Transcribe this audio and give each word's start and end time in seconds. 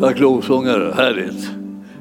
Tack 0.00 0.18
lovsångare, 0.18 0.94
härligt. 0.96 1.50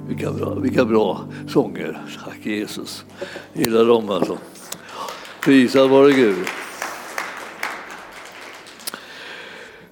Vilka 0.07 0.31
bra, 0.31 0.53
vilka 0.53 0.85
bra 0.85 1.25
sånger. 1.47 2.01
Tack 2.25 2.45
Jesus. 2.45 3.05
Gillar 3.53 3.85
dem 3.85 4.09
alltså. 4.09 4.37
Prisad 5.43 5.89
vare 5.89 6.11
Gud. 6.11 6.35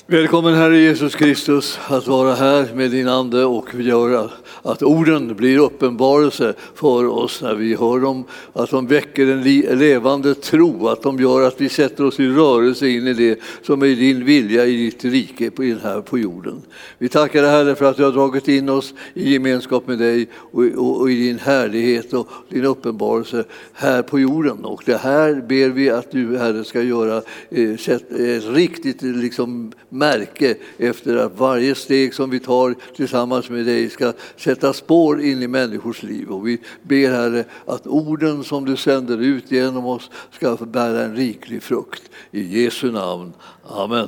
Välkommen 0.07 0.53
Herre 0.53 0.77
Jesus 0.77 1.15
Kristus 1.15 1.79
att 1.87 2.07
vara 2.07 2.35
här 2.35 2.73
med 2.73 2.91
din 2.91 3.07
Ande 3.07 3.45
och 3.45 3.75
göra 3.75 4.29
att 4.61 4.83
orden 4.83 5.35
blir 5.35 5.57
uppenbarelse 5.57 6.53
för 6.75 7.05
oss 7.05 7.41
när 7.41 7.55
vi 7.55 7.75
hör 7.75 7.99
dem, 7.99 8.23
att 8.53 8.69
de 8.69 8.87
väcker 8.87 9.27
en 9.27 9.43
levande 9.79 10.35
tro, 10.35 10.87
att 10.87 11.01
de 11.01 11.19
gör 11.19 11.47
att 11.47 11.61
vi 11.61 11.69
sätter 11.69 12.05
oss 12.05 12.19
i 12.19 12.27
rörelse 12.27 12.87
in 12.87 13.07
i 13.07 13.13
det 13.13 13.39
som 13.61 13.81
är 13.81 13.87
din 13.87 14.25
vilja 14.25 14.65
i 14.65 14.77
ditt 14.77 15.05
rike 15.05 15.51
på, 15.51 15.63
här 15.63 16.01
på 16.01 16.19
jorden. 16.19 16.61
Vi 16.97 17.09
tackar 17.09 17.41
dig 17.41 17.51
Herre 17.51 17.75
för 17.75 17.85
att 17.85 17.97
du 17.97 18.03
har 18.03 18.11
dragit 18.11 18.47
in 18.47 18.69
oss 18.69 18.93
i 19.13 19.33
gemenskap 19.33 19.87
med 19.87 19.97
dig 19.97 20.27
och, 20.33 20.63
och, 20.63 21.01
och 21.01 21.11
i 21.11 21.15
din 21.15 21.39
härlighet 21.39 22.13
och 22.13 22.27
din 22.49 22.65
uppenbarelse 22.65 23.43
här 23.73 24.01
på 24.01 24.19
jorden. 24.19 24.65
Och 24.65 24.83
det 24.85 24.97
här 24.97 25.33
ber 25.47 25.69
vi 25.69 25.89
att 25.89 26.11
du 26.11 26.37
Herre 26.37 26.63
ska 26.63 26.81
göra 26.81 27.21
eh, 27.49 27.73
ett 27.73 28.11
eh, 28.11 28.51
riktigt 28.53 29.01
liksom, 29.01 29.71
märke 29.89 30.55
efter 30.77 31.15
att 31.15 31.39
varje 31.39 31.75
steg 31.75 32.13
som 32.13 32.29
vi 32.29 32.39
tar 32.39 32.75
tillsammans 32.95 33.49
med 33.49 33.65
dig 33.65 33.89
ska 33.89 34.13
sätta 34.45 34.73
spår 34.73 35.21
in 35.21 35.41
i 35.41 35.47
människors 35.47 36.03
liv. 36.03 36.29
Och 36.29 36.47
vi 36.47 36.61
ber 36.81 37.11
Herre 37.11 37.45
att 37.65 37.87
orden 37.87 38.43
som 38.43 38.65
du 38.65 38.75
sänder 38.75 39.17
ut 39.17 39.51
genom 39.51 39.85
oss 39.85 40.09
ska 40.31 40.55
bära 40.55 41.03
en 41.03 41.15
riklig 41.15 41.63
frukt. 41.63 42.03
I 42.31 42.63
Jesu 42.63 42.91
namn. 42.91 43.33
Amen. 43.63 44.07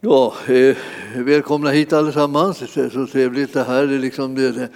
Ja, 0.00 0.34
eh, 0.46 0.76
välkomna 1.16 1.70
hit 1.70 1.92
allesammans. 1.92 2.58
Det 2.58 2.80
är 2.80 2.90
så 2.90 3.06
trevligt 3.06 3.52
det 3.52 3.64
här. 3.64 3.82
är 3.82 3.98
liksom, 3.98 4.34
det, 4.34 4.68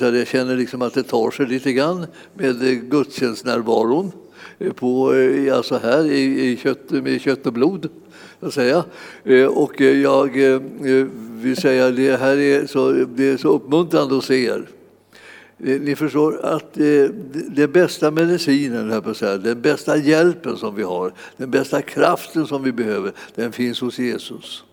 jag 0.00 0.26
känner 0.26 0.56
liksom 0.56 0.82
att 0.82 0.94
det 0.94 1.02
tar 1.02 1.30
sig 1.30 1.46
lite 1.46 1.72
grann 1.72 2.06
med 2.34 2.62
eh, 2.62 2.72
gudstjänstnärvaron 2.72 4.12
eh, 4.58 4.72
på, 4.72 5.14
alltså 5.52 5.78
här 5.82 6.06
i, 6.06 6.50
i 6.50 6.56
kött, 6.56 6.90
med 6.90 7.20
kött 7.20 7.46
och 7.46 7.52
blod. 7.52 7.88
Så 8.46 8.52
säga. 8.52 8.84
Eh, 9.24 9.46
och 9.46 9.80
jag 9.80 10.36
eh, 10.36 10.54
eh, 10.84 11.06
vill 11.30 11.56
säga 11.56 11.86
att 11.86 11.96
det 11.96 12.16
här 12.16 12.36
är 12.36 12.66
så, 12.66 12.92
det 12.92 13.28
är 13.28 13.36
så 13.36 13.48
uppmuntrande 13.48 14.18
att 14.18 14.24
se 14.24 14.44
er. 14.44 14.68
Ni 15.56 15.96
förstår 15.96 16.44
att 16.44 16.74
den 17.48 17.72
bästa 17.72 18.10
medicinen, 18.10 19.02
den 19.42 19.62
bästa 19.62 19.96
hjälpen 19.96 20.56
som 20.56 20.74
vi 20.74 20.82
har, 20.82 21.12
den 21.36 21.50
bästa 21.50 21.82
kraften 21.82 22.46
som 22.46 22.62
vi 22.62 22.72
behöver, 22.72 23.12
den 23.34 23.52
finns 23.52 23.80
hos 23.80 23.98
Jesus. 23.98 24.64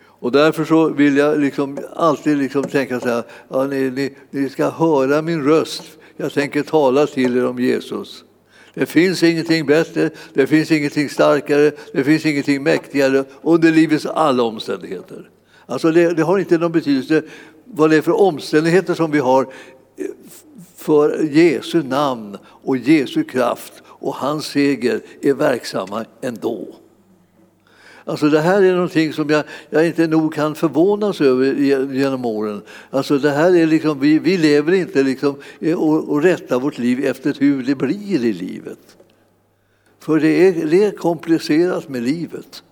Och 0.00 0.32
därför 0.32 0.64
så 0.64 0.88
vill 0.88 1.16
jag 1.16 1.40
liksom 1.40 1.78
alltid 1.96 2.38
liksom 2.38 2.64
tänka 2.64 3.00
så 3.00 3.08
här, 3.08 3.22
ja, 3.48 3.66
ni, 3.66 3.90
ni, 3.90 4.14
ni 4.30 4.48
ska 4.48 4.70
höra 4.70 5.22
min 5.22 5.44
röst, 5.44 5.82
jag 6.16 6.32
tänker 6.32 6.62
tala 6.62 7.06
till 7.06 7.36
er 7.36 7.46
om 7.46 7.58
Jesus. 7.58 8.24
Det 8.78 8.86
finns 8.86 9.22
ingenting 9.22 9.66
bättre, 9.66 10.10
det 10.32 10.46
finns 10.46 10.70
ingenting 10.70 11.08
starkare, 11.08 11.72
det 11.92 12.04
finns 12.04 12.26
ingenting 12.26 12.62
mäktigare 12.62 13.24
under 13.42 13.72
livets 13.72 14.06
alla 14.06 14.42
omständigheter. 14.42 15.30
Alltså 15.66 15.90
det, 15.90 16.14
det 16.14 16.22
har 16.22 16.38
inte 16.38 16.58
någon 16.58 16.72
betydelse 16.72 17.22
vad 17.64 17.90
det 17.90 17.96
är 17.96 18.02
för 18.02 18.20
omständigheter 18.20 18.94
som 18.94 19.10
vi 19.10 19.18
har 19.18 19.42
eh, 19.42 20.06
för 20.76 21.22
Jesu 21.22 21.82
namn 21.82 22.36
och 22.44 22.76
Jesu 22.76 23.24
kraft 23.24 23.72
och 23.86 24.14
hans 24.14 24.46
seger 24.46 25.00
är 25.22 25.34
verksamma 25.34 26.04
ändå. 26.22 26.74
Alltså 28.08 28.28
det 28.28 28.40
här 28.40 28.62
är 28.62 28.72
någonting 28.72 29.12
som 29.12 29.30
jag, 29.30 29.44
jag 29.70 29.86
inte 29.86 30.06
nog 30.06 30.34
kan 30.34 30.54
förvånas 30.54 31.20
över 31.20 31.54
genom 31.92 32.24
åren. 32.24 32.62
Alltså 32.90 33.18
det 33.18 33.30
här 33.30 33.56
är 33.56 33.66
liksom, 33.66 34.00
vi, 34.00 34.18
vi 34.18 34.36
lever 34.36 34.72
inte 34.72 35.02
liksom 35.02 35.34
och, 35.76 36.08
och 36.08 36.22
rättar 36.22 36.60
vårt 36.60 36.78
liv 36.78 37.04
efter 37.04 37.34
hur 37.38 37.62
det 37.62 37.74
blir 37.74 38.24
i 38.24 38.32
livet. 38.32 38.78
För 40.00 40.20
det 40.20 40.48
är, 40.48 40.66
det 40.66 40.84
är 40.84 40.90
komplicerat 40.90 41.88
med 41.88 42.02
livet. 42.02 42.62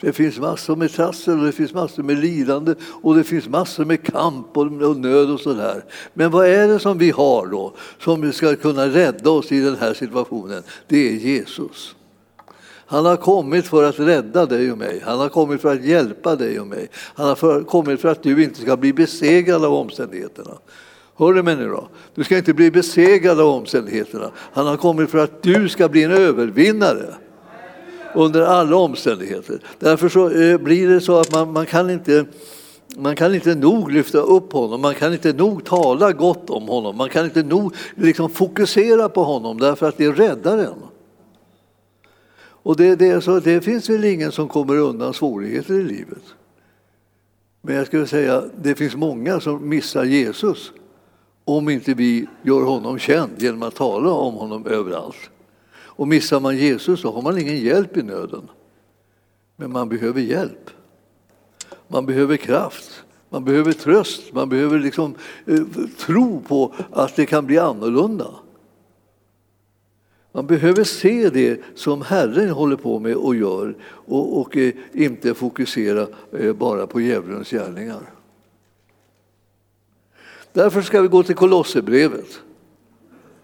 Det 0.00 0.12
finns 0.12 0.38
massor 0.38 0.76
med 0.76 0.92
trassel 0.92 1.38
och 1.38 1.46
det 1.46 1.52
finns 1.52 1.74
massor 1.74 2.02
med 2.02 2.18
lidande 2.18 2.74
och 3.02 3.14
det 3.14 3.24
finns 3.24 3.48
massor 3.48 3.84
med 3.84 4.02
kamp 4.02 4.56
och 4.56 4.96
nöd 4.96 5.30
och 5.30 5.40
sådär. 5.40 5.84
Men 6.14 6.30
vad 6.30 6.46
är 6.46 6.68
det 6.68 6.78
som 6.78 6.98
vi 6.98 7.10
har 7.10 7.46
då 7.46 7.74
som 7.98 8.32
ska 8.32 8.56
kunna 8.56 8.86
rädda 8.86 9.30
oss 9.30 9.52
i 9.52 9.60
den 9.60 9.76
här 9.76 9.94
situationen? 9.94 10.62
Det 10.88 11.08
är 11.08 11.12
Jesus. 11.12 11.94
Han 12.90 13.06
har 13.06 13.16
kommit 13.16 13.66
för 13.66 13.84
att 13.84 13.98
rädda 13.98 14.46
dig 14.46 14.72
och 14.72 14.78
mig. 14.78 15.02
Han 15.04 15.18
har 15.18 15.28
kommit 15.28 15.60
för 15.60 15.72
att 15.72 15.84
hjälpa 15.84 16.36
dig 16.36 16.60
och 16.60 16.66
mig. 16.66 16.88
Han 16.94 17.28
har 17.28 17.64
kommit 17.64 18.00
för 18.00 18.08
att 18.08 18.22
du 18.22 18.44
inte 18.44 18.60
ska 18.60 18.76
bli 18.76 18.92
besegrad 18.92 19.64
av 19.64 19.74
omständigheterna. 19.74 20.58
Hör 21.16 21.32
du 21.32 21.42
mig 21.42 21.56
nu 21.56 21.68
då? 21.68 21.88
Du 22.14 22.24
ska 22.24 22.36
inte 22.36 22.54
bli 22.54 22.70
besegrad 22.70 23.40
av 23.40 23.48
omständigheterna. 23.48 24.30
Han 24.52 24.66
har 24.66 24.76
kommit 24.76 25.10
för 25.10 25.18
att 25.18 25.42
du 25.42 25.68
ska 25.68 25.88
bli 25.88 26.02
en 26.02 26.10
övervinnare 26.10 27.14
under 28.14 28.42
alla 28.42 28.76
omständigheter. 28.76 29.60
Därför 29.78 30.08
så 30.08 30.30
eh, 30.30 30.58
blir 30.58 30.88
det 30.88 31.00
så 31.00 31.20
att 31.20 31.32
man, 31.32 31.52
man, 31.52 31.66
kan 31.66 31.90
inte, 31.90 32.24
man 32.96 33.16
kan 33.16 33.34
inte 33.34 33.54
nog 33.54 33.92
lyfta 33.92 34.18
upp 34.18 34.52
honom, 34.52 34.80
man 34.80 34.94
kan 34.94 35.12
inte 35.12 35.32
nog 35.32 35.64
tala 35.64 36.12
gott 36.12 36.50
om 36.50 36.68
honom, 36.68 36.96
man 36.96 37.08
kan 37.08 37.24
inte 37.24 37.42
nog 37.42 37.74
liksom 37.94 38.30
fokusera 38.30 39.08
på 39.08 39.24
honom 39.24 39.58
därför 39.58 39.88
att 39.88 39.96
det 39.96 40.08
räddar 40.08 40.58
en. 40.58 40.89
Och 42.62 42.76
det, 42.76 42.96
det, 42.96 43.20
så 43.20 43.40
det 43.40 43.60
finns 43.60 43.90
väl 43.90 44.04
ingen 44.04 44.32
som 44.32 44.48
kommer 44.48 44.76
undan 44.76 45.14
svårigheter 45.14 45.74
i 45.74 45.82
livet. 45.82 46.22
Men 47.62 47.74
jag 47.74 47.86
skulle 47.86 48.06
säga 48.06 48.44
det 48.62 48.74
finns 48.74 48.96
många 48.96 49.40
som 49.40 49.68
missar 49.68 50.04
Jesus 50.04 50.72
om 51.44 51.68
inte 51.68 51.94
vi 51.94 52.26
gör 52.42 52.62
honom 52.62 52.98
känd 52.98 53.30
genom 53.38 53.62
att 53.62 53.74
tala 53.74 54.10
om 54.10 54.34
honom 54.34 54.66
överallt. 54.66 55.30
Och 55.72 56.08
missar 56.08 56.40
man 56.40 56.56
Jesus 56.56 57.00
så 57.00 57.12
har 57.12 57.22
man 57.22 57.38
ingen 57.38 57.56
hjälp 57.56 57.96
i 57.96 58.02
nöden. 58.02 58.48
Men 59.56 59.72
man 59.72 59.88
behöver 59.88 60.20
hjälp. 60.20 60.70
Man 61.88 62.06
behöver 62.06 62.36
kraft. 62.36 63.04
Man 63.28 63.44
behöver 63.44 63.72
tröst. 63.72 64.32
Man 64.32 64.48
behöver 64.48 64.78
liksom, 64.78 65.14
eh, 65.46 65.62
tro 65.98 66.40
på 66.40 66.74
att 66.92 67.16
det 67.16 67.26
kan 67.26 67.46
bli 67.46 67.58
annorlunda. 67.58 68.30
Man 70.32 70.46
behöver 70.46 70.84
se 70.84 71.30
det 71.30 71.60
som 71.74 72.02
Herren 72.02 72.50
håller 72.50 72.76
på 72.76 72.98
med 72.98 73.16
och 73.16 73.36
gör 73.36 73.74
och, 73.82 74.40
och 74.40 74.56
eh, 74.56 74.72
inte 74.92 75.34
fokusera 75.34 76.06
eh, 76.32 76.52
bara 76.52 76.86
på 76.86 77.00
djävulens 77.00 77.50
gärningar. 77.50 78.00
Därför 80.52 80.82
ska 80.82 81.02
vi 81.02 81.08
gå 81.08 81.22
till 81.22 81.34
Kolosserbrevet. 81.34 82.40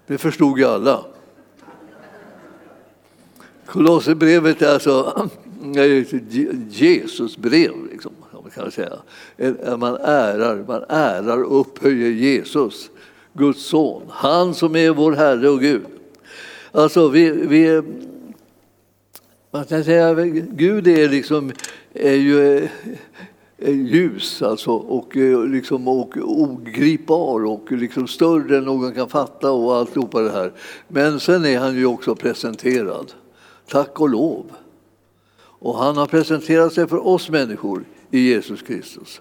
Det 0.07 0.19
förstod 0.19 0.59
ju 0.59 0.65
alla. 0.65 1.05
Kolosserbrevet 3.67 4.63
är 4.63 4.75
alltså 4.75 5.29
Jesus 6.69 7.37
brev, 7.37 7.73
liksom, 7.93 8.13
man 8.33 8.51
kan 8.51 8.71
säga. 8.71 8.99
Man 9.77 9.97
ärar, 9.97 10.65
man 10.67 10.85
ärar 10.89 11.43
och 11.43 11.61
upphöjer 11.61 12.11
Jesus, 12.11 12.91
Guds 13.33 13.63
son. 13.67 14.03
Han 14.09 14.55
som 14.55 14.77
är 14.77 14.91
vår 14.91 15.13
Herre 15.13 15.49
och 15.49 15.61
Gud. 15.61 15.96
Alltså, 16.73 17.09
vi, 17.09 17.31
vi, 17.31 17.83
man 19.51 19.65
kan 19.65 19.85
säga 19.85 20.09
att 20.09 20.27
Gud 20.35 20.89
är, 20.89 21.09
liksom, 21.09 21.53
är 21.95 22.15
ju 22.15 22.69
eh, 23.59 23.75
ljus 23.75 24.43
alltså, 24.43 24.71
och, 24.71 25.17
eh, 25.17 25.45
liksom, 25.45 25.89
och 25.89 26.17
ogripbar 26.17 27.45
och 27.45 27.73
liksom 27.73 28.09
större 28.09 28.59
än 28.59 28.65
någon 28.65 28.95
kan 28.95 29.09
fatta 29.09 29.51
och 29.51 29.77
alltihopa 29.77 30.21
det 30.21 30.31
här. 30.31 30.53
Men 30.89 31.21
sen 31.21 31.45
är 31.45 31.59
han 31.59 31.77
ju 31.77 31.87
också 31.87 32.15
presenterad. 32.15 33.13
Tack 33.69 34.01
och 34.01 34.09
lov. 34.09 34.45
Och 35.59 35.79
han 35.79 35.97
har 35.97 36.07
presenterat 36.07 36.73
sig 36.73 36.89
för 36.89 37.07
oss 37.07 37.31
människor 37.31 37.85
i 38.11 38.19
Jesus 38.19 38.63
Kristus. 38.63 39.21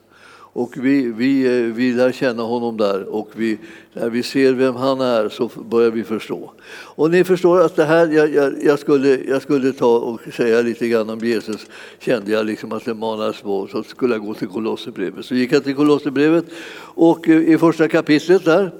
Och 0.55 0.77
vi, 0.77 1.11
vi, 1.11 1.45
eh, 1.45 1.73
vi 1.73 1.93
lär 1.93 2.11
känna 2.11 2.43
honom 2.43 2.77
där 2.77 3.03
och 3.03 3.29
vi, 3.35 3.57
när 3.93 4.09
vi 4.09 4.23
ser 4.23 4.53
vem 4.53 4.75
han 4.75 5.01
är 5.01 5.29
så 5.29 5.49
börjar 5.69 5.91
vi 5.91 6.03
förstå. 6.03 6.51
Och 6.95 7.11
ni 7.11 7.23
förstår 7.23 7.61
att 7.61 7.75
det 7.75 7.83
här, 7.83 8.07
jag, 8.07 8.33
jag, 8.33 8.53
jag, 8.63 8.79
skulle, 8.79 9.19
jag 9.27 9.41
skulle 9.41 9.73
ta 9.73 9.97
och 9.97 10.21
säga 10.33 10.61
lite 10.61 10.87
grann 10.87 11.09
om 11.09 11.19
Jesus, 11.19 11.65
kände 11.99 12.31
jag 12.31 12.45
liksom 12.45 12.71
att 12.71 12.85
det 12.85 12.93
manades 12.93 13.41
på, 13.41 13.67
så 13.67 13.83
skulle 13.83 14.13
jag 14.13 14.25
gå 14.25 14.33
till 14.33 14.47
Kolosserbrevet. 14.47 15.25
Så 15.25 15.35
gick 15.35 15.51
jag 15.51 15.63
till 15.63 15.75
Kolosserbrevet 15.75 16.45
och 16.79 17.29
eh, 17.29 17.49
i 17.49 17.57
första 17.57 17.87
kapitlet 17.87 18.45
där 18.45 18.71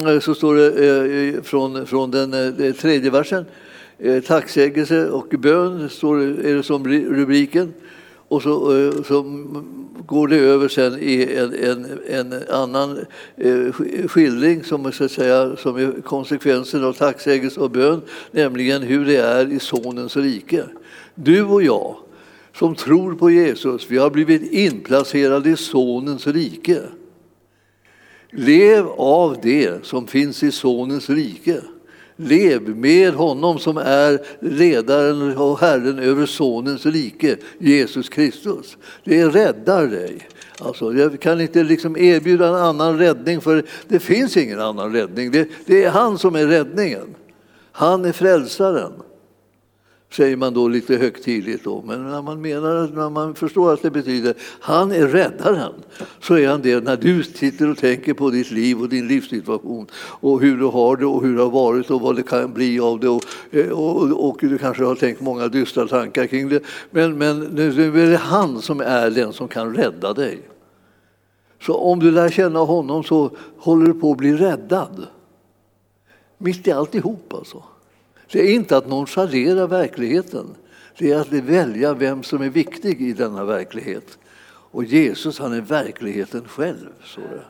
mm, 0.00 0.20
så 0.20 0.34
står 0.34 0.54
det 0.54 1.36
eh, 1.36 1.42
från, 1.42 1.86
från 1.86 2.10
den 2.10 2.74
tredje 2.74 3.10
versen, 3.10 3.44
tacksägelse 4.26 5.08
och 5.08 5.28
bön 5.38 5.88
står, 5.88 6.20
är 6.20 6.54
det 6.54 6.62
som 6.62 6.88
rubriken. 6.88 7.72
Och 8.32 8.42
så, 8.42 8.76
eh, 8.76 9.02
så 9.02 9.22
går 10.06 10.28
det 10.28 10.36
över 10.36 10.68
sen 10.68 10.98
i 11.00 11.22
en, 11.36 11.54
en, 11.54 11.86
en 12.08 12.42
annan 12.48 12.98
eh, 13.36 13.72
skildring 14.08 14.64
som, 14.64 14.92
så 14.92 15.04
att 15.04 15.10
säga, 15.10 15.56
som 15.56 15.76
är 15.76 16.00
konsekvensen 16.02 16.84
av 16.84 16.92
tacksägelse 16.92 17.60
och 17.60 17.70
bön, 17.70 18.02
nämligen 18.30 18.82
hur 18.82 19.04
det 19.04 19.16
är 19.16 19.52
i 19.52 19.58
Sonens 19.58 20.16
rike. 20.16 20.64
Du 21.14 21.42
och 21.42 21.62
jag 21.62 21.96
som 22.54 22.74
tror 22.74 23.14
på 23.14 23.30
Jesus, 23.30 23.86
vi 23.90 23.98
har 23.98 24.10
blivit 24.10 24.52
inplacerade 24.52 25.50
i 25.50 25.56
Sonens 25.56 26.26
rike. 26.26 26.80
Lev 28.30 28.86
av 28.96 29.36
det 29.42 29.86
som 29.86 30.06
finns 30.06 30.42
i 30.42 30.52
Sonens 30.52 31.10
rike. 31.10 31.60
Lev 32.22 32.76
med 32.76 33.14
honom 33.14 33.58
som 33.58 33.76
är 33.76 34.20
ledaren 34.40 35.36
och 35.36 35.60
Herren 35.60 35.98
över 35.98 36.26
Sonens 36.26 36.86
rike, 36.86 37.36
Jesus 37.58 38.08
Kristus. 38.08 38.76
Det 39.04 39.26
räddar 39.26 39.86
dig. 39.86 40.28
Alltså, 40.58 40.92
jag 40.92 41.20
kan 41.20 41.40
inte 41.40 41.62
liksom 41.62 41.96
erbjuda 41.96 42.48
en 42.48 42.54
annan 42.54 42.98
räddning, 42.98 43.40
för 43.40 43.64
det 43.88 44.00
finns 44.00 44.36
ingen 44.36 44.60
annan 44.60 44.92
räddning. 44.92 45.30
Det, 45.30 45.48
det 45.66 45.84
är 45.84 45.90
han 45.90 46.18
som 46.18 46.34
är 46.34 46.46
räddningen. 46.46 47.14
Han 47.72 48.04
är 48.04 48.12
frälsaren 48.12 48.92
säger 50.12 50.36
man 50.36 50.54
då 50.54 50.68
lite 50.68 50.96
högtidligt. 50.96 51.64
Då. 51.64 51.82
Men 51.86 52.10
när 52.10 52.22
man, 52.22 52.40
menar, 52.40 52.88
när 52.94 53.10
man 53.10 53.34
förstår 53.34 53.72
att 53.72 53.82
det 53.82 53.90
betyder 53.90 54.34
han 54.60 54.92
är 54.92 55.06
räddaren 55.06 55.72
så 56.20 56.34
är 56.34 56.48
han 56.48 56.62
det 56.62 56.84
när 56.84 56.96
du 56.96 57.22
sitter 57.22 57.70
och 57.70 57.78
tänker 57.78 58.14
på 58.14 58.30
ditt 58.30 58.50
liv 58.50 58.80
och 58.80 58.88
din 58.88 59.08
livssituation 59.08 59.86
och 59.94 60.40
hur 60.40 60.56
du 60.56 60.64
har 60.64 60.96
det 60.96 61.06
och 61.06 61.22
hur 61.22 61.36
det 61.36 61.42
har 61.42 61.50
varit 61.50 61.90
och 61.90 62.00
vad 62.00 62.16
det 62.16 62.22
kan 62.22 62.52
bli 62.52 62.80
av 62.80 63.00
det. 63.00 63.08
Och, 63.08 63.22
och, 63.72 64.28
och 64.28 64.36
du 64.40 64.58
kanske 64.58 64.84
har 64.84 64.94
tänkt 64.94 65.20
många 65.20 65.48
dystra 65.48 65.88
tankar 65.88 66.26
kring 66.26 66.48
det. 66.48 66.62
Men, 66.90 67.18
men 67.18 67.40
nu 67.40 68.02
är 68.02 68.10
det 68.10 68.16
han 68.16 68.62
som 68.62 68.80
är 68.80 69.10
den 69.10 69.32
som 69.32 69.48
kan 69.48 69.76
rädda 69.76 70.12
dig. 70.12 70.48
Så 71.60 71.74
om 71.74 71.98
du 71.98 72.10
lär 72.10 72.28
känna 72.28 72.58
honom 72.58 73.04
så 73.04 73.30
håller 73.58 73.86
du 73.86 73.94
på 73.94 74.10
att 74.10 74.18
bli 74.18 74.36
räddad. 74.36 75.06
Mitt 76.38 76.68
i 76.68 76.72
alltihop 76.72 77.34
alltså. 77.34 77.62
Det 78.32 78.40
är 78.40 78.54
inte 78.54 78.76
att 78.76 78.88
nonchalera 78.88 79.66
verkligheten. 79.66 80.46
Det 80.98 81.12
är 81.12 81.20
att 81.20 81.32
välja 81.32 81.94
vem 81.94 82.22
som 82.22 82.42
är 82.42 82.48
viktig 82.48 83.02
i 83.02 83.12
denna 83.12 83.44
verklighet. 83.44 84.18
Och 84.44 84.84
Jesus 84.84 85.38
han 85.38 85.52
är 85.52 85.60
verkligheten 85.60 86.48
själv. 86.48 86.88
Så 87.04 87.20
det. 87.20 87.42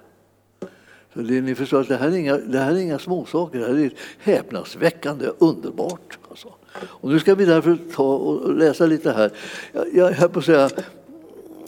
Så 1.15 1.21
det, 1.21 1.41
ni 1.41 1.55
förstår 1.55 1.81
att 1.81 1.89
det 1.89 1.97
här 1.97 2.09
är 2.09 2.17
inga, 2.17 2.37
det 2.37 2.59
här 2.59 2.73
är 2.73 2.77
inga 2.77 2.99
småsaker, 2.99 3.59
det 3.59 3.67
här 3.67 3.79
är 3.79 3.93
häpnadsväckande 4.19 5.27
underbart. 5.39 6.19
Alltså. 6.31 6.49
Och 6.83 7.11
nu 7.11 7.21
ska 7.21 7.35
vi 7.35 7.45
därför 7.45 7.79
ta 7.95 8.15
och 8.15 8.55
läsa 8.57 8.87
lite 8.87 9.13
här. 9.13 9.33
Jag, 9.73 9.87
jag 9.95 10.13
höll 10.13 10.29
på 10.29 10.39
att 10.39 10.45
säga, 10.45 10.71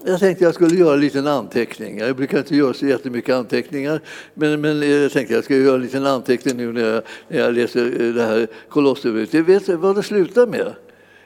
jag 0.04 0.20
tänkte 0.20 0.44
jag 0.44 0.54
skulle 0.54 0.76
göra 0.76 0.94
en 0.94 1.00
liten 1.00 1.26
anteckning. 1.26 1.98
Jag 1.98 2.16
brukar 2.16 2.38
inte 2.38 2.56
göra 2.56 2.74
så 2.74 2.86
jättemycket 2.86 3.34
anteckningar, 3.34 4.00
men, 4.34 4.60
men 4.60 4.82
eh, 4.82 4.88
jag 4.88 5.12
tänkte 5.12 5.34
jag 5.34 5.44
skulle 5.44 5.58
göra 5.58 5.74
en 5.74 5.82
liten 5.82 6.06
anteckning 6.06 6.56
nu 6.56 6.72
när 6.72 6.94
jag, 6.94 7.02
när 7.28 7.38
jag 7.38 7.54
läser 7.54 8.02
eh, 8.02 8.14
det 8.14 8.22
här 8.22 8.46
Kolosserbrevet. 8.68 9.34
Jag 9.34 9.42
vet 9.42 9.68
vad 9.68 9.96
det 9.96 10.02
slutar 10.02 10.46
med. 10.46 10.74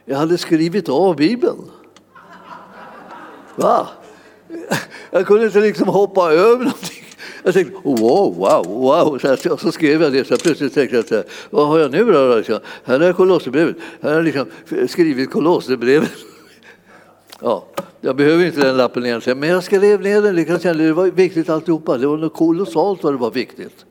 Jag 0.05 0.17
hade 0.17 0.39
skrivit 0.39 0.89
av 0.89 1.17
Bibeln. 1.17 1.71
Va? 3.57 3.89
Jag 5.11 5.27
kunde 5.27 5.47
inte 5.47 5.61
liksom 5.61 5.89
hoppa 5.89 6.33
över 6.33 6.65
någonting. 6.65 7.05
Jag 7.43 7.55
tänkte 7.55 7.75
wow, 7.83 8.37
wow, 8.37 8.67
wow. 8.67 9.37
Så, 9.37 9.57
så 9.57 9.73
skrev 9.73 10.03
jag 10.03 10.13
det. 10.13 10.25
Så 10.25 10.37
plötsligt 10.37 10.75
tänkte 10.75 10.97
jag, 10.97 11.09
så 11.09 11.15
här, 11.15 11.25
vad 11.51 11.69
har 11.69 11.79
jag 11.79 11.91
nu 11.91 12.05
då? 12.05 12.61
Här 12.85 13.01
är 13.01 13.13
Kolosserbrevet. 13.13 13.77
Här 14.01 14.09
har 14.11 14.17
jag 14.17 14.25
liksom 14.25 14.47
skrivit 14.89 15.31
Kolosserbrevet. 15.31 16.11
Ja, 17.40 17.64
jag 18.00 18.17
behöver 18.17 18.44
inte 18.44 18.61
den 18.61 18.76
lappen 18.76 19.06
egentligen, 19.06 19.38
men 19.38 19.49
jag 19.49 19.64
skrev 19.64 20.00
ner 20.00 20.23
den. 20.23 20.62
Jag 20.62 20.76
det 20.76 20.93
var 20.93 21.06
viktigt 21.06 21.49
alltihopa. 21.49 21.99
Det 21.99 22.06
var 22.06 22.17
något 22.17 22.35
kolossalt 22.35 23.02
vad 23.02 23.12
det 23.12 23.17
var 23.17 23.31
viktigt. 23.31 23.85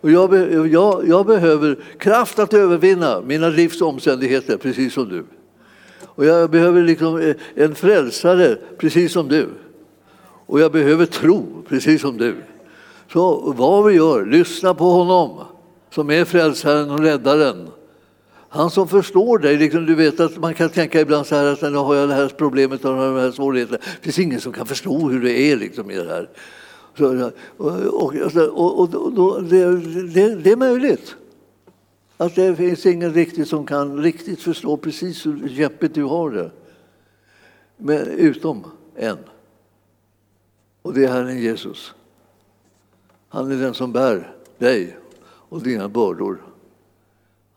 Och 0.00 0.10
jag, 0.10 0.34
jag, 0.72 1.08
jag 1.08 1.26
behöver 1.26 1.78
kraft 1.98 2.38
att 2.38 2.54
övervinna 2.54 3.20
mina 3.20 3.48
livs 3.48 3.80
omständigheter, 3.80 4.56
precis 4.56 4.94
som 4.94 5.08
du. 5.08 5.24
Och 6.04 6.24
jag 6.24 6.50
behöver 6.50 6.82
liksom 6.82 7.20
eh, 7.20 7.36
en 7.54 7.74
frälsare, 7.74 8.56
precis 8.78 9.12
som 9.12 9.28
du. 9.28 9.48
Och 10.46 10.60
jag 10.60 10.72
behöver 10.72 11.06
tro, 11.06 11.46
precis 11.68 12.00
som 12.00 12.16
du. 12.16 12.34
Så 13.12 13.52
vad 13.56 13.84
vi 13.84 13.94
gör, 13.94 14.26
lyssna 14.26 14.74
på 14.74 14.84
honom 14.84 15.44
som 15.90 16.10
är 16.10 16.24
frälsaren 16.24 16.90
och 16.90 17.00
räddaren. 17.00 17.68
Han 18.52 18.70
som 18.70 18.88
förstår 18.88 19.38
dig, 19.38 19.56
liksom 19.56 19.86
du 19.86 19.94
vet 19.94 20.20
att 20.20 20.38
man 20.38 20.54
kan 20.54 20.68
tänka 20.68 21.00
ibland 21.00 21.26
så 21.26 21.34
här 21.34 21.52
att 21.52 21.62
nu 21.62 21.78
har 21.78 21.94
jag 21.94 22.08
det 22.08 22.14
här 22.14 22.28
problemet 22.28 22.84
och 22.84 22.96
de 22.96 23.16
här 23.16 23.30
svårigheterna. 23.30 23.78
Det 23.78 24.02
finns 24.02 24.18
ingen 24.18 24.40
som 24.40 24.52
kan 24.52 24.66
förstå 24.66 25.08
hur 25.08 25.20
det 25.20 25.32
är 25.32 25.56
liksom 25.56 25.90
i 25.90 25.96
det 25.96 26.08
här. 26.08 26.28
Så, 26.98 27.30
och, 27.56 28.04
och, 28.04 28.14
alltså, 28.14 28.46
och, 28.46 28.80
och 28.80 29.44
det, 29.44 29.76
det, 30.14 30.34
det, 30.34 30.50
är 30.50 30.56
möjligt 30.56 31.16
att 32.16 32.34
det 32.34 32.56
finns 32.56 32.86
ingen 32.86 33.14
riktigt 33.14 33.48
som 33.48 33.66
kan 33.66 34.02
riktigt 34.02 34.40
förstå 34.40 34.76
precis 34.76 35.26
hur 35.26 35.48
kämpigt 35.56 35.94
du 35.94 36.02
har 36.02 36.30
det. 36.30 36.50
Men 37.76 38.06
utom 38.06 38.64
en. 38.96 39.18
Och 40.82 40.94
det 40.94 41.04
är 41.04 41.08
Herren 41.08 41.42
Jesus. 41.42 41.94
Han 43.28 43.52
är 43.52 43.56
den 43.56 43.74
som 43.74 43.92
bär 43.92 44.32
dig 44.58 44.96
och 45.22 45.62
dina 45.62 45.88
bördor. 45.88 46.49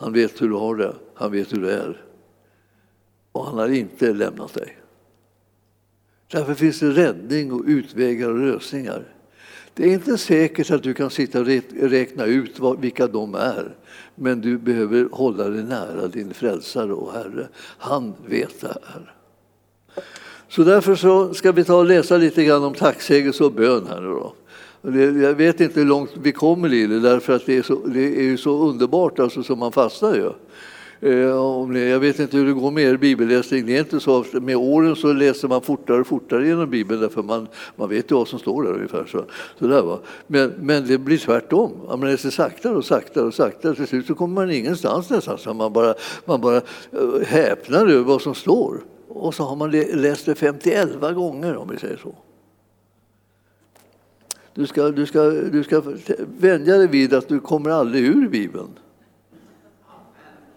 Han 0.04 0.14
vet 0.14 0.42
hur 0.42 0.50
du 0.50 0.56
har 0.56 0.76
det, 0.76 0.96
han 1.14 1.32
vet 1.32 1.54
hur 1.54 1.62
du 1.62 1.70
är. 1.70 2.06
Och 3.32 3.46
han 3.46 3.58
har 3.58 3.70
inte 3.70 4.14
lämnat 4.14 4.54
dig. 4.54 4.78
Därför 6.32 6.54
finns 6.54 6.80
det 6.80 6.92
räddning 6.92 7.52
och 7.52 7.64
utvägar 7.66 8.30
och 8.30 8.40
lösningar. 8.40 9.04
Det 9.74 9.84
är 9.84 9.94
inte 9.94 10.18
säkert 10.18 10.72
att 10.72 10.84
du 10.84 10.94
kan 10.94 11.10
sitta 11.10 11.40
och 11.40 11.46
räkna 11.80 12.26
ut 12.26 12.60
vilka 12.80 13.08
de 13.08 13.36
är. 13.36 13.76
Men 14.16 14.42
du 14.42 14.58
behöver 14.58 15.08
hålla 15.12 15.50
dig 15.50 15.64
nära 15.64 16.08
din 16.08 16.34
frälsare 16.34 16.94
och 16.94 17.14
Herre. 17.14 17.48
Han 17.78 18.14
vet 18.28 18.62
det 18.62 18.68
här. 18.68 19.14
Så 20.48 20.64
därför 20.64 20.96
så 20.96 21.34
ska 21.34 21.52
vi 21.52 21.64
ta 21.64 21.76
och 21.76 21.86
läsa 21.86 22.18
lite 22.18 22.44
grann 22.44 22.64
om 22.64 22.74
tacksägelse 22.74 23.44
och 23.44 23.54
bön 23.54 23.88
här 23.88 24.02
nu 24.02 24.08
då. 24.08 24.36
Jag 25.22 25.34
vet 25.34 25.62
inte 25.62 25.80
hur 25.80 25.88
långt 25.88 26.12
vi 26.22 26.32
kommer 26.32 26.74
i 26.74 26.88
det 26.88 27.00
därför 27.00 27.36
att 27.36 27.46
det 27.46 27.58
är, 27.58 27.62
så, 27.62 27.76
det 27.86 28.20
är 28.20 28.24
ju 28.24 28.38
så 28.38 28.70
underbart 28.70 29.20
alltså, 29.20 29.44
som 29.44 29.60
man 29.60 29.72
fastnar 29.72 30.16
ju. 30.16 30.30
Eh, 31.04 31.80
jag 31.80 32.00
vet 32.00 32.20
inte 32.20 32.38
hur 32.38 32.46
det 32.46 32.54
går 32.54 32.72
med 32.72 32.84
er 32.84 32.98
bibelläsning. 32.98 33.66
Det 33.66 33.76
är 33.76 33.80
inte 33.80 34.00
så 34.00 34.26
med 34.34 34.56
åren 34.56 34.96
så 34.96 35.14
läser 35.14 35.48
man 35.48 35.62
fortare 35.62 36.02
och 36.02 36.08
fortare 36.08 36.48
genom 36.48 36.70
Bibeln 36.70 37.02
därför 37.02 37.24
man, 37.24 37.48
man 37.76 37.90
vet 37.90 38.12
ju 38.12 38.16
vad 38.16 38.28
som 38.28 38.40
står 38.40 38.64
där 38.64 38.74
ungefär. 38.74 39.06
Så, 39.06 39.26
så 39.60 39.68
där, 39.68 39.82
va? 39.82 40.00
Men, 40.28 40.54
men 40.60 40.88
det 40.88 40.98
blir 40.98 41.18
tvärtom. 41.18 41.72
Man 41.88 42.02
läser 42.02 42.30
saktare 42.30 42.76
och 42.76 42.86
saktare 42.86 43.26
och 43.26 43.34
saktare. 43.34 43.76
Till 43.76 43.88
slut 43.88 44.08
så 44.08 44.16
kommer 44.16 44.34
man 44.34 44.52
ingenstans 44.52 45.10
nästan. 45.10 45.38
Så 45.38 45.54
man 45.54 45.74
bara, 45.74 45.94
man 46.26 46.42
bara 46.42 46.58
eh, 46.58 46.62
häpnar 47.26 47.88
över 47.88 48.04
vad 48.04 48.22
som 48.22 48.36
står. 48.36 48.84
Och 49.08 49.36
så 49.36 49.44
har 49.44 49.56
man 49.56 49.72
läst 49.72 50.26
det 50.26 50.36
50 50.36 51.14
gånger 51.14 51.56
om 51.56 51.70
vi 51.70 51.78
säger 51.78 51.98
så. 51.98 52.16
Du 54.54 54.68
ska, 54.68 54.90
du, 54.90 55.06
ska, 55.06 55.24
du 55.30 55.64
ska 55.64 55.82
vänja 56.40 56.78
dig 56.78 56.88
vid 56.88 57.14
att 57.14 57.28
du 57.28 57.40
kommer 57.40 57.70
aldrig 57.70 58.06
ur 58.06 58.28
Bibeln. 58.28 58.70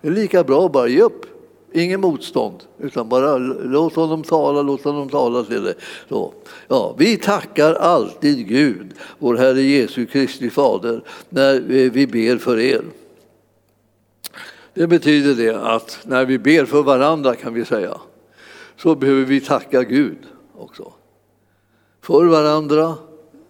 Det 0.00 0.08
är 0.08 0.12
lika 0.12 0.44
bra 0.44 0.66
att 0.66 0.72
bara 0.72 0.88
ge 0.88 1.02
upp. 1.02 1.26
Ingen 1.72 2.00
motstånd, 2.00 2.62
utan 2.78 3.08
bara 3.08 3.38
låt 3.38 3.94
honom 3.94 4.22
tala, 4.22 4.62
låt 4.62 4.84
honom 4.84 5.08
tala 5.08 5.44
till 5.44 5.64
dig. 5.64 5.74
Så, 6.08 6.34
ja, 6.68 6.94
vi 6.98 7.16
tackar 7.16 7.74
alltid 7.74 8.48
Gud, 8.48 8.94
vår 9.18 9.36
Herre 9.36 9.62
Jesu 9.62 10.06
Kristi 10.06 10.50
Fader, 10.50 11.02
när 11.28 11.60
vi 11.90 12.06
ber 12.06 12.38
för 12.38 12.58
er. 12.58 12.82
Det 14.74 14.86
betyder 14.86 15.34
det 15.34 15.60
att 15.60 15.98
när 16.04 16.24
vi 16.24 16.38
ber 16.38 16.64
för 16.64 16.82
varandra 16.82 17.34
kan 17.34 17.54
vi 17.54 17.64
säga, 17.64 18.00
så 18.76 18.94
behöver 18.94 19.24
vi 19.24 19.40
tacka 19.40 19.82
Gud 19.82 20.18
också. 20.54 20.92
För 22.02 22.24
varandra 22.24 22.94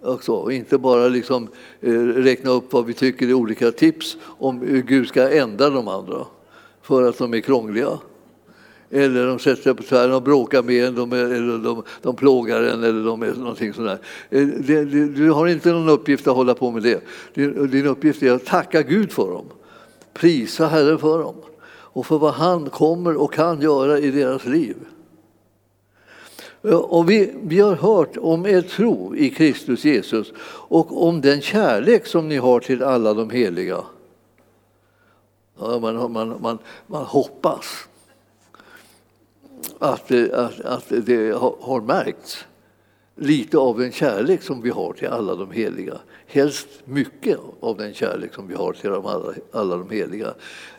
också. 0.06 0.32
Och 0.32 0.52
inte 0.52 0.78
bara 0.78 1.08
liksom, 1.08 1.48
eh, 1.80 1.92
räkna 2.00 2.50
upp 2.50 2.72
vad 2.72 2.86
vi 2.86 2.92
tycker 2.92 3.28
är 3.28 3.34
olika 3.34 3.70
tips 3.70 4.16
om 4.22 4.60
hur 4.60 4.82
Gud 4.82 5.08
ska 5.08 5.30
ändra 5.30 5.70
de 5.70 5.88
andra 5.88 6.26
för 6.82 7.08
att 7.08 7.18
de 7.18 7.34
är 7.34 7.40
krångliga. 7.40 7.98
Eller 8.90 9.26
de 9.26 9.38
sätter 9.38 9.62
sig 9.62 9.74
på 9.74 9.82
tvären 9.82 10.12
och 10.12 10.22
bråkar 10.22 10.62
med 10.62 10.84
en, 10.84 10.94
de, 10.94 11.12
eller 11.12 11.58
de, 11.58 11.82
de 12.02 12.16
plågar 12.16 12.62
en 12.62 12.84
eller 12.84 13.04
de 13.04 13.22
är 13.22 13.34
någonting 13.34 13.72
sånt 13.72 14.00
eh, 14.30 14.46
Du 14.46 15.30
har 15.30 15.46
inte 15.46 15.72
någon 15.72 15.88
uppgift 15.88 16.26
att 16.26 16.36
hålla 16.36 16.54
på 16.54 16.70
med 16.70 16.82
det. 16.82 17.00
Din, 17.34 17.70
din 17.70 17.86
uppgift 17.86 18.22
är 18.22 18.32
att 18.32 18.44
tacka 18.44 18.82
Gud 18.82 19.12
för 19.12 19.30
dem. 19.30 19.46
Prisa 20.12 20.66
Herren 20.66 20.98
för 20.98 21.18
dem 21.18 21.34
och 21.68 22.06
för 22.06 22.18
vad 22.18 22.34
han 22.34 22.70
kommer 22.70 23.16
och 23.16 23.32
kan 23.32 23.60
göra 23.60 23.98
i 23.98 24.10
deras 24.10 24.44
liv. 24.46 24.76
Och 26.72 27.10
vi, 27.10 27.32
vi 27.42 27.60
har 27.60 27.74
hört 27.74 28.16
om 28.16 28.46
er 28.46 28.62
tro 28.62 29.16
i 29.16 29.30
Kristus 29.30 29.84
Jesus 29.84 30.32
och 30.68 31.06
om 31.06 31.20
den 31.20 31.40
kärlek 31.40 32.06
som 32.06 32.28
ni 32.28 32.36
har 32.36 32.60
till 32.60 32.82
alla 32.82 33.14
de 33.14 33.30
heliga. 33.30 33.84
Ja, 35.58 35.78
man, 35.78 36.12
man, 36.12 36.36
man, 36.40 36.58
man 36.86 37.04
hoppas 37.04 37.64
att, 39.78 40.10
att, 40.10 40.60
att 40.60 40.84
det 40.88 41.36
har 41.60 41.80
märkts 41.80 42.44
lite 43.16 43.58
av 43.58 43.78
den 43.78 43.92
kärlek 43.92 44.42
som 44.42 44.62
vi 44.62 44.70
har 44.70 44.92
till 44.92 45.08
alla 45.08 45.34
de 45.34 45.50
heliga. 45.50 45.98
Helst 46.26 46.68
mycket 46.84 47.38
av 47.60 47.76
den 47.76 47.94
kärlek 47.94 48.34
som 48.34 48.48
vi 48.48 48.54
har 48.54 48.72
till 48.72 48.90
alla, 48.92 49.34
alla 49.52 49.76
de 49.76 49.90
heliga. 49.90 50.34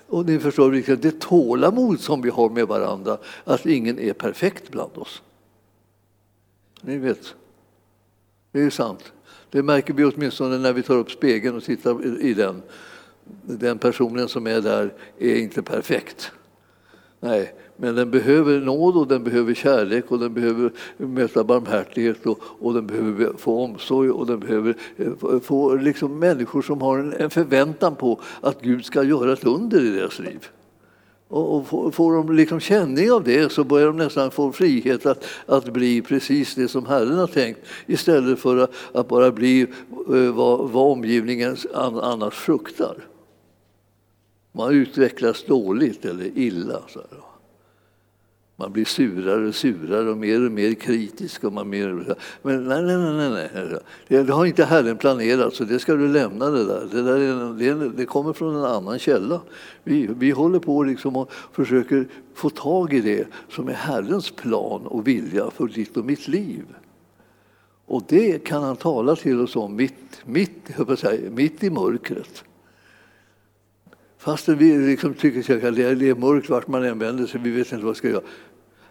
Och 0.08 0.26
ni 0.26 0.40
förstår 0.40 0.96
det 0.96 1.20
tålamod 1.20 2.00
som 2.00 2.22
vi 2.22 2.30
har 2.30 2.50
med 2.50 2.68
varandra, 2.68 3.18
att 3.44 3.66
ingen 3.66 4.00
är 4.00 4.14
perfekt 4.14 4.72
bland 4.72 4.98
oss. 4.98 5.22
Ni 6.82 6.98
vet, 6.98 7.36
det 8.52 8.62
är 8.62 8.70
sant. 8.70 9.14
Det 9.50 9.64
märker 9.64 9.94
vi 9.94 10.06
åtminstone 10.06 10.58
när 10.58 10.74
vi 10.74 10.84
tar 10.84 10.96
upp 10.96 11.12
spegeln 11.12 11.56
och 11.56 11.64
tittar 11.64 12.22
i 12.22 12.34
den. 12.34 12.62
Den 13.44 13.78
personen 13.78 14.28
som 14.28 14.48
är 14.48 14.62
där 14.62 14.94
är 15.20 15.36
inte 15.36 15.62
perfekt. 15.62 16.32
Nej, 17.20 17.54
men 17.78 17.96
den 17.96 18.12
behöver 18.12 18.60
nåd 18.60 18.98
och 18.98 19.08
den 19.08 19.24
behöver 19.24 19.54
kärlek 19.54 20.12
och 20.12 20.20
den 20.20 20.34
behöver 20.34 20.72
möta 20.98 21.44
barmhärtighet 21.44 22.26
och, 22.26 22.40
och 22.42 22.74
den 22.74 22.88
behöver 22.88 23.34
få 23.38 23.64
omsorg 23.64 24.10
och 24.10 24.28
den 24.28 24.40
behöver 24.40 24.76
eh, 24.96 25.40
få 25.40 25.76
liksom 25.76 26.20
människor 26.20 26.62
som 26.62 26.82
har 26.82 26.98
en, 26.98 27.14
en 27.14 27.30
förväntan 27.30 27.96
på 27.96 28.22
att 28.42 28.62
Gud 28.62 28.86
ska 28.86 29.04
göra 29.04 29.34
ett 29.34 29.44
under 29.44 29.86
i 29.86 29.90
deras 29.90 30.20
liv. 30.20 30.48
Och, 31.30 31.74
och 31.74 31.94
får 31.94 32.14
de 32.14 32.36
liksom 32.36 32.60
känning 32.60 33.12
av 33.12 33.24
det 33.24 33.52
så 33.52 33.64
börjar 33.64 33.88
de 33.88 33.98
nästan 33.98 34.32
få 34.32 34.52
frihet 34.52 35.06
att, 35.06 35.26
att 35.46 35.74
bli 35.74 36.02
precis 36.02 36.56
det 36.56 36.68
som 36.68 36.86
Herren 36.86 37.18
har 37.18 37.28
tänkt 37.28 37.60
istället 37.86 38.40
för 38.40 38.58
att, 38.58 38.72
att 38.94 39.08
bara 39.08 39.32
bli 39.32 39.62
eh, 39.62 40.34
vad, 40.34 40.70
vad 40.70 40.92
omgivningen 40.92 41.58
annars 41.74 42.34
fruktar. 42.34 43.08
Man 44.52 44.74
utvecklas 44.74 45.44
dåligt 45.44 46.06
eller 46.06 46.38
illa. 46.38 46.82
Så 46.88 47.00
här. 47.00 47.37
Man 48.60 48.72
blir 48.72 48.86
surare 48.86 49.48
och 49.48 49.56
surare 49.56 50.10
och 50.10 50.18
mer 50.18 50.46
och 50.46 50.52
mer 50.52 50.74
kritisk. 50.74 51.44
Och 51.44 51.54
man 51.54 51.70
mer, 51.70 52.16
men 52.42 52.68
nej, 52.68 52.84
nej, 52.84 52.98
nej, 52.98 53.30
nej. 53.30 53.80
Det, 54.08 54.24
det 54.24 54.34
har 54.34 54.46
inte 54.46 54.66
Herren 54.66 54.98
planerat, 54.98 55.54
så 55.54 55.64
det 55.64 55.80
ska 55.80 55.96
du 55.96 56.08
lämna 56.08 56.50
det 56.50 56.66
där. 56.66 56.88
Det, 56.92 57.02
där 57.02 57.20
är, 57.20 57.54
det, 57.54 57.90
det 57.90 58.06
kommer 58.06 58.34
från 58.34 58.56
en 58.56 58.66
annan 58.66 59.00
källa. 59.00 59.42
Vi, 59.84 60.10
vi 60.18 60.32
håller 60.32 60.60
på 60.60 60.84
liksom 60.84 61.16
och 61.16 61.32
försöker 61.52 62.08
få 62.34 62.50
tag 62.50 62.94
i 62.94 63.02
det 63.02 63.28
som 63.50 63.68
är 63.68 63.74
Herrens 63.74 64.32
plan 64.32 64.88
och 64.88 65.08
vilja 65.08 65.52
för 65.52 65.68
ditt 65.68 65.98
och 65.98 66.06
mitt 66.06 66.28
liv. 66.28 66.66
Och 67.86 68.04
det 68.08 68.44
kan 68.44 68.64
han 68.64 68.76
tala 68.76 69.16
till 69.16 69.42
oss 69.42 69.56
om 69.56 69.76
mitt, 69.76 70.22
mitt, 70.26 70.70
jag 70.78 71.00
säga, 71.00 71.32
mitt 71.32 71.64
i 71.64 71.70
mörkret. 71.70 72.44
Fastän 74.18 74.58
vi 74.58 74.78
liksom 74.78 75.14
tycker 75.14 75.68
att 75.68 75.76
det 75.76 76.10
är 76.10 76.16
mörkt 76.16 76.50
vart 76.50 76.68
man 76.68 76.84
än 76.84 77.00
vänder 77.00 77.26
sig, 77.26 77.42
vi 77.44 77.50
vet 77.50 77.72
inte 77.72 77.86
vad 77.86 77.94
vi 77.94 77.98
ska 77.98 78.10
göra. 78.10 78.22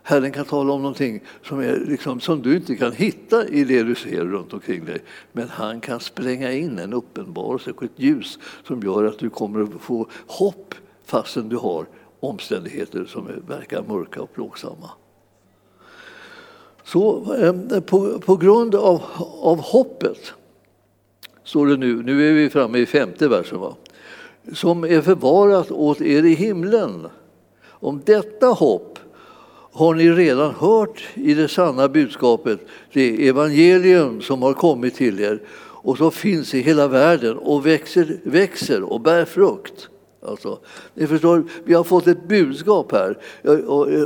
Herren 0.08 0.32
kan 0.32 0.44
tala 0.44 0.72
om 0.72 0.82
någonting 0.82 1.20
som, 1.42 1.60
är 1.60 1.76
liksom, 1.86 2.20
som 2.20 2.42
du 2.42 2.56
inte 2.56 2.76
kan 2.76 2.92
hitta 2.92 3.48
i 3.48 3.64
det 3.64 3.82
du 3.82 3.94
ser 3.94 4.24
runt 4.24 4.52
omkring 4.52 4.84
dig. 4.84 4.98
Men 5.32 5.48
han 5.48 5.80
kan 5.80 6.00
spränga 6.00 6.52
in 6.52 6.78
en 6.78 6.92
uppenbarelse 6.92 7.70
och 7.70 7.82
ett 7.82 7.90
ljus 7.96 8.38
som 8.66 8.82
gör 8.82 9.04
att 9.04 9.18
du 9.18 9.30
kommer 9.30 9.62
att 9.62 9.80
få 9.80 10.06
hopp 10.26 10.74
fastän 11.04 11.48
du 11.48 11.56
har 11.56 11.86
omständigheter 12.20 13.04
som 13.04 13.28
verkar 13.46 13.82
mörka 13.82 14.22
och 14.22 14.32
plågsamma. 14.32 14.90
Så 16.84 17.34
eh, 17.34 17.80
på, 17.80 18.18
på 18.18 18.36
grund 18.36 18.74
av, 18.74 19.02
av 19.40 19.60
hoppet, 19.60 20.32
står 21.44 21.66
det 21.66 21.76
nu, 21.76 22.02
nu 22.02 22.30
är 22.30 22.34
vi 22.34 22.50
framme 22.50 22.78
i 22.78 22.86
femte 22.86 23.28
versen, 23.28 23.60
va? 23.60 23.74
som 24.52 24.84
är 24.84 25.00
förvarat 25.00 25.70
åt 25.70 26.00
er 26.00 26.24
i 26.24 26.34
himlen. 26.34 27.06
Om 27.64 28.02
detta 28.04 28.46
hopp 28.46 28.95
har 29.76 29.94
ni 29.94 30.10
redan 30.10 30.54
hört 30.54 31.02
i 31.14 31.34
det 31.34 31.48
sanna 31.48 31.88
budskapet, 31.88 32.60
det 32.92 33.28
evangelium 33.28 34.20
som 34.20 34.42
har 34.42 34.52
kommit 34.52 34.94
till 34.94 35.20
er 35.20 35.40
och 35.58 35.98
som 35.98 36.12
finns 36.12 36.54
i 36.54 36.60
hela 36.60 36.88
världen 36.88 37.36
och 37.36 37.66
växer, 37.66 38.20
växer 38.22 38.82
och 38.82 39.00
bär 39.00 39.24
frukt. 39.24 39.88
Alltså, 40.26 40.58
ni 40.94 41.06
förstår, 41.06 41.44
vi 41.64 41.74
har 41.74 41.84
fått 41.84 42.06
ett 42.06 42.28
budskap 42.28 42.92
här 42.92 43.18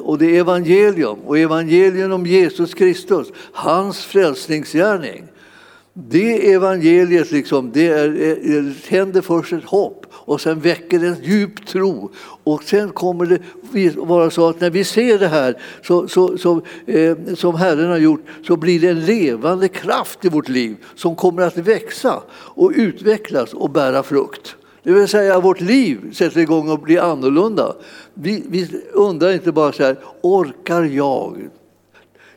och 0.03 0.19
det 0.19 0.37
är 0.37 0.41
evangelium 0.41 1.19
och 1.27 1.39
evangelium 1.39 2.13
om 2.13 2.27
Jesus 2.27 2.75
Kristus, 2.75 3.29
hans 3.53 4.05
frälsningsgärning. 4.05 5.25
Det 6.09 6.53
evangeliet 6.53 7.31
liksom, 7.31 7.71
det 7.73 7.89
är, 7.89 8.89
tänder 8.89 9.21
först 9.21 9.53
ett 9.53 9.65
hopp 9.65 10.07
och 10.13 10.41
sen 10.41 10.61
väcker 10.61 10.99
det 10.99 11.07
en 11.07 11.23
djup 11.23 11.67
tro. 11.67 12.11
Och 12.45 12.63
sen 12.63 12.91
kommer 12.91 13.27
det 13.27 13.97
vara 13.97 14.31
så 14.31 14.49
att 14.49 14.61
när 14.61 14.71
vi 14.71 14.85
ser 14.85 15.19
det 15.19 15.29
här 15.29 15.63
så, 15.83 16.09
så, 16.09 16.39
så 16.39 16.63
eh, 16.87 17.17
som 17.35 17.55
Herren 17.55 17.91
har 17.91 17.99
gjort 17.99 18.25
så 18.47 18.57
blir 18.57 18.81
det 18.81 18.89
en 18.89 19.05
levande 19.05 19.69
kraft 19.69 20.25
i 20.25 20.29
vårt 20.29 20.49
liv 20.49 20.77
som 20.95 21.17
kommer 21.17 21.43
att 21.43 21.57
växa 21.57 22.23
och 22.33 22.73
utvecklas 22.75 23.55
och 23.55 23.71
bära 23.71 24.03
frukt. 24.03 24.57
Det 24.83 24.93
vill 24.93 25.09
säga 25.09 25.41
vårt 25.41 25.61
liv 25.61 26.13
sätter 26.13 26.41
igång 26.41 26.71
och 26.71 26.81
blir 26.81 27.01
annorlunda. 27.01 27.75
Vi, 28.15 28.45
vi 28.49 28.83
undrar 28.93 29.33
inte 29.33 29.53
bara 29.53 29.73
så 29.73 29.83
här, 29.83 29.97
orkar 30.23 30.83
jag? 30.83 31.49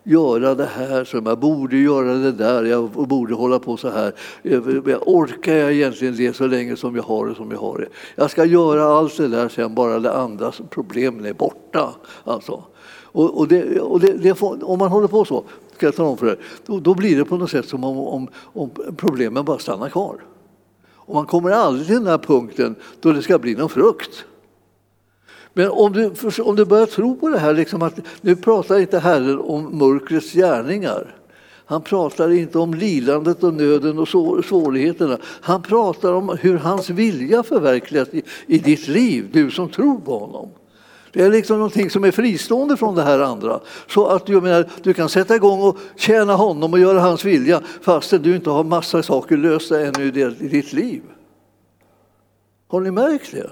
Göra 0.04 0.56
det 0.56 0.66
här 0.66 1.04
som 1.04 1.26
jag 1.26 1.40
borde 1.40 1.78
göra 1.78 2.14
det 2.14 2.32
där, 2.32 2.64
jag 2.64 2.90
borde 2.90 3.34
hålla 3.34 3.60
på 3.60 3.78
så 3.78 3.90
här. 3.90 4.14
Eh, 4.44 4.62
orkar 5.02 5.54
jag 5.54 5.74
egentligen 5.74 6.16
det 6.16 6.36
så 6.36 6.48
länge 6.48 6.76
som 6.76 6.96
jag 6.96 7.04
har 7.04 7.28
det 7.28 7.36
som 7.36 7.52
jag 7.52 7.60
har 7.60 7.78
det? 7.78 7.88
Jag 8.16 8.32
ska 8.32 8.46
göra 8.46 8.84
allt 8.84 9.18
det 9.18 9.28
där 9.28 9.50
sen 9.50 9.76
bara 9.76 10.00
det 10.00 10.14
andra 10.14 10.52
problemen 10.70 11.26
är 11.26 11.34
borta. 11.34 11.90
Alltså. 12.24 12.64
Och, 13.14 13.38
och, 13.40 13.48
det, 13.48 13.80
och 13.80 14.00
det, 14.00 14.14
det 14.14 14.36
får, 14.36 14.70
om 14.70 14.80
man 14.80 14.90
håller 14.90 15.08
på 15.08 15.26
så, 15.26 15.44
ska 15.76 15.86
jag 15.86 15.96
tala 15.96 16.10
om 16.10 16.18
för 16.18 16.28
er, 16.28 16.38
då, 16.66 16.80
då 16.80 16.94
blir 16.94 17.18
det 17.18 17.26
på 17.26 17.38
något 17.38 17.52
sätt 17.52 17.68
som 17.68 17.84
om, 17.84 17.98
om, 17.98 18.28
om 18.36 18.70
problemen 18.98 19.46
bara 19.46 19.60
stannar 19.60 19.90
kvar. 19.90 20.16
Och 21.06 21.16
man 21.16 21.26
kommer 21.26 21.52
aldrig 21.52 21.88
till 21.88 21.96
den 21.96 22.08
här 22.08 22.18
punkten 22.18 22.76
då 23.02 23.12
det 23.12 23.22
ska 23.22 23.40
bli 23.40 23.56
någon 23.56 23.70
frukt. 23.70 24.26
Men 25.54 25.70
om 25.70 25.94
du, 25.94 26.12
om 26.42 26.56
du 26.56 26.66
börjar 26.66 26.86
tro 26.86 27.16
på 27.16 27.30
det 27.30 27.40
här, 27.40 27.54
liksom 27.54 27.82
att 27.82 28.00
nu 28.22 28.36
pratar 28.36 28.80
inte 28.80 29.00
Herren 29.00 29.40
om 29.40 29.78
mörkrets 29.78 30.34
gärningar. 30.34 31.16
Han 31.66 31.82
pratar 31.82 32.32
inte 32.32 32.60
om 32.60 32.74
lidandet 32.74 33.44
och 33.44 33.54
nöden 33.54 34.00
och 34.00 34.08
svårigheterna. 34.46 35.18
Han 35.24 35.62
pratar 35.62 36.14
om 36.14 36.38
hur 36.42 36.58
hans 36.58 36.90
vilja 36.90 37.44
förverkligas 37.44 38.10
i, 38.12 38.24
i 38.48 38.58
ditt 38.58 38.88
liv, 38.88 39.30
du 39.32 39.52
som 39.52 39.70
tror 39.70 40.00
på 40.00 40.20
honom. 40.20 40.50
Det 41.12 41.24
är 41.24 41.30
liksom 41.30 41.58
någonting 41.58 41.90
som 41.90 42.04
är 42.04 42.12
fristående 42.12 42.78
från 42.78 42.96
det 42.96 43.04
här 43.04 43.20
andra. 43.20 43.60
Så 43.88 44.08
att 44.08 44.26
du, 44.26 44.42
menar, 44.42 44.70
du 44.84 44.94
kan 44.94 45.10
sätta 45.10 45.36
igång 45.36 45.62
och 45.62 45.78
tjäna 45.96 46.36
honom 46.36 46.74
och 46.74 46.80
göra 46.80 47.00
hans 47.00 47.26
vilja 47.26 47.62
fastän 47.82 48.22
du 48.22 48.36
inte 48.36 48.50
har 48.50 48.64
massa 48.64 49.04
saker 49.04 49.38
lösta 49.38 49.82
ännu 49.82 50.08
i 50.40 50.48
ditt 50.48 50.74
liv. 50.74 51.02
Har 52.68 52.82
ni 52.82 52.92
märkt 52.92 53.32
det? 53.32 53.50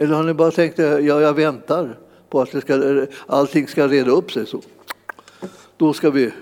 Eller 0.00 0.14
har 0.14 0.22
ni 0.22 0.34
bara 0.34 0.50
tänkt 0.50 0.78
att 0.78 1.04
ja, 1.04 1.20
jag 1.20 1.34
väntar 1.34 1.98
på 2.28 2.40
att 2.40 2.52
det 2.52 2.60
ska, 2.60 3.00
eh, 3.00 3.08
allting 3.26 3.68
ska 3.68 3.88
reda 3.88 4.10
upp 4.10 4.32
sig? 4.32 4.46
Så. 4.46 4.62
Då, 5.76 5.92
ska 5.92 6.10
vi, 6.10 6.32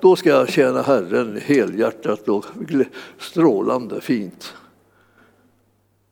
då 0.00 0.16
ska 0.16 0.28
jag 0.28 0.48
tjäna 0.48 0.82
Herren 0.82 1.40
helhjärtat 1.42 2.28
och 2.28 2.44
strålande 3.18 4.00
fint. 4.00 4.54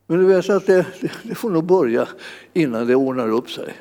Men 0.07 0.19
du 0.19 0.27
vet 0.27 0.51
att 0.51 0.67
det, 0.67 0.87
det 1.23 1.35
får 1.35 1.51
nog 1.51 1.65
börja 1.65 2.09
innan 2.53 2.87
det 2.87 2.95
ordnar 2.95 3.29
upp 3.29 3.51
sig. 3.51 3.75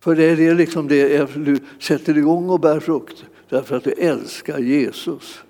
För 0.00 0.16
det 0.16 0.24
är 0.24 0.36
det, 0.36 0.54
liksom 0.54 0.88
det 0.88 1.16
eh, 1.16 1.28
du 1.34 1.58
sätter 1.80 2.18
igång 2.18 2.50
och 2.50 2.60
bär 2.60 2.80
frukt 2.80 3.24
därför 3.48 3.76
att 3.76 3.84
du 3.84 3.92
älskar 3.92 4.58
Jesus. 4.58 5.42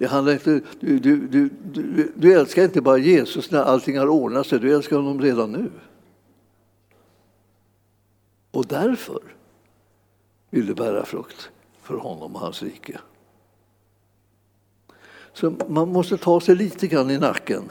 Det 0.00 0.06
handlar 0.06 0.32
inte, 0.32 0.60
du, 0.80 0.98
du, 0.98 1.26
du, 1.26 1.50
du, 1.62 2.12
du 2.14 2.32
älskar 2.32 2.64
inte 2.64 2.80
bara 2.80 2.98
Jesus 2.98 3.50
när 3.50 3.62
allting 3.62 3.98
har 3.98 4.06
ordnat 4.06 4.46
sig, 4.46 4.58
du 4.58 4.74
älskar 4.74 4.96
honom 4.96 5.20
redan 5.20 5.52
nu. 5.52 5.70
Och 8.50 8.66
därför 8.66 9.20
vill 10.50 10.66
du 10.66 10.74
bära 10.74 11.04
frukt 11.04 11.50
för 11.82 11.96
honom 11.96 12.34
och 12.34 12.40
hans 12.40 12.62
rike. 12.62 13.00
Så 15.32 15.54
man 15.68 15.88
måste 15.88 16.16
ta 16.16 16.40
sig 16.40 16.54
lite 16.54 16.86
grann 16.86 17.10
i 17.10 17.18
nacken 17.18 17.62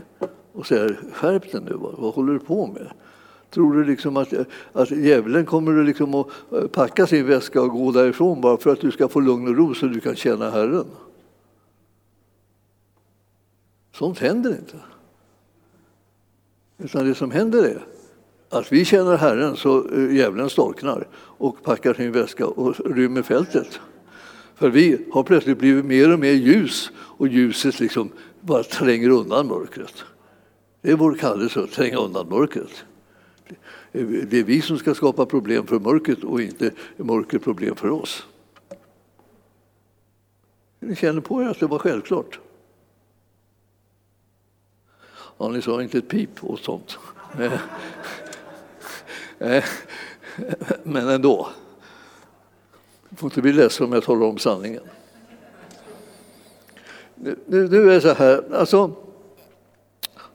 och 0.53 0.67
säga 0.67 0.95
skärp 1.13 1.51
dig 1.51 1.61
nu, 1.61 1.73
vad, 1.73 1.93
vad 1.97 2.13
håller 2.13 2.33
du 2.33 2.39
på 2.39 2.67
med? 2.67 2.91
Tror 3.49 3.73
du 3.73 3.85
liksom 3.85 4.17
att, 4.17 4.33
att 4.73 4.91
djävulen 4.91 5.45
kommer 5.45 5.83
liksom 5.83 6.13
att 6.13 6.27
eh, 6.51 6.67
packa 6.67 7.07
sin 7.07 7.27
väska 7.27 7.61
och 7.61 7.69
gå 7.69 7.91
därifrån 7.91 8.41
bara 8.41 8.57
för 8.57 8.71
att 8.71 8.81
du 8.81 8.91
ska 8.91 9.07
få 9.07 9.19
lugn 9.19 9.47
och 9.47 9.57
ro 9.57 9.73
så 9.73 9.85
du 9.85 9.99
kan 9.99 10.15
känna 10.15 10.49
Herren? 10.49 10.85
Sånt 13.91 14.19
händer 14.19 14.49
inte. 14.49 14.77
Utan 16.77 17.05
det 17.05 17.15
som 17.15 17.31
händer 17.31 17.63
är 17.63 17.85
att 18.49 18.71
vi 18.71 18.85
känner 18.85 19.17
Herren 19.17 19.55
så 19.55 19.89
eh, 19.89 20.15
djävulen 20.15 20.49
storknar 20.49 21.07
och 21.15 21.63
packar 21.63 21.93
sin 21.93 22.11
väska 22.11 22.47
och 22.47 22.95
rymmer 22.95 23.21
fältet. 23.21 23.79
För 24.55 24.69
vi 24.69 25.05
har 25.11 25.23
plötsligt 25.23 25.57
blivit 25.57 25.85
mer 25.85 26.13
och 26.13 26.19
mer 26.19 26.31
ljus 26.31 26.91
och 26.97 27.27
ljuset 27.27 27.79
liksom 27.79 28.11
bara 28.41 28.63
tränger 28.63 29.09
undan 29.09 29.47
mörkret. 29.47 30.03
Det 30.81 30.91
är 30.91 30.95
vår 30.95 31.13
kallelse 31.13 31.59
att 31.59 31.71
tränga 31.71 31.97
undan 31.97 32.29
mörkret. 32.29 32.83
Det 33.91 34.33
är 34.39 34.43
vi 34.43 34.61
som 34.61 34.77
ska 34.77 34.93
skapa 34.93 35.25
problem 35.25 35.67
för 35.67 35.79
mörkret 35.79 36.23
och 36.23 36.41
inte 36.41 36.71
mörkret 36.97 37.43
problem 37.43 37.75
för 37.75 37.89
oss. 37.89 38.25
Ni 40.79 40.95
känner 40.95 41.21
på 41.21 41.43
er 41.43 41.47
att 41.47 41.59
det 41.59 41.67
var 41.67 41.79
självklart. 41.79 42.39
Ja, 45.41 45.47
ni 45.47 45.61
sa 45.61 45.81
inte 45.81 45.97
ett 45.97 46.07
pip 46.07 46.43
och 46.43 46.59
sånt. 46.59 46.97
Eh, 47.39 47.53
eh, 49.39 49.63
men 50.83 51.09
ändå. 51.09 51.49
Du 53.09 53.15
får 53.15 53.27
inte 53.27 53.41
bli 53.41 53.53
ledsen 53.53 53.85
om 53.85 53.93
jag 53.93 54.03
talar 54.03 54.25
om 54.25 54.37
sanningen. 54.37 54.83
Nu, 57.15 57.37
nu 57.45 57.89
är 57.89 57.93
det 57.93 58.01
så 58.01 58.13
här, 58.13 58.43
alltså, 58.53 58.91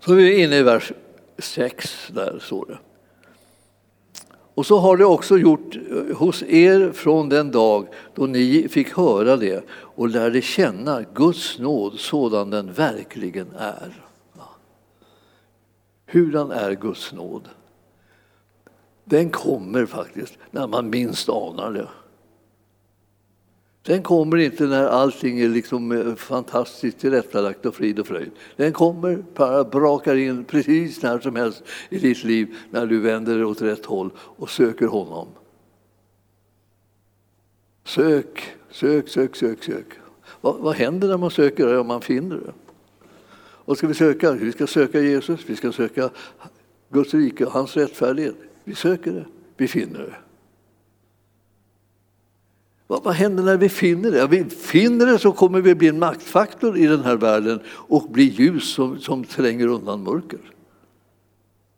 så 0.01 0.13
är 0.13 0.17
vi 0.17 0.43
inne 0.43 0.57
i 0.57 0.63
vers 0.63 0.93
6, 1.39 2.09
där 2.09 2.39
står 2.39 2.67
det. 2.67 2.79
Och 4.55 4.67
så 4.67 4.79
har 4.79 4.97
det 4.97 5.05
också 5.05 5.39
gjort 5.39 5.77
eh, 5.77 6.17
hos 6.17 6.43
er 6.43 6.93
från 6.93 7.29
den 7.29 7.51
dag 7.51 7.89
då 8.15 8.27
ni 8.27 8.69
fick 8.69 8.97
höra 8.97 9.37
det 9.37 9.65
och 9.71 10.09
lärde 10.09 10.43
känna 10.43 11.03
Guds 11.15 11.59
nåd 11.59 11.99
sådan 11.99 12.51
den 12.51 12.73
verkligen 12.73 13.53
är. 13.59 14.04
Hurdan 16.15 16.51
är 16.51 16.73
Guds 16.73 17.13
nåd? 17.13 17.49
Den 19.05 19.31
kommer 19.31 19.87
faktiskt 19.87 20.39
när 20.51 20.67
man 20.67 20.91
minst 20.91 21.29
anar 21.29 21.73
det. 21.73 21.89
Den 23.83 24.03
kommer 24.03 24.37
inte 24.37 24.67
när 24.67 24.87
allting 24.87 25.41
är 25.41 25.49
liksom 25.49 25.93
eh, 25.93 26.15
fantastiskt 26.15 26.99
tillrättalagt 26.99 27.67
och 27.67 27.75
frid 27.75 27.99
och 27.99 28.07
fröjd. 28.07 28.31
Den 28.57 28.73
kommer, 28.73 29.25
bara 29.35 29.65
brakar 29.65 30.17
in 30.17 30.45
precis 30.45 31.03
när 31.03 31.19
som 31.19 31.37
helst 31.37 31.63
i 31.89 31.99
ditt 31.99 32.25
liv 32.25 32.57
när 32.71 32.87
du 32.87 33.01
vänder 33.01 33.35
dig 33.35 33.45
åt 33.45 33.63
rätt 33.63 33.87
håll 33.87 34.11
och 34.17 34.51
söker 34.51 34.87
honom. 34.87 35.29
Sök, 37.85 38.57
sök, 38.71 39.09
sök, 39.09 39.37
sök, 39.37 39.65
sök. 39.65 39.87
Vad, 40.41 40.57
vad 40.57 40.75
händer 40.75 41.09
när 41.09 41.19
man 41.19 41.31
söker 41.31 41.67
det 41.67 41.79
och 41.79 41.87
man 41.87 42.01
finner 42.01 42.37
det? 42.37 42.53
Vad 43.65 43.79
ska 43.79 43.87
vi 43.87 43.95
söka? 43.95 44.33
Vi 44.33 44.53
ska 44.53 44.67
söka 44.67 45.01
Jesus, 45.01 45.41
vi 45.47 45.57
ska 45.57 45.73
söka 45.73 46.11
Guds 46.91 47.15
rike 47.15 47.47
och 47.47 47.53
hans 47.53 47.77
rättfärdighet. 47.77 48.37
Vi 48.65 48.75
söker 48.75 49.13
det, 49.13 49.25
vi 49.57 49.69
finner 49.69 49.99
det. 49.99 50.15
Vad, 52.87 53.03
vad 53.03 53.15
händer 53.15 53.43
när 53.43 53.57
vi 53.57 53.69
finner 53.69 54.11
det? 54.11 54.19
Ja, 54.19 54.27
vi 54.27 54.45
finner 54.45 55.07
det 55.07 55.19
så 55.19 55.33
kommer 55.33 55.61
vi 55.61 55.75
bli 55.75 55.89
en 55.89 55.99
maktfaktor 55.99 56.79
i 56.79 56.87
den 56.87 57.05
här 57.05 57.17
världen 57.17 57.61
och 57.67 58.09
bli 58.11 58.25
ljus 58.25 58.75
som, 58.75 59.01
som 59.01 59.25
tränger 59.25 59.67
undan 59.67 60.03
mörker. 60.03 60.41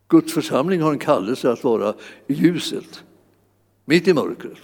Guds 0.08 0.34
församling 0.34 0.82
har 0.82 0.92
en 0.92 0.98
kallelse 0.98 1.50
att 1.50 1.64
vara 1.64 1.94
ljuset, 2.26 3.04
mitt 3.84 4.08
i 4.08 4.14
mörkret. 4.14 4.62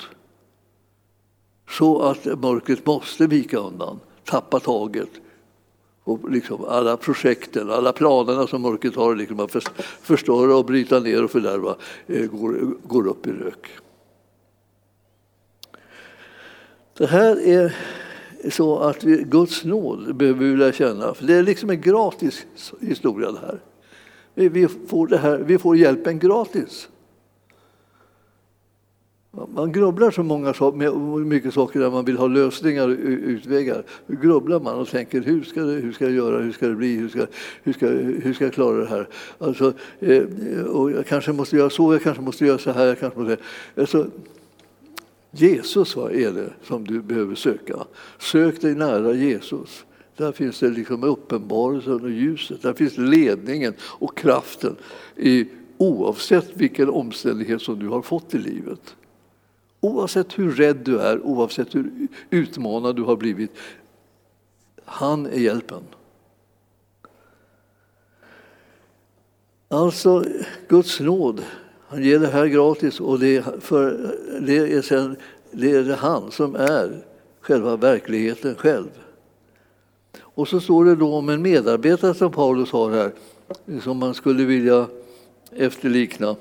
Så 1.69 2.02
att 2.02 2.25
mörkret 2.25 2.87
måste 2.87 3.26
vika 3.26 3.59
undan, 3.59 4.00
tappa 4.25 4.61
taget. 4.61 5.11
Och 6.04 6.30
liksom 6.30 6.64
alla 6.64 6.97
projekten, 6.97 7.71
alla 7.71 7.92
planerna 7.92 8.47
som 8.47 8.62
mörkret 8.62 8.97
har 8.97 9.16
liksom 9.16 9.40
att 9.40 9.56
förstöra 10.02 10.56
och 10.56 10.64
bryta 10.64 11.00
ner 11.00 11.25
och 11.25 11.30
fördärva 11.30 11.76
eh, 12.06 12.26
går, 12.26 12.76
går 12.87 13.06
upp 13.06 13.26
i 13.26 13.30
rök. 13.30 13.66
Det 16.97 17.06
här 17.06 17.49
är 17.49 17.76
så 18.50 18.78
att 18.78 19.04
vi, 19.04 19.23
Guds 19.23 19.64
nåd 19.64 20.16
behöver 20.16 20.44
vi 20.44 20.56
lära 20.56 20.73
känna. 20.73 21.14
För 21.14 21.26
det 21.26 21.35
är 21.35 21.42
liksom 21.42 21.71
en 21.71 21.80
gratis 21.80 22.47
historia 22.80 23.32
det 23.32 23.38
här. 23.38 23.61
Vi 24.35 24.68
får, 24.68 25.06
det 25.06 25.18
här, 25.18 25.38
vi 25.38 25.59
får 25.59 25.76
hjälpen 25.76 26.18
gratis. 26.18 26.88
Man 29.33 29.73
grubblar 29.73 30.11
så 30.11 30.23
många 30.23 30.55
saker, 30.55 31.19
mycket 31.25 31.55
saker 31.55 31.81
där 31.81 31.91
man 31.91 32.05
vill 32.05 32.17
ha 32.17 32.27
lösningar 32.27 32.89
och 32.89 32.97
utvägar. 33.05 33.85
Då 34.07 34.17
grubblar 34.17 34.61
man 34.61 34.75
och 34.75 34.89
tänker 34.89 35.21
hur 35.21 35.43
ska, 35.43 35.61
det, 35.62 35.73
hur 35.73 35.93
ska 35.93 36.05
jag 36.05 36.15
göra, 36.15 36.39
hur 36.43 36.53
ska 36.53 36.69
det 36.69 36.75
bli, 36.75 36.97
hur 36.97 37.09
ska, 37.09 37.27
hur 37.62 37.73
ska, 37.73 37.87
hur 37.87 38.35
ska 38.35 38.45
jag 38.45 38.55
klara 38.55 38.77
det 38.77 38.87
här? 38.87 39.09
Alltså, 39.39 39.73
eh, 40.01 40.23
och 40.62 40.91
jag 40.91 41.07
kanske 41.07 41.33
måste 41.33 41.57
göra 41.57 41.71
så, 41.71 41.95
jag 41.95 42.03
kanske 42.03 42.23
måste 42.23 42.47
göra 42.47 42.59
så 42.59 42.71
här. 42.71 42.87
Jag 42.87 42.99
kanske 42.99 43.19
måste, 43.19 43.37
alltså, 43.77 44.07
Jesus 45.31 45.97
vad 45.97 46.12
är 46.12 46.33
det 46.33 46.53
som 46.62 46.85
du 46.85 47.03
behöver 47.03 47.35
söka. 47.35 47.77
Sök 48.19 48.61
dig 48.61 48.75
nära 48.75 49.12
Jesus. 49.12 49.85
Där 50.16 50.33
finns 50.33 50.61
det 50.61 50.68
liksom 50.68 51.05
uppenbarelsen 51.05 52.01
och 52.05 52.11
ljuset. 52.11 52.62
Där 52.62 52.73
finns 52.73 52.99
ledningen 52.99 53.75
och 53.83 54.18
kraften 54.18 54.77
i, 55.16 55.47
oavsett 55.79 56.51
vilken 56.55 56.88
omständighet 56.88 57.62
som 57.62 57.79
du 57.79 57.88
har 57.88 58.03
fått 58.03 58.35
i 58.35 58.38
livet. 58.38 58.97
Oavsett 59.85 60.38
hur 60.38 60.53
rädd 60.53 60.77
du 60.77 61.01
är, 61.01 61.21
oavsett 61.21 61.75
hur 61.75 62.09
utmanad 62.31 62.97
du 62.97 63.03
har 63.03 63.16
blivit. 63.16 63.51
Han 64.85 65.27
är 65.27 65.38
hjälpen. 65.38 65.83
Alltså, 69.68 70.25
Guds 70.68 71.01
nåd 71.01 71.42
han 71.92 72.03
ger 72.03 72.18
det 72.18 72.27
här 72.27 72.47
gratis 72.47 73.01
och 73.01 73.18
det, 73.18 73.45
för, 73.61 74.16
det, 74.40 74.57
är 74.57 74.83
sen, 74.83 75.16
det 75.51 75.71
är 75.71 75.97
han 75.97 76.31
som 76.31 76.55
är 76.55 77.05
själva 77.40 77.77
verkligheten 77.77 78.55
själv. 78.55 78.88
Och 80.21 80.49
så 80.49 80.61
står 80.61 80.85
det 80.85 80.97
då 80.97 81.14
om 81.14 81.29
en 81.29 81.42
medarbetare 81.42 82.14
som 82.14 82.33
Paulus 82.33 82.71
har 82.71 82.90
här, 82.90 83.12
som 83.83 83.99
man 83.99 84.14
skulle 84.14 84.45
vilja 84.45 84.87
efterlikna. 85.51 86.37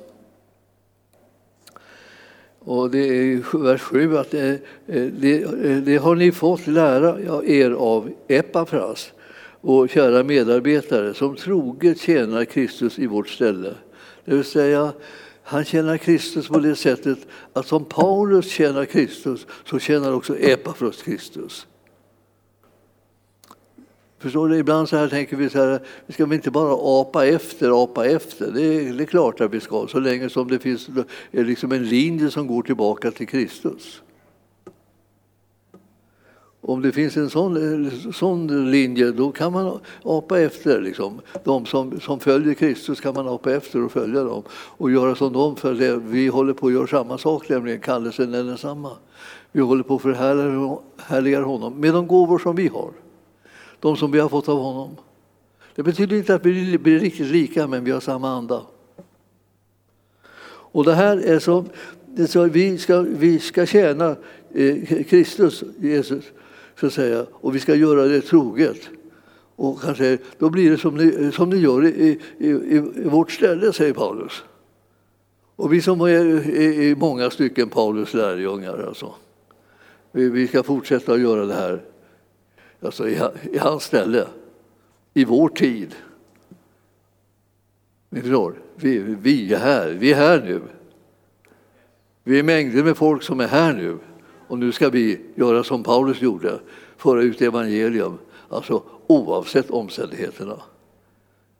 Och 2.65 2.91
det 2.91 2.99
är 2.99 3.57
vers 3.57 3.81
7 3.81 4.17
att 4.17 4.31
det, 4.31 4.49
eh, 4.87 5.03
det, 5.03 5.43
eh, 5.43 5.77
det, 5.77 5.97
har 5.97 6.15
ni 6.15 6.31
fått 6.31 6.67
lära 6.67 7.41
er 7.43 7.71
av 7.71 8.11
Epafras, 8.27 9.11
vår 9.61 9.87
kära 9.87 10.23
medarbetare, 10.23 11.13
som 11.13 11.35
troget 11.35 11.99
tjänar 11.99 12.45
Kristus 12.45 12.99
i 12.99 13.07
vårt 13.07 13.29
ställe. 13.29 13.73
Det 14.25 14.35
vill 14.35 14.43
säga, 14.43 14.93
han 15.43 15.65
tjänar 15.65 15.97
Kristus 15.97 16.47
på 16.47 16.59
det 16.59 16.75
sättet 16.75 17.19
att 17.53 17.67
som 17.67 17.85
Paulus 17.85 18.51
tjänar 18.51 18.85
Kristus 18.85 19.47
så 19.65 19.79
tjänar 19.79 20.13
också 20.13 20.37
Epafras 20.37 21.01
Kristus. 21.01 21.67
Förstår 24.21 24.47
du? 24.47 24.57
Ibland 24.57 24.89
så 24.89 24.97
här 24.97 25.07
tänker 25.07 25.37
vi 25.37 25.49
så 25.49 25.57
här, 25.57 25.79
vi 26.05 26.13
ska 26.13 26.33
inte 26.33 26.51
bara 26.51 27.01
apa 27.01 27.25
efter, 27.25 27.83
apa 27.83 28.05
efter. 28.05 28.51
Det 28.51 28.61
är, 28.61 28.93
det 28.93 29.03
är 29.03 29.05
klart 29.05 29.41
att 29.41 29.53
vi 29.53 29.59
ska, 29.59 29.87
så 29.87 29.99
länge 29.99 30.29
som 30.29 30.47
det 30.47 30.59
finns 30.59 30.89
liksom 31.31 31.71
en 31.71 31.85
linje 31.85 32.31
som 32.31 32.47
går 32.47 32.61
tillbaka 32.63 33.11
till 33.11 33.27
Kristus. 33.27 34.01
Om 36.61 36.81
det 36.81 36.91
finns 36.91 37.17
en 37.17 37.29
sån, 37.29 37.91
sån 38.13 38.71
linje, 38.71 39.11
då 39.11 39.31
kan 39.31 39.53
man 39.53 39.79
apa 40.03 40.39
efter. 40.39 40.81
Liksom. 40.81 41.21
De 41.43 41.65
som, 41.65 41.99
som 41.99 42.19
följer 42.19 42.53
Kristus 42.53 43.01
kan 43.01 43.13
man 43.13 43.27
apa 43.27 43.51
efter 43.51 43.83
och 43.83 43.91
följa 43.91 44.23
dem 44.23 44.43
och 44.51 44.91
göra 44.91 45.15
som 45.15 45.33
de 45.33 45.55
följer. 45.55 45.95
Vi 45.95 46.27
håller 46.27 46.53
på 46.53 46.67
att 46.67 46.73
göra 46.73 46.87
samma 46.87 47.17
sak, 47.17 47.49
nämligen 47.49 47.79
kallelsen 47.79 48.33
är 48.33 48.43
densamma. 48.43 48.91
Vi 49.51 49.61
håller 49.61 49.83
på 49.83 49.95
att 49.95 50.01
förhärliga 50.01 51.43
honom 51.43 51.79
med 51.79 51.93
de 51.93 52.07
gåvor 52.07 52.39
som 52.39 52.55
vi 52.55 52.67
har. 52.67 52.91
De 53.81 53.97
som 53.97 54.11
vi 54.11 54.19
har 54.19 54.29
fått 54.29 54.49
av 54.49 54.59
honom. 54.59 54.95
Det 55.75 55.83
betyder 55.83 56.17
inte 56.17 56.35
att 56.35 56.45
vi 56.45 56.77
blir 56.77 56.99
riktigt 56.99 57.27
lika, 57.27 57.67
men 57.67 57.83
vi 57.83 57.91
har 57.91 57.99
samma 57.99 58.29
anda. 58.29 58.61
Och 60.73 60.83
det 60.83 60.93
här 60.93 61.17
är 61.17 61.39
så, 61.39 61.65
det 62.05 62.21
är 62.21 62.27
så 62.27 62.43
vi, 62.43 62.77
ska, 62.77 63.01
vi 63.01 63.39
ska 63.39 63.65
tjäna 63.65 64.15
eh, 64.53 65.03
Kristus, 65.03 65.63
Jesus, 65.79 66.25
så 66.79 66.87
att 66.87 66.93
säga, 66.93 67.25
och 67.31 67.55
vi 67.55 67.59
ska 67.59 67.75
göra 67.75 68.05
det 68.05 68.21
troget. 68.21 68.89
Och 69.55 69.81
kanske, 69.81 70.17
då 70.37 70.49
blir 70.49 70.71
det 70.71 70.77
som 70.77 70.97
ni, 70.97 71.31
som 71.31 71.49
ni 71.49 71.57
gör 71.57 71.85
i, 71.85 72.19
i, 72.37 72.49
i, 72.49 72.79
vårt 73.05 73.31
ställe, 73.31 73.73
säger 73.73 73.93
Paulus. 73.93 74.43
Och 75.55 75.73
vi 75.73 75.81
som 75.81 76.01
är 76.01 76.49
i 76.81 76.95
många 76.95 77.29
stycken 77.29 77.69
Paulus 77.69 78.13
lärjungar, 78.13 78.87
alltså. 78.87 79.13
vi, 80.11 80.29
vi 80.29 80.47
ska 80.47 80.63
fortsätta 80.63 81.13
att 81.13 81.19
göra 81.19 81.45
det 81.45 81.53
här 81.53 81.81
alltså 82.81 83.09
i, 83.09 83.21
i 83.51 83.57
hans 83.57 83.83
ställe, 83.83 84.27
i 85.13 85.25
vår 85.25 85.49
tid. 85.49 85.95
Ni 88.09 88.21
förstår, 88.21 88.53
vi, 88.75 88.99
vi 88.99 89.53
är 89.53 89.59
här, 89.59 89.89
vi 89.89 90.11
är 90.11 90.15
här 90.15 90.41
nu. 90.41 90.61
Vi 92.23 92.39
är 92.39 92.43
mängder 92.43 92.83
med 92.83 92.97
folk 92.97 93.23
som 93.23 93.39
är 93.39 93.47
här 93.47 93.73
nu. 93.73 93.97
Och 94.47 94.59
nu 94.59 94.71
ska 94.71 94.89
vi 94.89 95.19
göra 95.35 95.63
som 95.63 95.83
Paulus 95.83 96.21
gjorde, 96.21 96.59
föra 96.97 97.21
ut 97.21 97.41
evangelium, 97.41 98.17
alltså 98.49 98.83
oavsett 99.07 99.69
omständigheterna. 99.69 100.61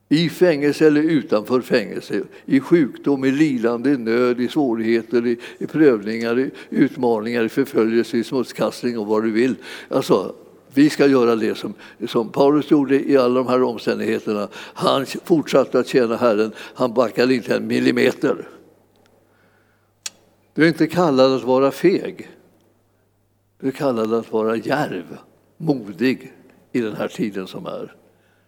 I 0.09 0.29
fängelse 0.29 0.87
eller 0.87 1.01
utanför 1.01 1.61
fängelse, 1.61 2.23
i 2.45 2.59
sjukdom, 2.59 3.25
i 3.25 3.31
lidande, 3.31 3.91
i 3.91 3.97
nöd, 3.97 4.41
i 4.41 4.47
svårigheter, 4.47 5.27
i, 5.27 5.37
i 5.57 5.67
prövningar, 5.67 6.39
i 6.39 6.51
utmaningar, 6.69 7.43
i 7.43 7.49
förföljelse, 7.49 8.17
i 8.17 8.23
smutskastning 8.23 8.99
och 8.99 9.07
vad 9.07 9.23
du 9.23 9.31
vill. 9.31 9.55
Alltså, 9.89 10.35
vi 10.73 10.89
ska 10.89 11.07
göra 11.07 11.35
det 11.35 11.55
som, 11.55 11.73
som 12.07 12.31
Paulus 12.31 12.71
gjorde 12.71 13.09
i 13.09 13.17
alla 13.17 13.35
de 13.35 13.47
här 13.47 13.63
omständigheterna. 13.63 14.47
Han 14.53 15.05
fortsatte 15.05 15.79
att 15.79 15.87
tjäna 15.87 16.15
Herren, 16.15 16.51
han 16.57 16.93
backade 16.93 17.35
inte 17.35 17.55
en 17.55 17.67
millimeter. 17.67 18.47
Du 20.53 20.63
är 20.63 20.67
inte 20.67 20.87
kallad 20.87 21.33
att 21.33 21.43
vara 21.43 21.71
feg. 21.71 22.29
Du 23.59 23.67
är 23.67 23.71
kallad 23.71 24.13
att 24.13 24.31
vara 24.31 24.55
järv, 24.55 25.17
modig 25.57 26.33
i 26.71 26.81
den 26.81 26.95
här 26.95 27.07
tiden 27.07 27.47
som 27.47 27.65
är. 27.65 27.95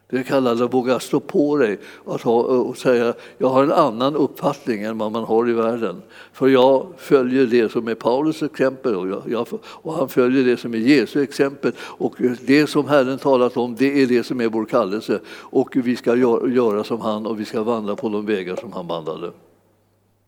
Det 0.10 0.24
kallas 0.24 0.62
att 0.62 0.74
våga 0.74 1.00
stå 1.00 1.20
på 1.20 1.58
dig 1.58 1.80
och, 1.96 2.22
ha, 2.22 2.40
eh, 2.40 2.60
och 2.60 2.78
säga 2.78 3.14
jag 3.38 3.50
har 3.50 3.64
en 3.64 3.72
annan 3.72 4.16
uppfattning 4.16 4.84
än 4.84 4.98
vad 4.98 5.12
man 5.12 5.24
har 5.24 5.50
i 5.50 5.54
världen. 5.54 6.02
För 6.34 6.48
jag 6.48 6.88
följer 6.98 7.46
det 7.46 7.72
som 7.72 7.88
är 7.88 7.96
Paulus 7.96 8.44
exempel 8.44 8.96
och, 8.96 9.08
jag, 9.08 9.24
jag, 9.28 9.48
och 9.64 9.94
han 9.94 10.10
följer 10.10 10.44
det 10.44 10.58
som 10.58 10.74
är 10.74 10.78
Jesu 10.78 11.24
exempel. 11.24 11.72
Och 11.80 12.16
det 12.42 12.68
som 12.68 12.88
Herren 12.88 13.18
talat 13.18 13.58
om, 13.58 13.76
det 13.76 14.02
är 14.02 14.08
det 14.08 14.24
som 14.24 14.42
är 14.42 14.48
vår 14.48 14.66
kallelse. 14.66 15.20
Och 15.30 15.76
vi 15.76 15.96
ska 15.96 16.16
göra, 16.16 16.50
göra 16.50 16.84
som 16.84 17.02
han 17.02 17.26
och 17.26 17.40
vi 17.40 17.46
ska 17.46 17.64
vandra 17.64 17.96
på 17.96 18.10
de 18.10 18.26
vägar 18.26 18.56
som 18.56 18.74
han 18.74 18.88
vandrade. 18.88 19.32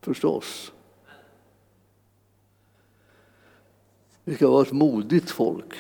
Förstås. 0.02 0.72
Vi 4.24 4.36
ska 4.36 4.50
vara 4.50 4.62
ett 4.62 4.72
modigt 4.72 5.32
folk. 5.32 5.74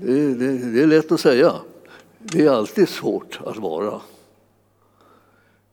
Det, 0.00 0.34
det, 0.34 0.72
det, 0.72 0.82
är 0.82 0.86
lätt 0.86 1.12
att 1.12 1.20
säga. 1.20 1.54
Det 2.18 2.46
är 2.46 2.50
alltid 2.50 2.88
svårt 2.88 3.40
att 3.44 3.56
vara. 3.56 4.00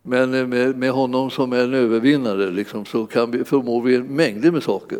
Men 0.01 0.49
med, 0.49 0.77
med 0.77 0.91
honom 0.91 1.29
som 1.29 1.53
är 1.53 1.63
en 1.63 1.73
övervinnare 1.73 2.51
liksom, 2.51 2.85
så 2.85 3.05
kan 3.05 3.31
vi, 3.31 3.43
förmår 3.43 3.81
vi 3.81 4.03
mängder 4.03 4.51
med 4.51 4.63
saker. 4.63 4.99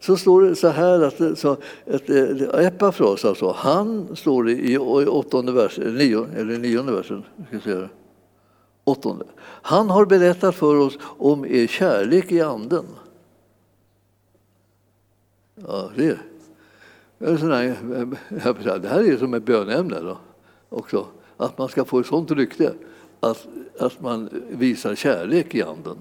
Så 0.00 0.16
står 0.16 0.42
det 0.42 0.56
så 0.56 0.68
här 0.68 1.00
att, 1.00 1.38
så, 1.38 1.56
att 1.86 2.10
Epafras, 2.54 3.24
alltså, 3.24 3.54
han 3.56 4.16
står 4.16 4.44
det 4.44 4.52
i 4.52 4.78
åttonde 4.78 5.52
versen, 5.52 5.86
eh, 5.86 5.92
nio, 5.92 6.26
eller 6.36 6.58
nionde 6.58 6.92
versen, 6.92 7.24
ska 7.48 7.60
säga 7.60 7.88
åttonde. 8.84 9.24
Han 9.40 9.90
har 9.90 10.06
berättat 10.06 10.54
för 10.54 10.76
oss 10.76 10.98
om 11.02 11.46
er 11.46 11.66
kärlek 11.66 12.32
i 12.32 12.40
anden. 12.40 12.84
Ja, 15.54 15.90
det 15.96 16.18
Eh, 17.20 17.34
det 18.80 18.88
här 18.88 19.12
är 19.12 19.16
som 19.16 19.34
ett 19.34 19.42
bönämne 19.42 20.00
då, 20.00 20.18
också. 20.68 21.06
Att 21.36 21.58
man 21.58 21.68
ska 21.68 21.84
få 21.84 21.98
ett 21.98 22.06
sånt 22.06 22.30
rykte 22.30 22.74
att, 23.20 23.46
att 23.78 24.00
man 24.00 24.28
visar 24.50 24.94
kärlek 24.94 25.54
i 25.54 25.62
anden. 25.62 25.98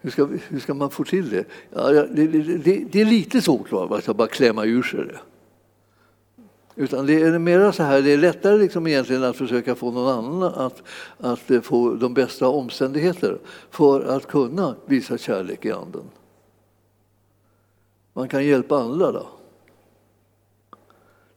Hur 0.00 0.10
ska, 0.10 0.28
hur 0.48 0.60
ska 0.60 0.74
man 0.74 0.90
få 0.90 1.04
till 1.04 1.30
det? 1.30 1.44
Ja, 1.70 1.90
det, 1.90 2.26
det, 2.26 2.84
det 2.92 3.00
är 3.00 3.04
lite 3.04 3.42
svårt 3.42 3.72
att 3.72 4.16
bara 4.16 4.28
klämma 4.28 4.64
ur 4.64 4.82
sig 4.82 5.04
det. 5.04 5.20
Utan 6.76 7.06
det 7.06 7.22
är 7.22 7.38
mera 7.38 7.72
så 7.72 7.82
här, 7.82 8.02
det 8.02 8.12
är 8.12 8.18
lättare 8.18 8.58
liksom 8.58 8.86
egentligen 8.86 9.24
att 9.24 9.36
försöka 9.36 9.74
få 9.74 9.90
någon 9.90 10.08
annan 10.08 10.42
att, 10.42 10.82
att 11.18 11.64
få 11.66 11.94
de 11.94 12.14
bästa 12.14 12.48
omständigheter 12.48 13.38
för 13.70 14.16
att 14.16 14.26
kunna 14.26 14.76
visa 14.86 15.18
kärlek 15.18 15.64
i 15.64 15.72
anden 15.72 16.04
man 18.14 18.28
kan 18.28 18.44
hjälpa 18.44 18.76
andra. 18.76 19.12
Då. 19.12 19.26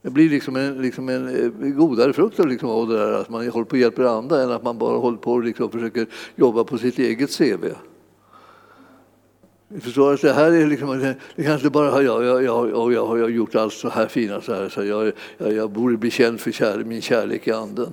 Det 0.01 0.09
blir 0.09 0.29
liksom 0.29 0.55
en, 0.55 0.81
liksom 0.81 1.09
en 1.09 1.27
eh, 1.27 1.69
godare 1.69 2.13
frukt 2.13 2.39
liksom 2.39 2.69
av 2.69 2.87
det 2.87 2.97
där 2.97 3.11
att 3.11 3.29
man 3.29 3.49
håller 3.49 3.65
på 3.65 3.71
och 3.71 3.77
hjälper 3.77 4.03
andra 4.03 4.41
än 4.41 4.51
att 4.51 4.63
man 4.63 4.77
bara 4.77 4.97
håller 4.97 5.17
på 5.17 5.31
och 5.31 5.43
liksom 5.43 5.71
försöker 5.71 6.07
jobba 6.35 6.63
på 6.63 6.77
sitt 6.77 6.99
eget 6.99 7.37
CV. 7.37 7.65
Jag 9.69 9.83
förstår 9.83 10.13
att 10.13 10.21
det 10.21 10.33
här 10.33 10.51
är 10.51 10.67
liksom, 10.67 10.99
det 11.35 11.43
kanske 11.43 11.53
inte 11.53 11.69
bara 11.69 12.01
jag, 12.03 12.23
jag, 12.23 12.43
jag, 12.43 12.93
jag 12.93 13.07
har 13.07 13.29
gjort 13.29 13.55
allt 13.55 13.73
så 13.73 13.89
här 13.89 14.07
fina 14.07 14.41
så 14.41 14.53
här 14.53 14.69
så 14.69 14.83
jag, 14.83 15.11
jag, 15.37 15.53
jag 15.53 15.71
borde 15.71 15.97
bli 15.97 16.11
känd 16.11 16.39
för 16.39 16.51
kär, 16.51 16.83
min 16.83 17.01
kärlek 17.01 17.47
i 17.47 17.51
anden. 17.51 17.91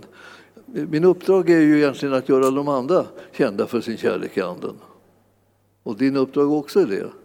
Min 0.66 1.04
uppdrag 1.04 1.50
är 1.50 1.60
ju 1.60 1.78
egentligen 1.78 2.14
att 2.14 2.28
göra 2.28 2.50
de 2.50 2.68
andra 2.68 3.06
kända 3.32 3.66
för 3.66 3.80
sin 3.80 3.96
kärlek 3.96 4.36
i 4.36 4.40
anden. 4.40 4.74
Och 5.82 5.96
din 5.96 6.16
uppdrag 6.16 6.52
också 6.52 6.80
är 6.80 6.86
det. 6.86 7.23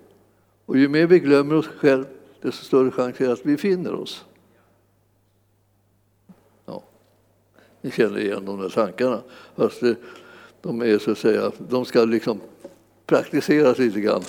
Och 0.69 0.77
ju 0.77 0.87
mer 0.87 1.07
vi 1.07 1.19
glömmer 1.19 1.55
oss 1.55 1.67
själva, 1.67 2.05
desto 2.41 2.65
större 2.65 2.91
chans 2.91 3.21
är 3.21 3.25
det 3.25 3.33
att 3.33 3.45
vi 3.45 3.57
finner 3.57 3.93
oss. 3.93 4.25
Ja. 6.65 6.83
Ni 7.81 7.91
känner 7.91 8.19
igen 8.19 8.45
de 8.45 8.61
där 8.61 8.69
tankarna. 8.69 9.21
Fast 9.55 9.81
de 10.61 10.81
är 10.81 10.97
så 10.97 11.11
att 11.11 11.17
säga, 11.17 11.51
de 11.69 11.85
ska 11.85 12.05
liksom 12.05 12.39
praktiseras 13.05 13.77
lite 13.77 14.01
grann. 14.01 14.21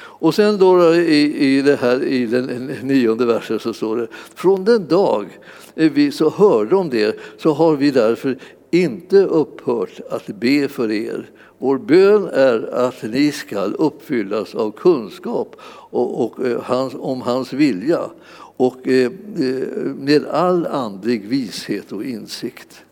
Och 0.00 0.34
sen 0.34 0.58
då 0.58 0.94
i, 0.94 1.56
i, 1.56 1.62
det 1.62 1.76
här, 1.76 2.04
i 2.04 2.26
den 2.26 2.46
nionde 2.82 3.26
versen 3.26 3.58
så 3.58 3.72
står 3.72 3.96
det 3.96 4.08
Från 4.34 4.64
den 4.64 4.88
dag 4.88 5.38
vi 5.74 6.12
så 6.12 6.30
hörde 6.30 6.76
om 6.76 6.90
det 6.90 7.18
så 7.36 7.52
har 7.52 7.76
vi 7.76 7.90
därför 7.90 8.38
inte 8.70 9.16
upphört 9.16 10.00
att 10.10 10.26
be 10.26 10.68
för 10.68 10.90
er 10.90 11.30
vår 11.58 11.78
bön 11.78 12.28
är 12.32 12.74
att 12.74 13.02
ni 13.02 13.32
ska 13.32 13.60
uppfyllas 13.60 14.54
av 14.54 14.70
kunskap 14.70 15.56
och, 15.90 16.24
och, 16.24 16.46
eh, 16.46 16.62
hans, 16.62 16.94
om 16.94 17.20
hans 17.20 17.52
vilja 17.52 18.10
och 18.56 18.88
eh, 18.88 19.12
eh, 19.36 19.68
med 19.96 20.26
all 20.26 20.66
andlig 20.66 21.28
vishet 21.28 21.92
och 21.92 22.04
insikt. 22.04 22.84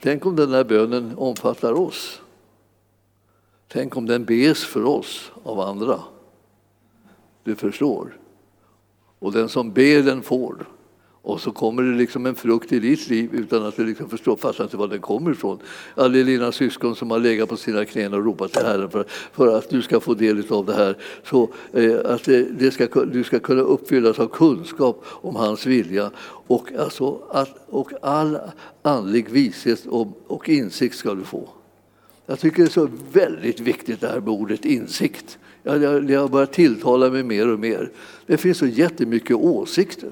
Tänk 0.00 0.26
om 0.26 0.36
den 0.36 0.52
här 0.52 0.64
bönen 0.64 1.14
omfattar 1.16 1.72
oss. 1.72 2.20
Tänk 3.68 3.96
om 3.96 4.06
den 4.06 4.24
bes 4.24 4.64
för 4.64 4.84
oss 4.84 5.32
av 5.42 5.60
andra. 5.60 6.00
Du 7.44 7.54
förstår. 7.54 8.18
Och 9.18 9.32
den 9.32 9.48
som 9.48 9.72
ber 9.72 10.02
den 10.02 10.22
får. 10.22 10.66
Och 11.24 11.40
så 11.40 11.52
kommer 11.52 11.82
det 11.82 11.98
liksom 11.98 12.26
en 12.26 12.34
frukt 12.34 12.72
i 12.72 12.78
ditt 12.78 13.08
liv 13.08 13.30
utan 13.32 13.66
att 13.66 13.76
du 13.76 13.86
liksom 13.86 14.08
förstår, 14.08 14.36
fattar 14.36 14.64
inte 14.64 14.76
var 14.76 14.88
den 14.88 15.00
kommer 15.00 15.30
ifrån. 15.30 15.58
Alla 15.94 16.08
dina 16.08 16.52
syskon 16.52 16.96
som 16.96 17.10
har 17.10 17.18
legat 17.18 17.48
på 17.48 17.56
sina 17.56 17.84
knän 17.84 18.14
och 18.14 18.24
ropat 18.24 18.52
till 18.52 18.62
Herren 18.62 18.90
för, 18.90 19.04
för 19.32 19.56
att 19.56 19.70
du 19.70 19.82
ska 19.82 20.00
få 20.00 20.14
del 20.14 20.44
av 20.52 20.66
det 20.66 20.74
här. 20.74 20.96
Så 21.24 21.50
eh, 21.72 21.98
att 22.04 22.24
det, 22.24 22.42
det, 22.42 22.70
ska, 22.70 23.04
du 23.04 23.24
ska 23.24 23.38
kunna 23.38 23.62
uppfyllas 23.62 24.18
av 24.18 24.28
kunskap 24.28 25.04
om 25.06 25.36
hans 25.36 25.66
vilja 25.66 26.10
och, 26.26 26.72
alltså, 26.72 27.22
att, 27.30 27.50
och 27.68 27.92
all 28.02 28.38
andlig 28.82 29.30
vishet 29.30 29.86
och, 29.86 30.06
och 30.26 30.48
insikt 30.48 30.96
ska 30.96 31.14
du 31.14 31.24
få. 31.24 31.48
Jag 32.26 32.38
tycker 32.38 32.62
det 32.62 32.68
är 32.68 32.70
så 32.70 32.88
väldigt 33.12 33.60
viktigt 33.60 34.00
det 34.00 34.08
här 34.08 34.20
med 34.20 34.28
ordet 34.28 34.64
insikt. 34.64 35.38
Det 35.62 36.14
har 36.14 36.28
börjat 36.28 36.52
tilltala 36.52 37.10
mig 37.10 37.22
mer 37.22 37.52
och 37.52 37.58
mer. 37.58 37.90
Det 38.26 38.36
finns 38.36 38.58
så 38.58 38.66
jättemycket 38.66 39.36
åsikter. 39.36 40.10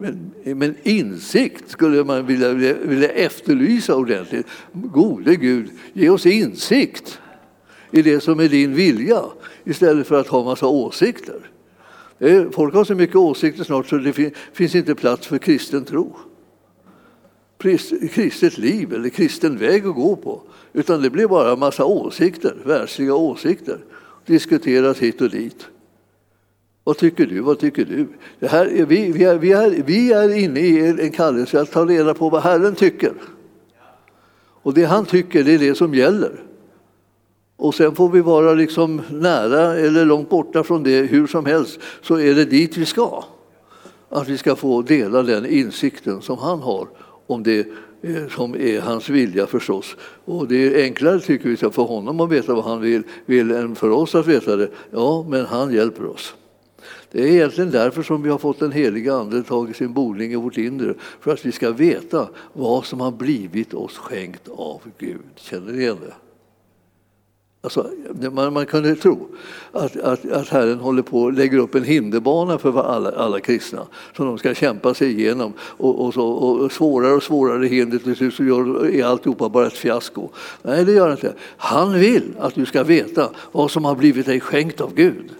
Men, 0.00 0.30
men 0.44 0.74
insikt 0.82 1.70
skulle 1.70 2.04
man 2.04 2.26
vilja, 2.26 2.52
vilja 2.82 3.08
efterlysa 3.08 3.96
ordentligt. 3.96 4.46
Gode 4.72 5.36
Gud, 5.36 5.70
ge 5.92 6.08
oss 6.08 6.26
insikt 6.26 7.20
i 7.90 8.02
det 8.02 8.20
som 8.20 8.40
är 8.40 8.48
din 8.48 8.74
vilja 8.74 9.22
istället 9.64 10.06
för 10.06 10.20
att 10.20 10.28
ha 10.28 10.44
massa 10.44 10.66
åsikter. 10.66 11.50
Eh, 12.18 12.50
folk 12.50 12.74
har 12.74 12.84
så 12.84 12.94
mycket 12.94 13.16
åsikter 13.16 13.64
snart 13.64 13.86
så 13.86 13.96
det 13.96 14.32
finns 14.52 14.74
inte 14.74 14.94
plats 14.94 15.26
för 15.26 15.38
kristen 15.38 15.84
tro. 15.84 16.16
Kristet 18.10 18.58
liv 18.58 18.94
eller 18.94 19.08
kristen 19.08 19.58
väg 19.58 19.86
att 19.86 19.94
gå 19.94 20.16
på. 20.16 20.42
Utan 20.72 21.02
det 21.02 21.10
blir 21.10 21.26
bara 21.28 21.56
massa 21.56 21.84
åsikter, 21.84 22.56
världsliga 22.64 23.14
åsikter. 23.14 23.78
Diskuteras 24.26 24.98
hit 24.98 25.20
och 25.20 25.30
dit. 25.30 25.66
Vad 26.84 26.98
tycker 26.98 27.26
du? 27.26 27.40
Vad 27.40 27.58
tycker 27.58 27.84
du? 27.84 28.08
Det 28.38 28.48
här 28.48 28.66
är, 28.66 28.86
vi, 28.86 29.12
vi, 29.12 29.24
är, 29.24 29.38
vi, 29.38 29.52
är, 29.52 29.82
vi 29.86 30.12
är 30.12 30.34
inne 30.34 30.60
i 30.60 30.88
en 31.00 31.10
kallelse 31.10 31.60
att 31.60 31.72
ta 31.72 31.84
reda 31.84 32.14
på 32.14 32.30
vad 32.30 32.42
Herren 32.42 32.74
tycker. 32.74 33.12
Och 34.62 34.74
det 34.74 34.84
han 34.84 35.06
tycker, 35.06 35.44
det 35.44 35.54
är 35.54 35.58
det 35.58 35.74
som 35.74 35.94
gäller. 35.94 36.44
Och 37.56 37.74
sen 37.74 37.94
får 37.94 38.08
vi 38.08 38.20
vara 38.20 38.54
liksom 38.54 39.02
nära 39.10 39.76
eller 39.76 40.04
långt 40.04 40.30
borta 40.30 40.62
från 40.62 40.82
det 40.82 41.02
hur 41.02 41.26
som 41.26 41.46
helst, 41.46 41.80
så 42.02 42.18
är 42.18 42.34
det 42.34 42.44
dit 42.44 42.76
vi 42.76 42.86
ska. 42.86 43.24
Att 44.08 44.28
vi 44.28 44.38
ska 44.38 44.56
få 44.56 44.82
dela 44.82 45.22
den 45.22 45.46
insikten 45.46 46.22
som 46.22 46.38
han 46.38 46.58
har 46.58 46.88
om 47.26 47.42
det 47.42 47.66
eh, 48.02 48.28
som 48.28 48.54
är 48.54 48.80
hans 48.80 49.08
vilja 49.08 49.46
förstås. 49.46 49.96
Och 50.24 50.48
det 50.48 50.56
är 50.56 50.84
enklare 50.84 51.20
tycker 51.20 51.48
vi 51.48 51.56
för 51.56 51.82
honom 51.82 52.20
att 52.20 52.30
veta 52.30 52.54
vad 52.54 52.64
han 52.64 52.80
vill, 52.80 53.02
vill 53.26 53.50
än 53.50 53.74
för 53.74 53.90
oss 53.90 54.14
att 54.14 54.26
veta 54.26 54.56
det. 54.56 54.68
Ja, 54.90 55.26
men 55.28 55.44
han 55.44 55.74
hjälper 55.74 56.06
oss. 56.06 56.34
Det 57.12 57.22
är 57.22 57.26
egentligen 57.26 57.70
därför 57.70 58.02
som 58.02 58.22
vi 58.22 58.30
har 58.30 58.38
fått 58.38 58.58
den 58.58 58.72
heliga 58.72 59.14
Ande 59.14 59.42
tagit 59.42 59.76
sin 59.76 59.92
boning 59.92 60.32
i 60.32 60.36
vårt 60.36 60.58
inre. 60.58 60.94
För 61.20 61.32
att 61.32 61.46
vi 61.46 61.52
ska 61.52 61.70
veta 61.70 62.28
vad 62.52 62.84
som 62.84 63.00
har 63.00 63.10
blivit 63.10 63.74
oss 63.74 63.96
skänkt 63.96 64.48
av 64.48 64.80
Gud. 64.98 65.20
Känner 65.36 65.72
ni 65.72 65.78
igen 65.80 65.96
det? 66.06 66.14
Alltså, 67.62 67.90
man, 68.32 68.52
man 68.52 68.66
kunde 68.66 68.94
tro 68.94 69.28
att, 69.72 69.96
att, 69.96 70.30
att 70.30 70.48
Herren 70.48 70.78
håller 70.78 71.02
på 71.02 71.22
och 71.22 71.32
lägger 71.32 71.58
upp 71.58 71.74
en 71.74 71.84
hinderbana 71.84 72.58
för 72.58 72.82
alla, 72.82 73.10
alla 73.10 73.40
kristna 73.40 73.86
som 74.16 74.26
de 74.26 74.38
ska 74.38 74.54
kämpa 74.54 74.94
sig 74.94 75.20
igenom. 75.20 75.52
Och, 75.60 76.04
och, 76.04 76.14
så, 76.14 76.26
och 76.26 76.72
svårare 76.72 77.14
och 77.14 77.22
svårare 77.22 77.66
hinder 77.66 77.98
till 77.98 78.16
slut 78.16 78.34
så 78.34 78.44
gör, 78.44 78.86
är 78.86 79.04
alltihopa 79.04 79.48
bara 79.48 79.66
ett 79.66 79.72
fiasko. 79.72 80.28
Nej, 80.62 80.84
det 80.84 80.92
gör 80.92 81.06
det 81.06 81.12
inte. 81.12 81.34
Han 81.56 81.92
vill 81.92 82.34
att 82.38 82.54
du 82.54 82.66
ska 82.66 82.82
veta 82.82 83.30
vad 83.52 83.70
som 83.70 83.84
har 83.84 83.94
blivit 83.94 84.26
dig 84.26 84.40
skänkt 84.40 84.80
av 84.80 84.94
Gud. 84.94 85.30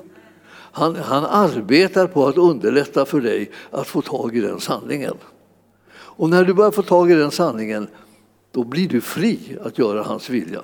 Han, 0.72 0.96
han 0.96 1.24
arbetar 1.24 2.06
på 2.06 2.26
att 2.26 2.37
underlätta 2.37 3.04
för 3.04 3.20
dig 3.20 3.50
att 3.70 3.87
få 3.87 4.02
tag 4.02 4.37
i 4.37 4.40
den 4.40 4.61
sanningen. 4.61 5.14
Och 5.92 6.30
när 6.30 6.44
du 6.44 6.54
börjar 6.54 6.70
få 6.70 6.83
tag 6.83 7.11
i 7.11 7.14
den 7.14 7.30
sanningen, 7.30 7.88
då 8.52 8.64
blir 8.64 8.88
du 8.88 9.00
fri 9.00 9.59
att 9.64 9.78
göra 9.78 10.02
hans 10.02 10.30
vilja. 10.30 10.62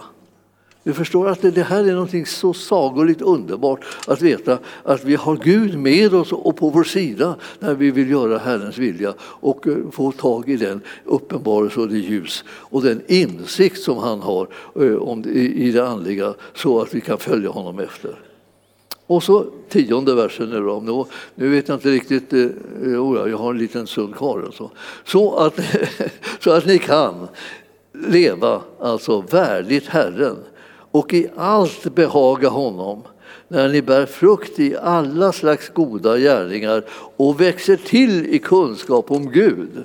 Du 0.87 0.92
förstår 0.92 1.29
att 1.29 1.42
det 1.42 1.62
här 1.62 1.85
är 1.85 1.95
något 1.95 2.29
så 2.29 2.53
sagolikt 2.53 3.23
underbart 3.23 3.85
att 4.07 4.23
veta 4.23 4.59
att 4.83 5.05
vi 5.05 5.14
har 5.14 5.37
Gud 5.37 5.79
med 5.79 6.14
oss 6.14 6.33
och 6.33 6.57
på 6.57 6.71
vår 6.71 6.85
sida 6.85 7.37
när 7.59 7.75
vi 7.75 7.90
vill 7.90 8.11
göra 8.11 8.38
Herrens 8.38 8.79
vilja 8.79 9.14
och 9.21 9.66
eh, 9.66 9.77
få 9.92 10.12
tag 10.12 10.49
i 10.49 10.57
den 10.57 10.81
uppenbarelse 11.05 11.81
och 11.81 11.88
det 11.88 11.99
ljus 11.99 12.45
och 12.49 12.83
den 12.83 13.03
insikt 13.07 13.81
som 13.81 13.99
han 13.99 14.21
har 14.21 14.49
eh, 14.75 15.33
i 15.35 15.73
det 15.73 15.88
andliga 15.88 16.35
så 16.55 16.81
att 16.81 16.95
vi 16.95 17.01
kan 17.01 17.19
följa 17.19 17.51
honom 17.51 17.79
efter. 17.79 18.26
Och 19.07 19.23
så 19.23 19.47
tionde 19.69 20.14
versen 20.14 20.51
nu 20.51 20.61
då. 20.61 20.81
Nu, 20.81 21.05
nu 21.35 21.51
vet 21.51 21.69
jag 21.69 21.77
inte 21.77 21.88
riktigt, 21.88 22.33
eh, 22.33 22.40
eh 22.40 23.31
jag 23.31 23.38
har 23.38 23.51
en 23.51 23.59
liten 23.59 23.87
stund 23.87 24.16
kvar. 24.16 24.42
Alltså. 24.47 24.71
Så, 25.05 25.37
att, 25.37 25.61
så 26.40 26.51
att 26.51 26.66
ni 26.66 26.79
kan 26.79 27.29
leva 27.92 28.61
alltså 28.81 29.21
värdigt 29.21 29.87
Herren 29.87 30.37
och 30.90 31.14
i 31.14 31.29
allt 31.37 31.95
behaga 31.95 32.49
honom 32.49 33.03
när 33.49 33.69
ni 33.69 33.83
bär 33.83 34.07
frukt 34.07 34.59
i 34.59 34.77
alla 34.77 35.33
slags 35.33 35.69
goda 35.69 36.19
gärningar 36.19 36.85
och 37.16 37.40
växer 37.40 37.77
till 37.77 38.27
i 38.27 38.38
kunskap 38.38 39.11
om 39.11 39.31
Gud. 39.31 39.85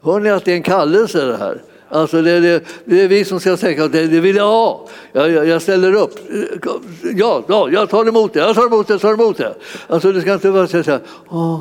Hör 0.00 0.20
ni 0.20 0.30
att 0.30 0.44
det 0.44 0.52
är 0.52 0.56
en 0.56 0.62
kallelse 0.62 1.24
det 1.24 1.36
här? 1.36 1.62
Alltså 1.88 2.22
det, 2.22 2.40
det, 2.40 2.64
det, 2.84 3.00
är 3.00 3.08
vi 3.08 3.24
som 3.24 3.40
ska 3.40 3.56
tänka 3.56 3.84
att 3.84 3.92
det, 3.92 4.06
det 4.06 4.20
vill 4.20 4.36
jag 4.36 4.46
ha. 4.46 4.88
Jag, 5.12 5.30
jag, 5.30 5.46
jag, 5.46 5.62
ställer 5.62 5.94
upp. 5.94 6.18
Ja, 7.02 7.44
ja, 7.48 7.68
jag 7.72 7.90
tar 7.90 8.08
emot 8.08 8.32
det, 8.32 8.38
jag 8.38 8.54
tar 8.54 8.66
emot 8.66 8.86
det, 8.86 8.94
jag 8.94 9.00
tar 9.00 9.12
emot 9.12 9.36
det. 9.36 9.54
Alltså 9.86 10.12
det 10.12 10.20
ska 10.20 10.34
inte 10.34 10.50
vara 10.50 10.66
så 10.66 10.76
här, 10.76 11.00
Åh, 11.28 11.60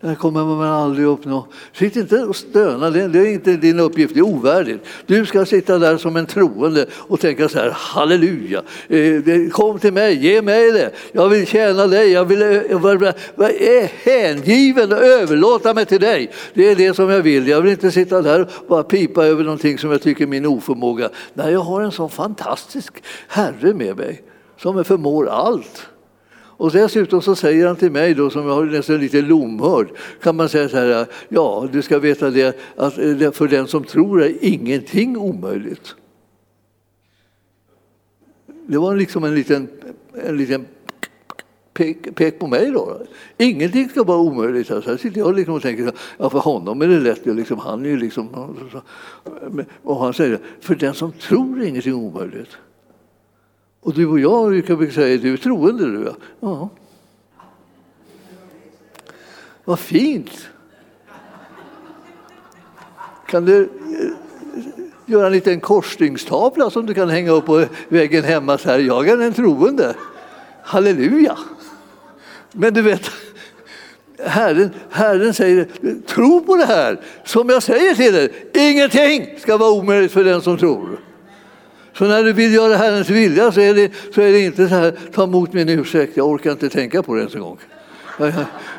det 0.00 0.08
här 0.08 0.14
kommer 0.14 0.44
man 0.44 0.68
aldrig 0.68 1.06
uppnå. 1.06 1.46
Sitt 1.72 1.96
inte 1.96 2.18
och 2.22 2.36
stöna, 2.36 2.90
det, 2.90 3.08
det 3.08 3.18
är 3.18 3.32
inte 3.32 3.56
din 3.56 3.80
uppgift, 3.80 4.14
det 4.14 4.20
är 4.20 4.24
ovärdigt. 4.24 4.84
Du 5.06 5.26
ska 5.26 5.46
sitta 5.46 5.78
där 5.78 5.96
som 5.96 6.16
en 6.16 6.26
troende 6.26 6.86
och 6.92 7.20
tänka 7.20 7.48
så 7.48 7.58
här, 7.58 7.70
halleluja, 7.70 8.62
eh, 8.88 9.50
kom 9.50 9.78
till 9.78 9.92
mig, 9.92 10.26
ge 10.26 10.42
mig 10.42 10.72
det. 10.72 10.90
Jag 11.12 11.28
vill 11.28 11.46
tjäna 11.46 11.86
dig, 11.86 12.12
jag 12.12 12.24
vill 12.24 12.42
eh, 12.42 12.78
vara 12.80 13.12
är 13.36 13.90
hängiven 14.04 14.92
och 14.92 14.98
överlåta 14.98 15.74
mig 15.74 15.86
till 15.86 16.00
dig. 16.00 16.30
Det 16.54 16.70
är 16.70 16.76
det 16.76 16.94
som 16.94 17.10
jag 17.10 17.22
vill. 17.22 17.48
Jag 17.48 17.60
vill 17.60 17.72
inte 17.72 17.90
sitta 17.90 18.22
där 18.22 18.40
och 18.40 18.66
bara 18.68 18.82
pipa 18.82 19.26
över 19.26 19.44
någonting 19.44 19.71
någonting 19.72 19.78
som 19.78 19.90
jag 19.90 20.02
tycker 20.02 20.24
är 20.24 20.28
min 20.28 20.46
oförmåga. 20.46 21.10
Nej, 21.34 21.52
jag 21.52 21.60
har 21.60 21.80
en 21.80 21.92
sån 21.92 22.10
fantastisk 22.10 23.02
Herre 23.28 23.74
med 23.74 23.96
mig 23.96 24.22
som 24.56 24.84
förmår 24.84 25.28
allt. 25.28 25.88
Och 26.58 26.70
dessutom 26.72 27.22
så 27.22 27.34
säger 27.34 27.66
han 27.66 27.76
till 27.76 27.90
mig, 27.90 28.14
då, 28.14 28.30
som 28.30 28.46
jag 28.46 28.54
har 28.54 28.64
nästan 28.64 29.00
lite 29.00 29.22
lomhörd, 29.22 29.88
kan 30.22 30.36
man 30.36 30.48
säga 30.48 30.68
så 30.68 30.76
här, 30.76 31.06
ja, 31.28 31.68
du 31.72 31.82
ska 31.82 31.98
veta 31.98 32.30
det 32.30 32.58
att 32.76 32.98
eh, 32.98 33.32
för 33.32 33.48
den 33.48 33.66
som 33.66 33.84
tror 33.84 34.22
är 34.22 34.34
ingenting 34.40 35.16
omöjligt. 35.16 35.96
Det 38.66 38.78
var 38.78 38.96
liksom 38.96 39.24
en 39.24 39.34
liten, 39.34 39.68
en 40.26 40.36
liten 40.36 40.66
pek, 41.72 42.14
pek 42.14 42.38
på 42.38 42.46
mig 42.46 42.70
då. 42.70 43.02
Ingenting 43.38 43.88
ska 43.88 44.04
vara 44.04 44.18
omöjligt. 44.18 44.66
Så 44.66 44.80
här 44.80 44.96
sitter 44.96 45.18
jag 45.18 45.36
liksom 45.36 45.54
och 45.54 45.62
tänker, 45.62 45.92
ja 46.18 46.30
för 46.30 46.38
honom 46.38 46.82
är 46.82 46.88
det 46.88 47.00
lätt, 47.00 47.26
liksom, 47.26 47.58
han 47.58 47.84
är 47.84 47.88
ju 47.88 47.96
liksom... 47.96 48.28
Och 49.82 49.96
han 49.96 50.14
säger, 50.14 50.40
för 50.60 50.74
den 50.74 50.94
som 50.94 51.12
tror 51.12 51.60
är 51.62 51.66
ingenting 51.66 51.94
omöjligt. 51.94 52.56
Och 53.80 53.94
du 53.94 54.06
och 54.06 54.20
jag 54.20 54.66
kan 54.66 54.90
säga, 54.90 55.18
du 55.18 55.32
är 55.32 55.36
troende 55.36 55.84
du 55.84 56.04
ja. 56.04 56.14
ja. 56.40 56.68
Vad 59.64 59.78
fint! 59.78 60.48
Kan 63.26 63.44
du 63.44 63.62
eh, 63.62 63.68
göra 65.06 65.26
en 65.26 65.32
liten 65.32 65.60
korsningstavla 65.60 66.70
som 66.70 66.86
du 66.86 66.94
kan 66.94 67.08
hänga 67.08 67.30
upp 67.30 67.46
på 67.46 67.64
väggen 67.88 68.24
hemma 68.24 68.58
så 68.58 68.68
här, 68.68 68.78
jag 68.78 69.08
är 69.08 69.18
en 69.18 69.32
troende. 69.32 69.94
Halleluja! 70.62 71.38
Men 72.52 72.74
du 72.74 72.82
vet, 72.82 73.10
Herren, 74.24 74.70
Herren 74.90 75.34
säger, 75.34 75.66
tro 76.06 76.44
på 76.44 76.56
det 76.56 76.64
här 76.64 77.00
som 77.24 77.48
jag 77.48 77.62
säger 77.62 77.94
till 77.94 78.14
er. 78.14 78.30
Ingenting 78.70 79.38
ska 79.38 79.56
vara 79.56 79.70
omöjligt 79.70 80.12
för 80.12 80.24
den 80.24 80.42
som 80.42 80.58
tror. 80.58 81.00
Så 81.98 82.04
när 82.04 82.22
du 82.22 82.32
vill 82.32 82.54
göra 82.54 82.76
Herrens 82.76 83.10
vilja 83.10 83.52
så 83.52 83.60
är 83.60 83.74
det, 83.74 83.92
så 84.14 84.20
är 84.20 84.32
det 84.32 84.40
inte 84.40 84.68
så 84.68 84.74
här, 84.74 84.94
ta 85.12 85.24
emot 85.24 85.52
min 85.52 85.68
ursäkt, 85.68 86.16
jag 86.16 86.26
orkar 86.26 86.52
inte 86.52 86.68
tänka 86.68 87.02
på 87.02 87.14
det 87.14 87.20
ens 87.20 87.34
en 87.34 87.40
gång. 87.40 87.58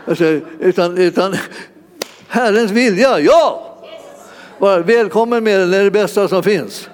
Alltså, 0.05 0.39
utan, 0.59 0.97
utan 0.97 1.35
Herrens 2.27 2.71
vilja, 2.71 3.19
ja! 3.19 3.69
Bara, 4.59 4.79
välkommen 4.79 5.43
med 5.43 5.59
den, 5.59 5.71
det 5.71 5.77
är 5.77 5.83
det 5.83 5.91
bästa 5.91 6.27
som 6.27 6.43
finns. 6.43 6.89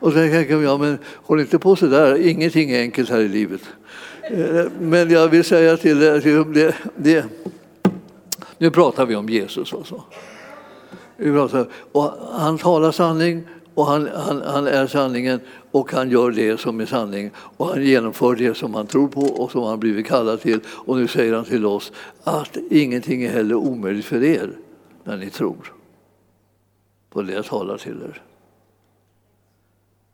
Och 0.00 0.12
sen 0.12 0.30
tänker 0.30 0.52
jag, 0.52 0.62
ja, 0.62 0.78
men 0.78 0.98
håll 1.14 1.40
inte 1.40 1.58
på 1.58 1.76
så 1.76 1.86
där, 1.86 2.26
ingenting 2.26 2.70
är 2.70 2.80
enkelt 2.80 3.10
här 3.10 3.20
i 3.20 3.28
livet. 3.28 3.60
Eh, 4.30 4.66
men 4.80 5.10
jag 5.10 5.28
vill 5.28 5.44
säga 5.44 5.76
till 5.76 6.02
er, 6.02 6.54
det, 6.54 6.74
det, 6.96 7.24
nu 8.58 8.70
pratar 8.70 9.06
vi 9.06 9.16
om 9.16 9.28
Jesus. 9.28 9.74
Alltså. 9.74 10.04
Och 11.92 12.12
han 12.32 12.58
talar 12.58 12.92
sanning 12.92 13.42
och 13.74 13.86
han, 13.86 14.08
han, 14.14 14.42
han, 14.42 14.66
är 14.66 14.86
sanningen 14.86 15.40
och 15.70 15.92
han 15.92 16.10
gör 16.10 16.30
det 16.30 16.60
som 16.60 16.80
är 16.80 16.86
sanning 16.86 17.30
och 17.36 17.66
han 17.66 17.82
genomför 17.82 18.36
det 18.36 18.54
som 18.54 18.74
han 18.74 18.86
tror 18.86 19.08
på 19.08 19.20
och 19.20 19.50
som 19.50 19.62
han 19.62 19.80
blivit 19.80 20.06
kallad 20.06 20.40
till. 20.40 20.60
Och 20.66 20.96
nu 20.96 21.08
säger 21.08 21.34
han 21.34 21.44
till 21.44 21.66
oss 21.66 21.92
att 22.24 22.56
ingenting 22.70 23.22
är 23.22 23.30
heller 23.30 23.54
omöjligt 23.54 24.04
för 24.04 24.24
er 24.24 24.50
när 25.04 25.16
ni 25.16 25.30
tror 25.30 25.72
på 27.10 27.22
det 27.22 27.32
jag 27.32 27.44
talar 27.44 27.76
till 27.76 28.02
er. 28.02 28.22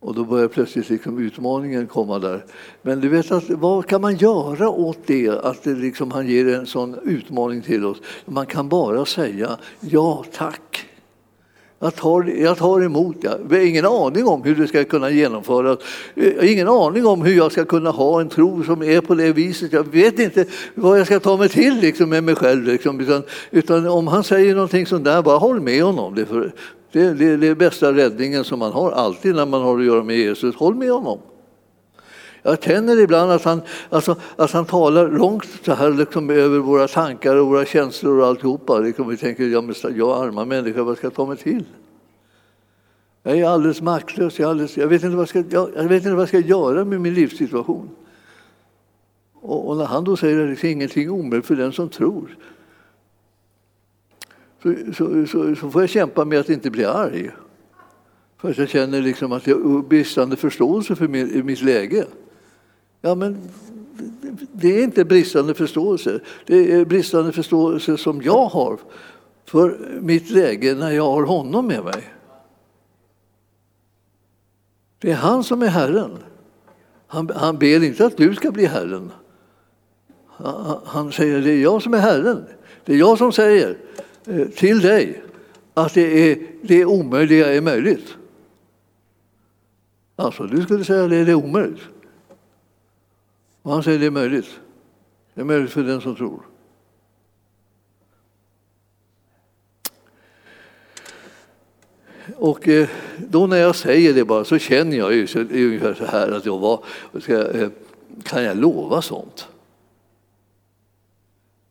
Och 0.07 0.15
då 0.15 0.25
börjar 0.25 0.49
plötsligt 0.49 0.91
liksom 0.91 1.19
utmaningen 1.19 1.87
komma 1.87 2.19
där. 2.19 2.45
Men 2.83 3.01
du 3.01 3.09
vet, 3.09 3.33
att, 3.33 3.51
vad 3.51 3.87
kan 3.87 4.01
man 4.01 4.17
göra 4.17 4.69
åt 4.69 4.99
det, 5.07 5.29
att 5.29 5.63
det 5.63 5.75
liksom, 5.75 6.11
han 6.11 6.29
ger 6.29 6.49
en 6.49 6.67
sån 6.67 6.97
utmaning 7.03 7.63
till 7.63 7.85
oss? 7.85 7.99
Man 8.25 8.47
kan 8.47 8.69
bara 8.69 9.05
säga 9.05 9.59
ja 9.81 10.25
tack. 10.33 10.87
Jag 11.79 11.95
tar, 11.95 12.23
jag 12.23 12.59
tar 12.59 12.85
emot 12.85 13.23
det. 13.23 13.39
Jag 13.51 13.59
har 13.59 13.67
ingen 13.67 13.87
aning 13.87 14.27
om 14.27 14.43
hur 14.43 14.57
det 14.57 14.69
ska 14.69 14.85
kunna 14.85 15.11
genomföras. 15.11 15.79
Jag 16.15 16.35
har 16.37 16.53
ingen 16.53 16.69
aning 16.69 17.07
om 17.07 17.23
hur 17.23 17.37
jag 17.37 17.53
ska 17.53 17.65
kunna 17.65 17.91
ha 17.91 18.21
en 18.21 18.29
tro 18.29 18.65
som 18.65 18.83
är 18.83 19.01
på 19.01 19.15
det 19.15 19.33
viset. 19.33 19.73
Jag 19.73 19.93
vet 19.93 20.19
inte 20.19 20.45
vad 20.75 21.01
jag 21.01 21.07
ska 21.07 21.21
ta 21.21 21.37
mig 21.37 21.49
till 21.49 21.81
liksom, 21.81 22.11
med 22.11 22.25
mig 22.25 22.35
själv. 22.35 22.65
Liksom. 22.65 23.01
Utan, 23.01 23.23
utan, 23.51 23.87
om 23.87 24.07
han 24.07 24.25
säger 24.25 24.55
någonting 24.55 24.87
sånt 24.87 25.05
där, 25.05 25.23
bara 25.23 25.39
håll 25.39 25.61
med 25.61 25.83
honom. 25.83 26.15
Det, 26.15 26.27
för, 26.27 26.53
det, 26.97 27.15
det, 27.15 27.37
det 27.37 27.49
är 27.49 27.55
bästa 27.55 27.93
räddningen 27.93 28.45
som 28.45 28.59
man 28.59 28.73
har 28.73 28.93
alltid 28.93 29.35
när 29.35 29.47
man 29.47 29.63
har 29.63 29.79
att 29.79 29.85
göra 29.85 30.03
med 30.03 30.17
Jesus. 30.17 30.55
Håll 30.55 30.75
med 30.75 30.91
honom. 30.91 31.19
Jag 32.43 32.63
känner 32.63 33.01
ibland 33.01 33.33
att 33.33 33.45
han, 33.45 33.63
alltså, 33.91 34.17
att 34.37 34.51
han 34.51 34.65
talar 34.65 35.09
långt 35.09 35.47
så 35.65 35.73
här 35.75 35.91
liksom, 35.91 36.31
över 36.31 36.59
våra 36.59 36.89
tankar 36.89 37.37
och 37.37 37.47
våra 37.47 37.65
känslor 37.65 38.21
och 38.21 38.27
alltihopa. 38.27 38.79
Liksom, 38.79 39.09
vi 39.09 39.17
tänker, 39.17 39.45
ja, 39.45 39.61
men, 39.61 39.75
jag 39.97 40.27
arma 40.27 40.45
människa, 40.45 40.83
vad 40.83 40.97
ska 40.97 41.07
jag 41.07 41.15
ta 41.15 41.27
mig 41.27 41.37
till? 41.37 41.65
Jag 43.23 43.39
är 43.39 43.47
alldeles 43.47 43.83
maktlös. 43.83 44.39
Jag, 44.39 44.51
alldeles, 44.51 44.77
jag, 44.77 44.89
vet 44.89 45.03
inte 45.03 45.17
vad 45.17 45.23
jag, 45.23 45.29
ska, 45.29 45.45
jag, 45.51 45.71
jag, 45.77 45.85
vet 45.85 45.97
inte 46.03 46.11
vad 46.11 46.21
jag 46.21 46.29
ska 46.29 46.39
göra 46.39 46.85
med 46.85 47.01
min 47.01 47.15
livssituation. 47.15 47.91
Och, 49.35 49.69
och 49.69 49.77
när 49.77 49.85
han 49.85 50.05
då 50.05 50.17
säger 50.17 50.53
att 50.53 50.61
det 50.61 50.69
är 50.69 50.73
ingenting 50.73 51.11
omöjligt 51.11 51.47
för 51.47 51.57
den 51.57 51.73
som 51.73 51.89
tror 51.89 52.37
så, 54.63 54.75
så, 54.95 55.27
så, 55.27 55.57
så, 55.57 55.71
får 55.71 55.83
jag 55.83 55.91
kämpa 55.91 56.25
med 56.25 56.41
att 56.41 56.49
inte 56.49 56.71
bli 56.71 56.85
arg. 56.85 57.31
För 58.39 58.51
att 58.51 58.59
jag 58.59 58.69
känner 58.69 59.03
liksom 59.03 59.33
att 59.33 59.47
jag 59.47 59.57
har 59.57 59.83
bristande 59.83 60.37
förståelse 60.37 60.97
för 60.97 61.09
min, 61.09 61.47
mitt 61.47 61.63
läge. 61.63 62.05
Ja, 63.01 63.15
men 63.15 63.49
det 64.53 64.79
är 64.79 64.85
inte 64.85 65.05
bristande 65.05 65.55
förståelse. 65.55 66.21
Det 66.47 66.73
är 66.73 66.85
bristande 66.85 67.33
förståelse 67.33 67.97
som 67.97 68.23
jag 68.23 68.47
har 68.47 68.79
för 69.45 69.79
mitt 70.01 70.31
läge 70.31 70.75
när 70.75 70.91
jag 70.91 71.11
har 71.11 71.23
honom 71.23 71.67
med 71.67 71.85
mig. 71.85 72.13
Det 74.99 75.11
är 75.11 75.17
han 75.17 75.45
som 75.45 75.63
är 75.63 75.67
Herren. 75.67 76.19
Han, 77.07 77.31
han 77.35 77.59
ber 77.59 77.85
inte 77.85 78.07
att 78.07 78.17
du 78.17 78.35
ska 78.35 78.51
bli 78.51 78.67
Herren. 78.67 79.13
Han, 80.27 80.81
han 80.85 81.13
säger 81.13 81.41
det 81.41 81.51
är 81.51 81.63
jag 81.63 81.83
som 81.83 81.95
är 81.95 81.99
Herren. 81.99 82.45
Det 82.85 82.93
är 82.93 82.97
jag 82.97 83.19
som 83.19 83.33
säger 83.33 83.79
Eh, 84.27 84.49
till 84.49 84.81
dig 84.81 85.23
att 85.75 85.95
det, 85.95 86.31
är, 86.31 86.39
det 86.63 86.85
omöjliga 86.85 87.55
är 87.55 87.61
möjligt. 87.61 88.17
Alltså, 90.17 90.45
du 90.45 90.63
skulle 90.63 90.85
säga 90.85 91.05
att 91.05 91.11
det 91.11 91.17
är 91.17 91.35
omöjligt. 91.35 91.83
Och 93.63 93.73
han 93.73 93.83
säger 93.83 93.97
att 93.97 94.01
det 94.01 94.07
är 94.07 94.11
möjligt. 94.11 94.61
Det 95.35 95.41
är 95.41 95.45
möjligt 95.45 95.71
för 95.71 95.83
den 95.83 96.01
som 96.01 96.17
tror. 96.17 96.43
Och 102.37 102.69
eh, 102.69 102.89
då 103.19 103.47
när 103.47 103.57
jag 103.57 103.77
säger 103.77 104.15
det 104.15 104.25
bara 104.25 104.45
så 104.45 104.59
känner 104.59 104.97
jag 104.97 105.15
ju 105.15 105.27
så, 105.27 105.41
ungefär 105.41 105.95
så 105.95 106.05
här 106.05 106.33
att 106.33 106.47
jag 106.47 106.59
var, 106.59 106.85
ska, 107.21 107.51
eh, 107.51 107.69
kan 108.23 108.45
jag 108.45 108.57
lova 108.57 109.03
sånt? 109.03 109.49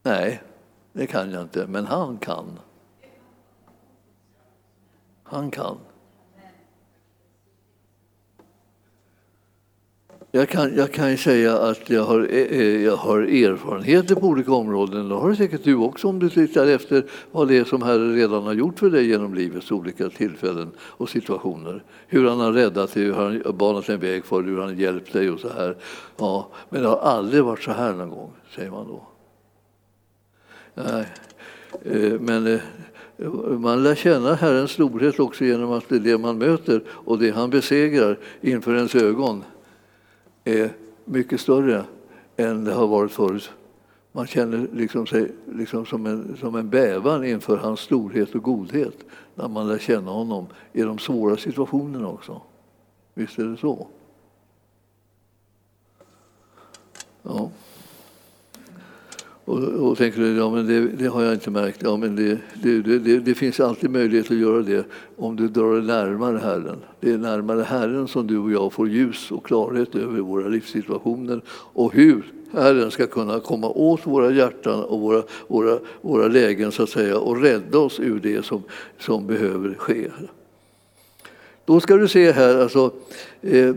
Nej, 0.04 0.42
det 0.96 1.08
kan 1.08 1.32
jag 1.32 1.42
inte, 1.42 1.68
men 1.68 1.86
han 1.86 2.18
kan. 2.18 2.60
Han 5.24 5.52
kan. 5.52 5.78
Jag 10.32 10.50
kan, 10.50 10.76
jag 10.76 10.92
kan 10.92 11.18
säga 11.18 11.58
att 11.58 11.90
jag 11.90 12.04
har, 12.04 12.20
eh, 12.20 12.40
eh, 12.40 12.84
jag 12.84 12.96
har 12.96 13.20
erfarenheter 13.20 14.16
på 14.16 14.28
olika 14.28 14.54
områden. 14.54 15.10
Det 15.10 15.16
har 15.16 15.34
säkert 15.34 15.64
du 15.64 15.76
också 15.76 16.08
om 16.08 16.20
du 16.20 16.30
tittar 16.30 16.68
efter 16.68 17.06
vad 17.32 17.48
det 17.48 17.58
är 17.58 17.64
som 17.64 17.82
Herren 17.82 18.16
redan 18.16 18.44
har 18.44 18.54
gjort 18.54 18.80
för 18.80 18.90
dig 18.90 19.08
genom 19.10 19.34
livets 19.34 19.72
olika 19.72 20.10
tillfällen 20.10 20.72
och 20.80 21.10
situationer. 21.10 21.84
Hur 22.08 22.30
han 22.30 22.40
har 22.40 22.52
räddat 22.52 22.94
dig, 22.94 23.04
hur 23.04 23.14
han 23.14 23.42
har 23.46 23.54
banat 23.54 23.90
en 23.90 24.00
väg 24.00 24.26
för 24.26 24.42
dig, 24.42 24.52
hur 24.52 24.60
han 24.60 24.70
har 24.70 24.76
hjälpt 24.76 25.14
dig 25.14 25.30
och 25.30 25.40
så 25.40 25.50
här. 25.50 25.78
Ja, 26.18 26.48
men 26.70 26.82
det 26.82 26.88
har 26.88 26.98
aldrig 26.98 27.44
varit 27.44 27.64
så 27.64 27.72
här 27.72 27.94
någon 27.94 28.10
gång, 28.10 28.32
säger 28.56 28.72
man 28.72 28.88
då. 28.88 29.15
Nej. 30.76 31.08
Eh, 31.84 32.20
men 32.20 32.48
eh, 32.48 32.62
man 33.60 33.84
lär 33.84 33.96
känna 33.96 34.34
Herrens 34.36 34.72
storhet 34.72 35.20
också 35.20 35.46
genom 35.46 35.72
att 35.72 35.90
det, 35.90 36.00
det 36.00 36.18
man 36.18 36.38
möter 36.38 36.84
och 36.90 37.20
det 37.20 37.32
han 37.32 37.50
besegrar 37.50 38.20
inför 38.42 38.76
ens 38.76 38.96
ögon 38.96 39.44
är 40.44 40.70
mycket 41.06 41.42
större 41.42 41.86
än 42.38 42.64
det 42.64 42.74
har 42.74 42.88
varit 42.88 43.12
förut. 43.12 43.52
Man 44.12 44.28
känner 44.28 44.68
liksom 44.74 45.08
sig 45.08 45.32
liksom 45.52 45.86
som, 45.86 46.06
en, 46.06 46.38
som 46.40 46.56
en 46.56 46.70
bävan 46.70 47.26
inför 47.26 47.58
hans 47.58 47.80
storhet 47.80 48.36
och 48.36 48.44
godhet 48.44 48.96
när 49.36 49.48
man 49.48 49.68
lär 49.68 49.78
känna 49.78 50.12
honom 50.12 50.48
i 50.74 50.82
de 50.82 51.00
svåra 51.00 51.38
situationerna 51.38 52.08
också. 52.08 52.42
Visst 53.14 53.40
är 53.40 53.44
det 53.44 53.58
så? 53.58 53.88
Ja. 57.22 57.50
Och, 59.46 59.58
och 59.58 59.98
tänker 59.98 60.22
du, 60.22 60.38
ja 60.38 60.50
men 60.50 60.68
det, 60.68 60.88
det, 60.88 61.08
har 61.08 61.24
jag 61.24 61.34
inte 61.34 61.52
märkt. 61.52 61.84
Ja, 61.84 61.98
men 61.98 62.16
det, 62.16 62.38
det, 62.54 62.82
det, 62.82 63.20
det, 63.20 63.36
finns 63.36 63.60
alltid 63.60 63.90
möjlighet 63.90 64.32
att 64.32 64.38
göra 64.38 64.62
det 64.62 64.86
om 65.18 65.36
du 65.36 65.48
drar 65.48 65.74
dig 65.74 65.84
närmare 65.84 66.38
Herren. 66.38 66.78
Det 67.00 67.12
är 67.12 67.18
närmare 67.18 67.64
Herren 67.64 68.08
som 68.08 68.28
du 68.28 68.38
och 68.38 68.52
jag 68.52 68.74
får 68.74 68.90
ljus 68.90 69.32
och 69.32 69.46
klarhet 69.46 69.96
över 69.96 70.20
våra 70.20 70.48
livssituationer 70.48 71.42
och 71.50 71.94
hur 71.94 72.26
Herren 72.52 72.92
ska 72.92 73.08
kunna 73.08 73.40
komma 73.40 73.70
åt 73.70 74.08
våra 74.08 74.32
hjärtan 74.32 74.84
och 74.84 75.00
våra, 75.00 75.24
våra, 75.48 75.80
våra 76.02 76.28
lägen 76.28 76.72
så 76.72 76.84
att 76.84 76.90
säga 76.90 77.18
och 77.18 77.42
rädda 77.42 77.80
oss 77.80 78.00
ur 78.00 78.20
det 78.20 78.46
som, 78.46 78.64
som 79.00 79.28
behöver 79.28 79.74
ske. 79.74 80.08
Då 81.66 81.80
ska 81.80 81.98
du 81.98 82.08
se 82.08 82.32
här, 82.32 82.62
alltså, 82.62 82.92
Eh, 83.46 83.76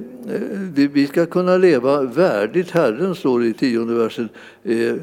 vi 0.73 1.07
ska 1.07 1.27
kunna 1.27 1.57
leva 1.57 2.03
värdigt 2.03 2.71
Herren, 2.71 3.15
står 3.15 3.41
det 3.41 3.47
i 3.47 3.53
tionde 3.53 3.95
versen, 3.95 4.29
eh, 4.63 4.95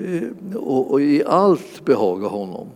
och, 0.56 0.91
och, 0.91 1.01
i 1.01 1.23
allt 1.23 1.86
behaga 1.86 2.28
honom. 2.28 2.67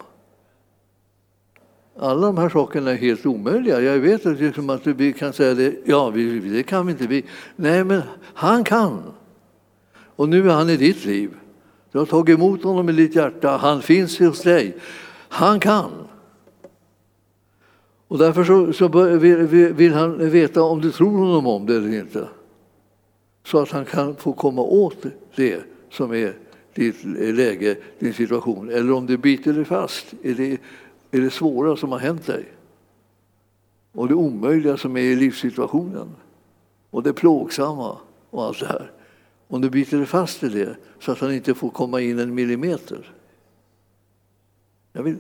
Alla 2.00 2.28
de 2.28 2.38
här 2.38 2.50
sakerna 2.50 2.92
är 2.92 2.96
helt 2.96 3.26
omöjliga. 3.26 3.82
Jag 3.82 4.00
vet 4.00 4.26
att, 4.26 4.40
liksom 4.40 4.70
att 4.70 4.88
vi 4.88 5.14
kan 5.14 5.34
säga 5.34 5.54
det, 5.54 5.76
ja, 5.86 6.10
vi, 6.10 6.40
det 6.40 6.64
kan 6.64 6.86
vi 6.86 6.92
inte 6.92 7.08
vi. 7.08 7.26
Nej, 7.56 7.84
men 7.84 8.02
han 8.34 8.64
kan. 8.64 9.04
Och 10.16 10.30
nu 10.30 10.50
är 10.50 10.54
han 10.54 10.70
i 10.70 10.78
ditt 10.78 11.06
liv. 11.06 11.32
Du 11.92 11.98
har 11.98 12.06
tagit 12.06 12.38
emot 12.38 12.64
honom 12.64 12.90
i 12.90 12.92
ditt 12.92 13.16
hjärta, 13.16 13.58
han 13.58 13.82
finns 13.82 14.20
hos 14.20 14.42
dig. 14.42 14.78
Han 15.30 15.60
kan. 15.60 15.92
Och 18.10 18.18
därför 18.18 18.44
så, 18.44 18.74
så 18.74 18.88
vill, 19.18 19.38
vill, 19.74 19.94
han 19.94 20.30
veta 20.30 20.64
om 20.64 20.82
du 20.82 20.92
tror 20.92 21.18
honom 21.18 21.48
om 21.48 21.66
det 21.66 21.76
eller 21.76 22.00
inte. 22.00 22.28
Så 23.44 23.60
att 23.60 23.72
han 23.72 23.86
kan 23.86 24.16
få 24.16 24.34
komma 24.34 24.62
åt 24.62 25.06
det 25.36 25.62
som 25.92 26.14
är 26.14 26.38
ditt 26.74 27.04
läge, 27.36 27.78
din 28.00 28.14
situation. 28.14 28.70
Eller 28.70 28.92
om 28.92 29.06
det 29.06 29.18
biter 29.18 29.54
dig 29.54 29.66
fast 29.66 30.14
i 30.22 30.34
det, 30.34 30.58
är 31.12 31.22
det 31.22 31.30
svåra 31.30 31.76
som 31.76 31.92
har 31.92 32.00
hänt 32.00 32.26
dig. 32.26 32.46
Och 33.92 34.08
det 34.08 34.14
omöjliga 34.14 34.78
som 34.78 34.98
är 34.98 35.02
i 35.02 35.16
livssituationen. 35.16 36.16
Och 36.90 37.04
det 37.04 37.14
plågsamma 37.14 37.98
och 38.30 38.44
allt 38.44 38.60
det 38.60 38.68
här. 38.68 38.92
Om 39.48 39.62
du 39.62 39.70
biter 39.70 39.98
dig 39.98 40.06
fast 40.06 40.44
i 40.44 40.50
det 40.50 40.76
så 41.00 41.12
att 41.12 41.20
han 41.20 41.34
inte 41.34 41.54
får 41.54 41.70
komma 41.70 42.02
in 42.02 42.20
en 42.20 42.36
millimeter. 42.36 43.14
Jag 44.94 45.04
vill 45.04 45.18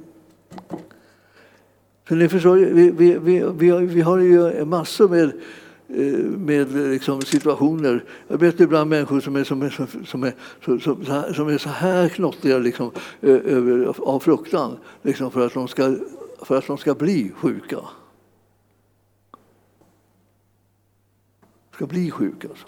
för 2.09 2.15
ni 2.15 2.29
förstår, 2.29 2.55
vi, 2.55 2.91
vi, 2.91 3.17
vi, 3.17 3.43
vi 3.57 3.85
vi 3.85 4.01
har 4.01 4.17
ju 4.17 4.65
massor 4.65 5.09
med, 5.09 5.31
eh, 5.87 6.19
med 6.23 6.71
liksom 6.71 7.21
situationer. 7.21 8.03
Jag 8.27 8.37
vet 8.37 8.59
ibland 8.59 8.89
människor 8.89 9.19
som 9.19 9.35
är, 9.35 9.43
som 9.43 9.61
är, 9.61 9.69
som 10.05 10.23
är, 10.23 10.33
som, 10.79 11.33
som 11.33 11.47
är 11.47 11.57
så 11.57 11.69
här 11.69 12.09
knottriga 12.09 12.57
liksom, 12.57 12.91
över, 13.21 13.93
av 13.99 14.19
fruktan 14.19 14.77
liksom, 15.01 15.31
för, 15.31 15.45
att 15.45 15.53
de 15.53 15.67
ska, 15.67 15.95
för 16.41 16.57
att 16.57 16.67
de 16.67 16.77
ska 16.77 16.95
bli 16.95 17.31
sjuka. 17.35 17.79
Ska 21.73 21.85
bli 21.85 22.11
sjuka. 22.11 22.47
Alltså. 22.47 22.67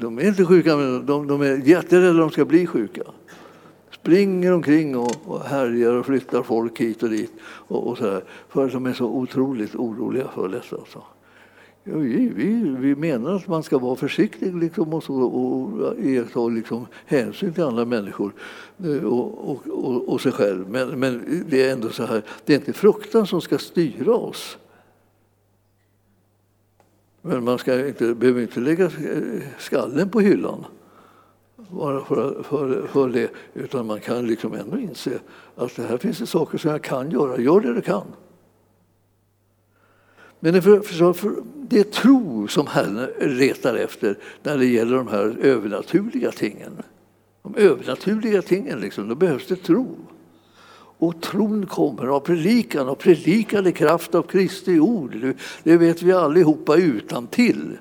De 0.00 0.18
är 0.18 0.28
inte 0.28 0.46
sjuka, 0.46 0.76
men 0.76 1.06
de, 1.06 1.26
de 1.26 1.42
är 1.42 1.68
jätterädda 1.68 2.10
att 2.10 2.16
de 2.16 2.30
ska 2.30 2.44
bli 2.44 2.66
sjuka 2.66 3.02
springer 4.02 4.52
omkring 4.52 4.96
och, 4.96 5.16
och 5.24 5.40
härjar 5.40 5.92
och 5.92 6.06
flyttar 6.06 6.42
folk 6.42 6.80
hit 6.80 7.02
och 7.02 7.10
dit. 7.10 7.32
Och, 7.42 7.88
och 7.88 7.98
så 7.98 8.10
här, 8.10 8.24
för 8.48 8.66
att 8.66 8.72
de 8.72 8.86
är 8.86 8.92
så 8.92 9.06
otroligt 9.06 9.74
oroliga 9.74 10.28
för 10.34 10.48
detta. 10.48 10.76
Alltså. 10.76 11.02
Ja, 11.84 11.96
vi, 11.96 12.32
vi, 12.36 12.76
vi, 12.78 12.94
menar 12.94 13.34
att 13.34 13.48
man 13.48 13.62
ska 13.62 13.78
vara 13.78 13.96
försiktig 13.96 14.54
liksom 14.56 14.94
och, 14.94 15.04
så, 15.04 15.14
och 15.14 15.94
iaktta 15.98 16.48
liksom 16.48 16.86
hänsyn 17.06 17.52
till 17.52 17.62
andra 17.62 17.84
människor 17.84 18.32
eh, 18.84 19.04
och, 19.04 19.50
och, 19.50 19.66
och, 19.66 20.08
och, 20.08 20.20
sig 20.20 20.32
själv. 20.32 20.70
Men, 20.70 21.00
men 21.00 21.44
det 21.48 21.68
är 21.68 21.72
ändå 21.72 21.88
så 21.88 22.04
här, 22.04 22.22
det 22.44 22.54
är 22.54 22.58
inte 22.58 22.72
fruktan 22.72 23.26
som 23.26 23.40
ska 23.40 23.58
styra 23.58 24.14
oss. 24.14 24.58
Men 27.22 27.44
man 27.44 27.58
ska 27.58 27.88
inte, 27.88 28.14
behöver 28.14 28.42
inte 28.42 28.60
lägga 28.60 28.84
eh, 28.84 29.42
skallen 29.58 30.08
på 30.08 30.20
hyllan 30.20 30.64
bara 31.72 32.04
för, 32.04 32.42
för, 32.42 32.86
för 32.86 33.08
det, 33.08 33.30
utan 33.54 33.86
man 33.86 34.00
kan 34.00 34.26
liksom 34.26 34.54
ändå 34.54 34.78
inse 34.78 35.18
att 35.56 35.76
det 35.76 35.82
här 35.82 35.98
finns 35.98 36.18
det 36.18 36.26
saker 36.26 36.58
som 36.58 36.70
jag 36.70 36.82
kan 36.82 37.10
göra. 37.10 37.40
Gör 37.40 37.60
det 37.60 37.74
du 37.74 37.80
kan. 37.80 38.06
Men 40.40 40.54
det, 40.54 40.62
för, 40.62 41.12
för, 41.12 41.34
det 41.54 41.78
är 41.80 41.84
tro 41.84 42.48
som 42.48 42.66
Herren 42.66 43.38
letar 43.38 43.74
efter 43.74 44.18
när 44.42 44.58
det 44.58 44.66
gäller 44.66 44.96
de 44.96 45.08
här 45.08 45.36
övernaturliga 45.42 46.30
tingen. 46.30 46.82
De 47.42 47.54
övernaturliga 47.54 48.42
tingen, 48.42 48.80
liksom, 48.80 49.08
då 49.08 49.14
behövs 49.14 49.46
det 49.46 49.56
tro. 49.56 49.96
Och 50.98 51.22
tron 51.22 51.66
kommer 51.66 52.06
av 52.06 52.20
predikan 52.20 52.88
och 52.88 52.98
predikan 52.98 53.66
i 53.66 53.72
kraft 53.72 54.14
av 54.14 54.22
Kristi 54.22 54.80
ord. 54.80 55.34
Det 55.62 55.76
vet 55.76 56.02
vi 56.02 56.12
allihopa 56.12 56.76
utan 56.76 57.26
till. 57.26 57.78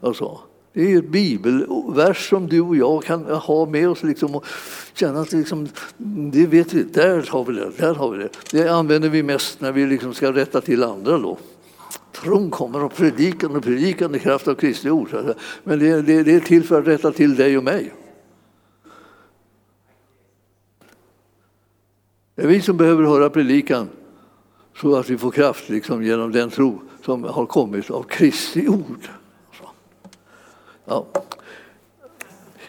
Alltså. 0.00 0.40
Det 0.72 0.92
är 0.92 0.98
en 0.98 1.10
bibelvers 1.10 2.28
som 2.28 2.48
du 2.48 2.60
och 2.60 2.76
jag 2.76 3.04
kan 3.04 3.24
ha 3.24 3.66
med 3.66 3.88
oss 3.88 4.02
liksom 4.02 4.34
och 4.34 4.46
känna 4.94 5.20
att 5.20 5.32
liksom, 5.32 5.68
det 6.32 6.46
vet 6.46 6.72
vi, 6.72 6.82
där 6.82 7.26
har 7.30 7.44
vi 7.44 7.52
det, 7.52 7.70
där 7.76 7.94
har 7.94 8.10
vi 8.10 8.18
det. 8.18 8.28
Det 8.50 8.68
använder 8.68 9.08
vi 9.08 9.22
mest 9.22 9.60
när 9.60 9.72
vi 9.72 9.86
liksom 9.86 10.14
ska 10.14 10.32
rätta 10.32 10.60
till 10.60 10.82
andra. 10.82 11.18
Då. 11.18 11.38
Tron 12.12 12.50
kommer 12.50 12.80
av 12.80 12.88
predikan 12.88 13.56
och 13.56 13.62
predikan 13.62 14.14
i 14.14 14.18
kraft 14.18 14.48
av 14.48 14.54
Kristi 14.54 14.90
ord. 14.90 15.34
Men 15.64 15.78
det, 15.78 16.02
det, 16.02 16.22
det 16.22 16.34
är 16.34 16.40
till 16.40 16.64
för 16.64 16.80
att 16.80 16.86
rätta 16.86 17.12
till 17.12 17.34
dig 17.34 17.58
och 17.58 17.64
mig. 17.64 17.94
Det 22.34 22.42
är 22.42 22.46
vi 22.46 22.60
som 22.60 22.76
behöver 22.76 23.04
höra 23.04 23.30
predikan 23.30 23.88
så 24.80 24.96
att 24.96 25.10
vi 25.10 25.18
får 25.18 25.30
kraft 25.30 25.68
liksom, 25.68 26.02
genom 26.02 26.32
den 26.32 26.50
tro 26.50 26.80
som 27.04 27.24
har 27.24 27.46
kommit 27.46 27.90
av 27.90 28.02
Kristi 28.02 28.68
ord. 28.68 29.08
Ja. 30.92 31.06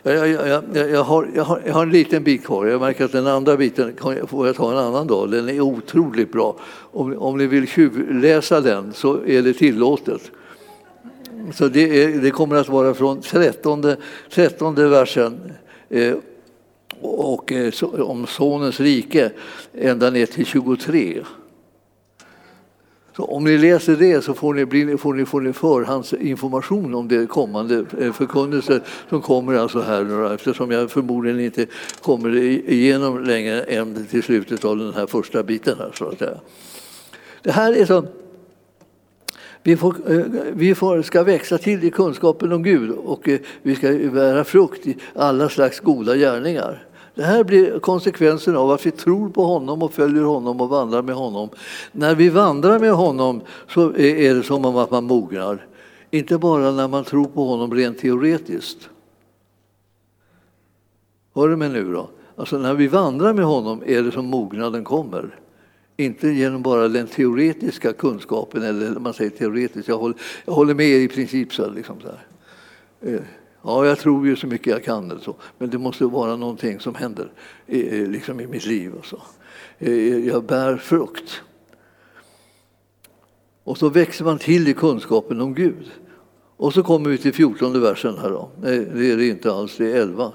Jag, 0.03 0.29
jag, 0.29 0.47
jag, 0.47 0.89
jag, 0.89 1.03
har, 1.03 1.29
jag, 1.35 1.43
har, 1.43 1.61
jag 1.65 1.73
har 1.73 1.83
en 1.83 1.91
liten 1.91 2.23
bit 2.23 2.45
kvar. 2.45 2.65
Jag 2.65 2.81
märker 2.81 3.05
att 3.05 3.11
den 3.11 3.27
andra 3.27 3.57
biten 3.57 3.93
kan, 3.93 4.27
får 4.27 4.47
jag 4.47 4.55
ta 4.55 4.71
en 4.71 4.77
annan 4.77 5.07
dag. 5.07 5.31
Den 5.31 5.49
är 5.49 5.61
otroligt 5.61 6.31
bra. 6.31 6.55
Om, 6.91 7.17
om 7.17 7.37
ni 7.37 7.47
vill 7.47 7.67
läsa 8.09 8.61
den 8.61 8.93
så 8.93 9.25
är 9.25 9.41
det 9.41 9.53
tillåtet. 9.53 10.31
Så 11.53 11.67
det, 11.67 12.03
är, 12.03 12.21
det 12.21 12.31
kommer 12.31 12.55
att 12.55 12.69
vara 12.69 12.93
från 12.93 13.21
13, 13.21 13.95
13 14.29 14.75
versen 14.75 15.51
eh, 15.89 16.15
och 17.01 17.51
eh, 17.51 17.73
om 17.81 18.27
Sonens 18.27 18.79
rike 18.79 19.31
ända 19.73 20.09
ner 20.09 20.25
till 20.25 20.45
23. 20.45 21.23
Så 23.15 23.23
om 23.23 23.43
ni 23.43 23.57
läser 23.57 23.95
det 23.95 24.21
så 24.21 24.33
får 24.33 24.53
ni, 24.53 24.97
får 24.97 25.13
ni, 25.13 25.25
får 25.25 25.41
ni 25.41 25.53
förhandsinformation 25.53 26.95
om 26.95 27.07
det 27.07 27.27
kommande 27.27 27.85
förkunnelsen 27.85 28.13
förkunnelse 28.13 28.81
som 29.09 29.21
kommer 29.21 29.53
alltså 29.53 29.81
här 29.81 30.33
eftersom 30.33 30.71
jag 30.71 30.91
förmodligen 30.91 31.39
inte 31.39 31.65
kommer 32.01 32.35
igenom 32.35 33.23
längre 33.23 33.61
än 33.61 34.05
till 34.05 34.23
slutet 34.23 34.65
av 34.65 34.77
den 34.77 34.93
här 34.93 35.07
första 35.07 35.43
biten. 35.43 35.77
Här, 35.79 35.91
så 35.93 36.07
att 36.07 36.19
säga. 36.19 36.37
Det 37.41 37.51
här 37.51 37.73
är 37.73 37.85
så 37.85 38.05
vi, 39.63 39.77
får, 39.77 39.95
eh, 40.11 40.25
vi 40.53 40.75
får, 40.75 41.01
ska 41.01 41.23
växa 41.23 41.57
till 41.57 41.83
i 41.83 41.91
kunskapen 41.91 42.51
om 42.51 42.63
Gud 42.63 42.91
och 42.91 43.29
eh, 43.29 43.39
vi 43.61 43.75
ska 43.75 43.87
bära 44.13 44.43
frukt 44.43 44.87
i 44.87 44.97
alla 45.15 45.49
slags 45.49 45.79
goda 45.79 46.15
gärningar. 46.15 46.83
Det 47.15 47.23
här 47.23 47.43
blir 47.43 47.79
konsekvensen 47.79 48.55
av 48.55 48.71
att 48.71 48.85
vi 48.85 48.91
tror 48.91 49.29
på 49.29 49.43
honom 49.43 49.83
och 49.83 49.93
följer 49.93 50.23
honom 50.23 50.61
och 50.61 50.69
vandrar 50.69 51.01
med 51.01 51.15
honom. 51.15 51.49
När 51.91 52.15
vi 52.15 52.29
vandrar 52.29 52.79
med 52.79 52.91
honom 52.91 53.41
så 53.67 53.95
är 53.95 54.35
det 54.35 54.43
som 54.43 54.65
om 54.65 54.77
att 54.77 54.91
man 54.91 55.03
mognar 55.03 55.67
Inte 56.11 56.37
bara 56.37 56.71
när 56.71 56.87
man 56.87 57.03
tror 57.03 57.25
på 57.25 57.47
honom 57.47 57.73
rent 57.73 57.99
teoretiskt. 57.99 58.89
Hör 61.35 61.47
du 61.47 61.55
mig 61.55 61.69
nu 61.69 61.93
då? 61.93 62.09
Alltså 62.35 62.57
när 62.57 62.73
vi 62.73 62.87
vandrar 62.87 63.33
med 63.33 63.45
honom 63.45 63.83
är 63.85 64.01
det 64.01 64.11
som 64.11 64.25
mognaden 64.25 64.83
kommer. 64.83 65.39
Inte 65.97 66.27
genom 66.27 66.61
bara 66.61 66.87
den 66.87 67.07
teoretiska 67.07 67.93
kunskapen, 67.93 68.63
eller 68.63 68.99
man 68.99 69.13
säger 69.13 69.29
teoretiskt, 69.29 69.87
jag 69.87 69.97
håller, 69.97 70.17
jag 70.45 70.53
håller 70.53 70.73
med 70.73 70.87
i 70.87 71.07
princip. 71.07 71.53
Så, 71.53 71.69
liksom 71.69 71.95
så 72.01 72.07
här. 72.07 72.25
Eh, 73.13 73.21
Ja, 73.63 73.85
jag 73.85 73.99
tror 73.99 74.27
ju 74.27 74.35
så 74.35 74.47
mycket 74.47 74.67
jag 74.67 74.83
kan, 74.83 75.11
eller 75.11 75.21
så. 75.21 75.35
men 75.57 75.69
det 75.69 75.77
måste 75.77 76.05
vara 76.05 76.35
någonting 76.35 76.79
som 76.79 76.95
händer 76.95 77.31
i, 77.67 78.05
liksom 78.05 78.39
i 78.39 78.47
mitt 78.47 78.65
liv. 78.65 78.93
Och 78.93 79.05
så. 79.05 79.21
Eh, 79.79 80.27
jag 80.27 80.43
bär 80.43 80.77
frukt. 80.77 81.41
Och 83.63 83.77
så 83.77 83.89
växer 83.89 84.25
man 84.25 84.37
till 84.37 84.67
i 84.67 84.73
kunskapen 84.73 85.41
om 85.41 85.53
Gud. 85.53 85.91
Och 86.57 86.73
så 86.73 86.83
kommer 86.83 87.09
vi 87.09 87.17
till 87.17 87.33
14 87.33 87.81
versen 87.81 88.17
här. 88.17 88.29
Då. 88.29 88.49
Nej, 88.61 88.87
det 88.93 89.11
är 89.11 89.17
det 89.17 89.27
inte 89.27 89.53
alls, 89.53 89.77
det 89.77 89.91
är 89.91 90.01
11. 90.01 90.31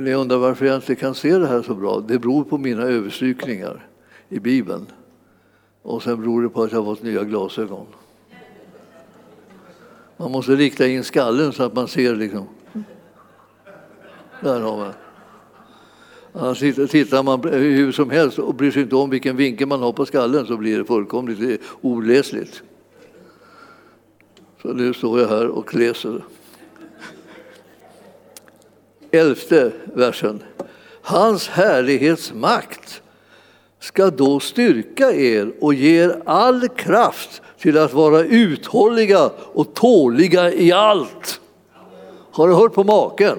Ni 0.00 0.14
undrar 0.14 0.36
varför 0.36 0.66
jag 0.66 0.76
inte 0.76 0.94
kan 0.94 1.14
se 1.14 1.38
det 1.38 1.46
här 1.46 1.62
så 1.62 1.74
bra. 1.74 2.00
Det 2.00 2.18
beror 2.18 2.44
på 2.44 2.58
mina 2.58 2.82
överstrykningar 2.82 3.86
i 4.28 4.38
Bibeln. 4.38 4.86
Och 5.82 6.02
sen 6.02 6.20
beror 6.20 6.42
det 6.42 6.48
på 6.48 6.62
att 6.62 6.72
jag 6.72 6.82
har 6.82 6.94
fått 6.94 7.02
nya 7.02 7.24
glasögon. 7.24 7.86
Man 10.16 10.32
måste 10.32 10.52
rikta 10.52 10.86
in 10.86 11.04
skallen 11.04 11.52
så 11.52 11.62
att 11.62 11.74
man 11.74 11.88
ser 11.88 12.16
liksom. 12.16 12.48
Där 14.40 14.60
har 14.60 14.76
man. 14.76 14.92
Annars 16.32 16.58
tittar 16.90 17.22
man 17.22 17.42
hur 17.52 17.92
som 17.92 18.10
helst 18.10 18.38
och 18.38 18.54
bryr 18.54 18.70
sig 18.70 18.82
inte 18.82 18.96
om 18.96 19.10
vilken 19.10 19.36
vinkel 19.36 19.68
man 19.68 19.82
har 19.82 19.92
på 19.92 20.06
skallen 20.06 20.46
så 20.46 20.56
blir 20.56 20.78
det 20.78 20.84
fullkomligt 20.84 21.40
eh, 21.40 21.66
oläsligt. 21.80 22.62
Så 24.62 24.72
nu 24.72 24.94
står 24.94 25.20
jag 25.20 25.28
här 25.28 25.48
och 25.48 25.74
läser. 25.74 26.24
Elfte 29.10 29.72
versen. 29.84 30.42
Hans 31.02 31.48
härlighetsmakt 31.48 33.02
ska 33.80 34.10
då 34.10 34.40
styrka 34.40 35.12
er 35.12 35.52
och 35.60 35.74
ge 35.74 36.04
er 36.04 36.22
all 36.26 36.68
kraft 36.68 37.42
till 37.64 37.78
att 37.78 37.92
vara 37.92 38.20
uthålliga 38.20 39.30
och 39.36 39.74
tåliga 39.74 40.52
i 40.52 40.72
allt. 40.72 41.40
Har 42.30 42.48
du 42.48 42.54
hört 42.54 42.74
på 42.74 42.84
maken? 42.84 43.38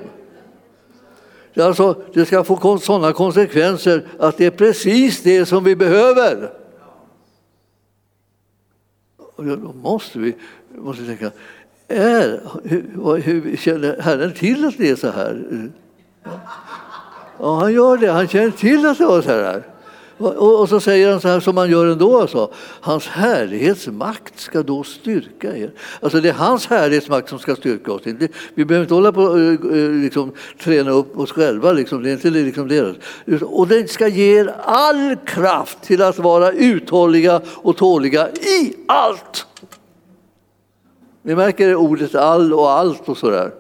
Alltså, 1.56 2.02
det 2.14 2.26
ska 2.26 2.44
få 2.44 2.78
sådana 2.78 3.14
konsekvenser 3.14 4.06
att 4.20 4.38
det 4.38 4.46
är 4.46 4.52
precis 4.52 5.24
det 5.24 5.46
som 5.46 5.64
vi 5.64 5.76
behöver. 5.76 6.52
Då 9.38 9.74
måste 9.84 10.20
vi 10.20 10.36
måste 10.76 11.06
tänka, 11.06 11.32
är, 11.88 12.42
hur, 12.64 13.18
hur 13.22 13.58
känner 13.58 14.02
Herren 14.02 14.34
till 14.34 14.66
att 14.66 14.78
det 14.78 14.90
är 14.90 14.96
så 14.96 15.10
här? 15.10 15.70
Ja, 17.40 17.60
han 17.60 17.74
gör 17.74 17.98
det. 17.98 18.12
Han 18.12 18.28
känner 18.28 18.52
till 18.52 18.86
att 18.86 18.98
det 18.98 19.06
var 19.06 19.22
så 19.22 19.32
här. 19.32 19.75
Och, 20.18 20.70
så 20.70 20.80
säger 20.80 21.12
han 21.12 21.22
så 21.22 21.28
här 21.28 21.40
som 21.40 21.56
man 21.56 21.70
gör 21.70 21.86
ändå. 21.86 22.22
Alltså. 22.22 22.52
Hans 22.82 23.08
härlighetsmakt 23.08 24.40
ska 24.40 24.64
då 24.64 24.84
styrka 24.84 25.58
er. 25.58 25.72
Alltså 26.00 26.22
det 26.22 26.30
är 26.30 26.34
hans 26.34 26.68
härlighetsmakt 26.68 27.30
som 27.30 27.40
ska 27.40 27.56
styrka 27.56 27.92
oss. 27.92 28.02
Vi 28.56 28.66
behöver 28.66 28.84
inte 28.84 28.94
hålla 28.94 29.12
på 29.12 29.22
och 29.22 29.38
liksom, 29.94 30.32
träna 30.64 30.92
upp 30.92 31.20
oss 31.20 31.32
själva. 31.32 31.72
Liksom. 31.72 32.04
Det 32.04 32.10
är 32.10 32.14
inte 32.14 32.30
liksom 32.30 32.68
deras. 32.68 32.96
Och 33.42 33.68
den 33.68 33.88
ska 33.88 34.08
ge 34.08 34.40
er 34.40 34.56
all 34.64 35.16
kraft 35.26 35.82
till 35.82 36.02
att 36.02 36.20
vara 36.20 36.52
uthålliga 36.52 37.42
och 37.48 37.78
tåliga 37.78 38.30
i 38.30 38.74
allt. 38.88 39.46
Ni 41.22 41.36
märker 41.36 41.76
ordet 41.76 42.16
all 42.16 42.54
och 42.54 42.72
allt 42.72 43.10
och 43.10 43.18
sådär. 43.18 43.52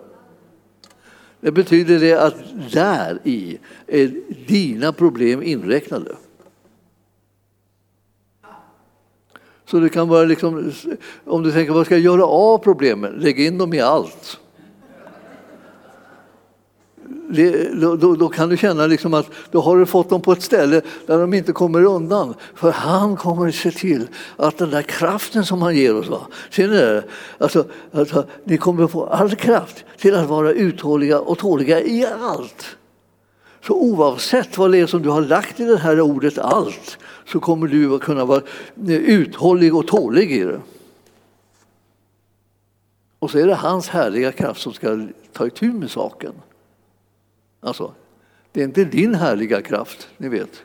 Det 1.41 1.51
betyder 1.51 1.99
det 1.99 2.14
att 2.14 2.36
där 2.72 3.20
i 3.24 3.60
är 3.88 4.12
dina 4.47 4.93
problem 4.93 5.43
inräknade. 5.43 6.16
Så 9.70 9.80
det 9.80 9.89
kan 9.89 10.07
vara 10.07 10.24
liksom, 10.24 10.72
om 11.26 11.43
du 11.43 11.51
tänker 11.51 11.74
vad 11.74 11.86
ska 11.86 11.95
jag 11.95 12.03
göra 12.03 12.26
av 12.26 12.57
problemen? 12.57 13.13
Lägg 13.13 13.39
in 13.39 13.57
dem 13.57 13.74
i 13.74 13.80
allt 13.80 14.39
det, 17.30 17.70
då, 17.82 18.16
då, 18.16 18.30
kan 18.30 18.49
du 18.49 18.57
känna 18.57 18.88
liksom 18.88 19.13
att 19.13 19.30
då 19.51 19.61
har 19.61 19.78
du 19.78 19.86
fått 19.86 20.09
dem 20.09 20.22
på 20.22 20.32
ett 20.32 20.41
ställe 20.41 20.82
där 21.07 21.20
de 21.20 21.34
inte 21.34 21.51
kommer 21.51 21.84
undan. 21.84 22.34
För 22.55 22.72
han 22.72 23.16
kommer 23.16 23.47
att 23.47 23.55
se 23.55 23.72
till 23.72 24.07
att 24.38 24.57
den 24.57 24.70
där 24.70 24.82
kraften 24.82 25.45
som 25.45 25.61
han 25.61 25.76
ger 25.76 25.95
oss, 25.95 26.07
va? 26.07 26.22
ser 26.49 26.68
ni 26.68 26.76
det? 26.76 27.03
Alltså, 27.38 27.66
alltså, 27.93 28.26
ni 28.43 28.57
kommer 28.57 28.84
att 28.84 28.91
få 28.91 29.05
all 29.05 29.36
kraft 29.36 29.86
till 29.97 30.16
att 30.16 30.28
vara 30.28 30.51
uthålliga 30.51 31.20
och 31.20 31.38
tåliga 31.38 31.82
i 31.82 32.05
allt. 32.22 32.78
Så 33.68 33.74
oavsett 33.74 34.57
vad 34.57 34.72
det 34.72 34.78
är 34.78 34.88
som 34.88 35.01
du 35.01 35.09
har 35.09 35.22
lagt 35.22 35.59
i 35.59 35.66
det 35.66 35.78
här 35.78 36.01
ordet 36.01 36.38
allt 36.38 36.97
så 37.26 37.39
kommer 37.39 37.67
du 37.67 37.95
att 37.95 38.01
kunna 38.01 38.26
vara 38.26 38.41
eh, 38.88 38.95
uthållig 38.95 39.76
och 39.76 39.88
tålig 39.88 40.32
i 40.32 40.43
det. 40.43 40.61
Och 43.19 43.32
så 43.32 43.39
är 43.39 43.47
det 43.47 43.55
hans 43.55 43.89
härliga 43.89 44.32
kraft 44.32 44.61
som 44.61 44.73
ska 44.73 45.07
ta 45.34 45.47
itu 45.47 45.71
med 45.73 45.91
saken. 45.91 46.34
Alltså, 47.59 47.93
det 48.51 48.61
är 48.61 48.65
inte 48.65 48.86
din 48.86 49.15
härliga 49.15 49.61
kraft, 49.61 50.09
ni 50.17 50.30
vet. 50.30 50.63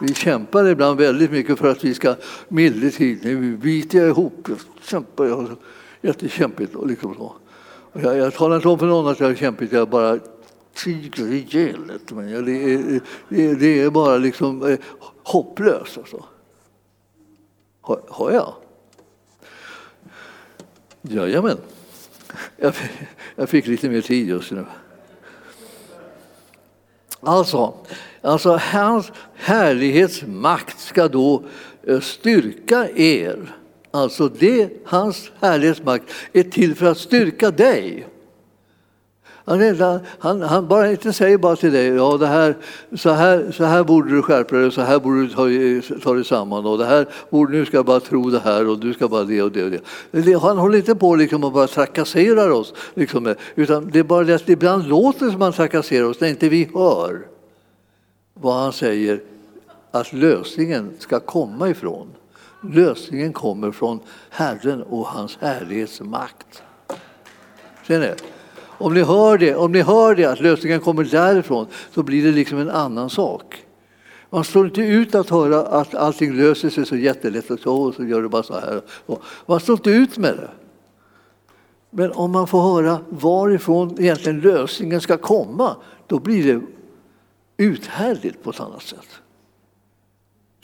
Vi 0.00 0.14
kämpar 0.14 0.66
ibland 0.66 0.98
väldigt 0.98 1.30
mycket 1.30 1.58
för 1.58 1.70
att 1.70 1.84
vi 1.84 1.94
ska 1.94 2.14
mildra 2.48 2.90
tid. 2.90 3.18
Nu 3.22 3.56
biter 3.56 3.98
jag 3.98 4.08
ihop, 4.08 4.48
jag 4.48 4.58
kämpar, 4.82 5.24
jag 5.24 5.36
har 5.36 5.56
jättekämpigt. 6.00 6.74
Och 6.74 6.86
liksom 6.86 7.14
så. 7.14 7.34
Och 7.92 8.00
jag, 8.02 8.16
jag 8.16 8.34
talar 8.34 8.56
inte 8.56 8.68
om 8.68 8.78
för 8.78 8.86
någon 8.86 9.08
att 9.08 9.20
jag 9.20 9.26
har 9.26 9.34
kämpigt, 9.34 9.72
jag 9.72 9.88
bara 9.88 10.18
tiger 10.74 11.32
ihjäl 11.32 11.78
men 12.08 12.44
det 12.44 12.74
är, 12.74 13.54
det, 13.54 13.80
är 13.80 13.90
bara 13.90 14.18
liksom 14.18 14.66
eh, 14.66 14.78
hopplöst. 15.22 15.98
Alltså. 15.98 16.24
Har, 17.80 18.00
har 18.08 18.30
jag? 18.30 18.54
Jajamän. 21.02 21.58
Jag, 22.56 22.74
jag 23.36 23.48
fick 23.48 23.66
lite 23.66 23.88
mer 23.88 24.00
tid 24.00 24.28
just 24.28 24.50
nu. 24.50 24.66
Alltså, 27.20 27.74
alltså 28.22 28.60
hans 28.62 29.12
härlighetsmakt 29.34 30.80
ska 30.80 31.08
då 31.08 31.44
eh, 31.82 32.00
styrka 32.00 32.88
er. 32.90 33.56
Alltså 33.90 34.28
det, 34.28 34.70
hans 34.84 35.30
härlighetsmakt 35.40 36.04
är 36.32 36.42
till 36.42 36.74
för 36.74 36.86
att 36.86 36.98
styrka 36.98 37.50
dig. 37.50 38.06
Han, 39.48 40.00
han, 40.18 40.42
han 40.42 40.68
bara 40.68 40.90
inte 40.90 41.12
säger 41.12 41.38
bara 41.38 41.56
till 41.56 41.72
dig, 41.72 41.86
ja, 41.86 42.16
det 42.16 42.26
här, 42.26 42.56
så, 42.96 43.10
här, 43.10 43.52
så 43.52 43.64
här 43.64 43.84
borde 43.84 44.10
du 44.10 44.22
skärpa 44.22 44.56
dig, 44.56 44.72
så 44.72 44.80
här 44.80 44.98
borde 44.98 45.20
du 45.20 45.28
ta, 45.28 45.98
ta 46.02 46.14
dig 46.14 46.24
samman 46.24 46.66
och 46.66 46.78
det 46.78 46.84
här 46.84 47.06
borde, 47.30 47.52
nu 47.52 47.66
ska 47.66 47.76
jag 47.76 47.86
bara 47.86 48.00
tro 48.00 48.30
det 48.30 48.38
här 48.38 48.68
och 48.68 48.78
du 48.78 48.94
ska 48.94 49.08
bara 49.08 49.24
det 49.24 49.42
och 49.42 49.52
det. 49.52 49.64
Och 49.64 49.70
det. 50.10 50.32
Han 50.34 50.58
håller 50.58 50.78
inte 50.78 50.94
på 50.94 51.16
liksom 51.16 51.44
och 51.44 51.52
bara 51.52 51.66
trakasserar 51.66 52.50
oss, 52.50 52.74
liksom, 52.94 53.34
utan 53.54 53.90
det 53.90 53.98
är 53.98 54.02
bara 54.02 54.24
det 54.24 54.34
att 54.34 54.48
ibland 54.48 54.88
låter 54.88 55.30
som 55.30 55.40
han 55.40 55.52
trakasserar 55.52 56.04
oss 56.04 56.20
när 56.20 56.28
inte 56.28 56.48
vi 56.48 56.70
hör 56.74 57.26
vad 58.34 58.54
han 58.54 58.72
säger 58.72 59.20
att 59.90 60.12
lösningen 60.12 60.90
ska 60.98 61.20
komma 61.20 61.68
ifrån. 61.68 62.08
Lösningen 62.60 63.32
kommer 63.32 63.70
från 63.70 64.00
Herren 64.30 64.82
och 64.82 65.06
hans 65.06 65.38
härlighetsmakt. 65.40 66.62
Ser 67.86 68.00
ni? 68.00 68.12
Om 68.78 68.94
ni 68.94 69.02
hör 69.02 69.38
det, 69.38 69.54
om 69.54 69.72
ni 69.72 69.82
hör 69.82 70.14
det, 70.14 70.24
att 70.24 70.40
lösningen 70.40 70.80
kommer 70.80 71.04
därifrån, 71.04 71.66
så 71.94 72.02
blir 72.02 72.24
det 72.24 72.30
liksom 72.30 72.58
en 72.58 72.70
annan 72.70 73.10
sak. 73.10 73.64
Man 74.30 74.44
står 74.44 74.66
inte 74.66 74.80
ut 74.80 75.14
att 75.14 75.30
höra 75.30 75.60
att 75.60 75.94
allting 75.94 76.36
löser 76.36 76.70
sig 76.70 76.86
så 76.86 76.96
jättelätt 76.96 77.50
och 77.50 77.60
så, 77.60 77.76
och 77.76 77.94
så 77.94 78.04
gör 78.04 78.22
det 78.22 78.28
bara 78.28 78.42
så 78.42 78.54
här. 78.54 78.82
Man 79.46 79.60
står 79.60 79.72
inte 79.76 79.90
ut 79.90 80.18
med 80.18 80.36
det. 80.36 80.50
Men 81.90 82.12
om 82.12 82.30
man 82.30 82.46
får 82.46 82.62
höra 82.62 83.00
varifrån 83.08 83.96
egentligen 83.98 84.40
lösningen 84.40 85.00
ska 85.00 85.16
komma, 85.16 85.76
då 86.06 86.18
blir 86.18 86.54
det 86.54 86.66
uthärdligt 87.56 88.42
på 88.42 88.50
ett 88.50 88.60
annat 88.60 88.82
sätt. 88.82 89.08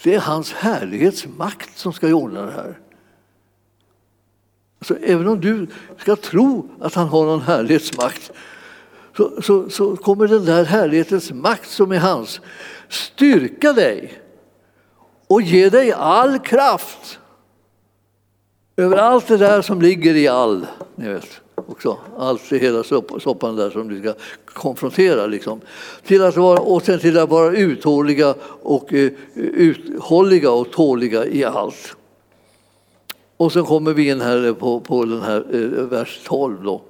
Det 0.02 0.14
är 0.14 0.20
hans 0.20 0.52
härlighetsmakt 0.52 1.78
som 1.78 1.92
ska 1.92 2.14
ordna 2.14 2.42
det 2.42 2.52
här. 2.52 2.78
Alltså, 4.84 5.06
även 5.06 5.28
om 5.28 5.40
du 5.40 5.66
ska 5.98 6.16
tro 6.16 6.68
att 6.80 6.94
han 6.94 7.08
har 7.08 7.24
någon 7.24 7.40
härlighetsmakt 7.40 8.32
så, 9.16 9.42
så, 9.42 9.70
så 9.70 9.96
kommer 9.96 10.28
den 10.28 10.44
där 10.44 10.64
härlighetens 10.64 11.32
makt 11.32 11.70
som 11.70 11.92
är 11.92 11.98
hans 11.98 12.40
styrka 12.88 13.72
dig 13.72 14.22
och 15.26 15.42
ge 15.42 15.68
dig 15.68 15.92
all 15.92 16.38
kraft 16.38 17.18
över 18.76 18.96
allt 18.96 19.28
det 19.28 19.36
där 19.36 19.62
som 19.62 19.82
ligger 19.82 20.14
i 20.14 20.28
all. 20.28 20.66
Ni 20.94 21.08
vet, 21.08 21.40
också. 21.54 21.98
Allt 22.18 22.52
i 22.52 22.58
hela 22.58 22.82
soppan 23.20 23.56
där 23.56 23.70
som 23.70 23.88
du 23.88 24.00
ska 24.00 24.14
konfrontera. 24.44 25.26
Liksom. 25.26 25.60
Till 26.06 26.22
att 26.22 26.36
vara, 26.36 26.60
och 26.60 26.82
sen 26.82 26.98
till 26.98 27.18
att 27.18 27.30
vara 27.30 27.56
uthålliga 27.56 28.34
och 28.62 28.92
uh, 28.92 29.12
uthålliga 29.34 30.50
och 30.50 30.70
tåliga 30.70 31.26
i 31.26 31.44
allt. 31.44 31.96
Och 33.36 33.52
sen 33.52 33.64
kommer 33.64 33.92
vi 33.94 34.10
in 34.10 34.20
här 34.20 34.52
på, 34.52 34.80
på 34.80 35.04
den 35.04 35.22
här 35.22 35.46
eh, 35.52 35.84
vers 35.84 36.20
12. 36.24 36.64
Då. 36.64 36.82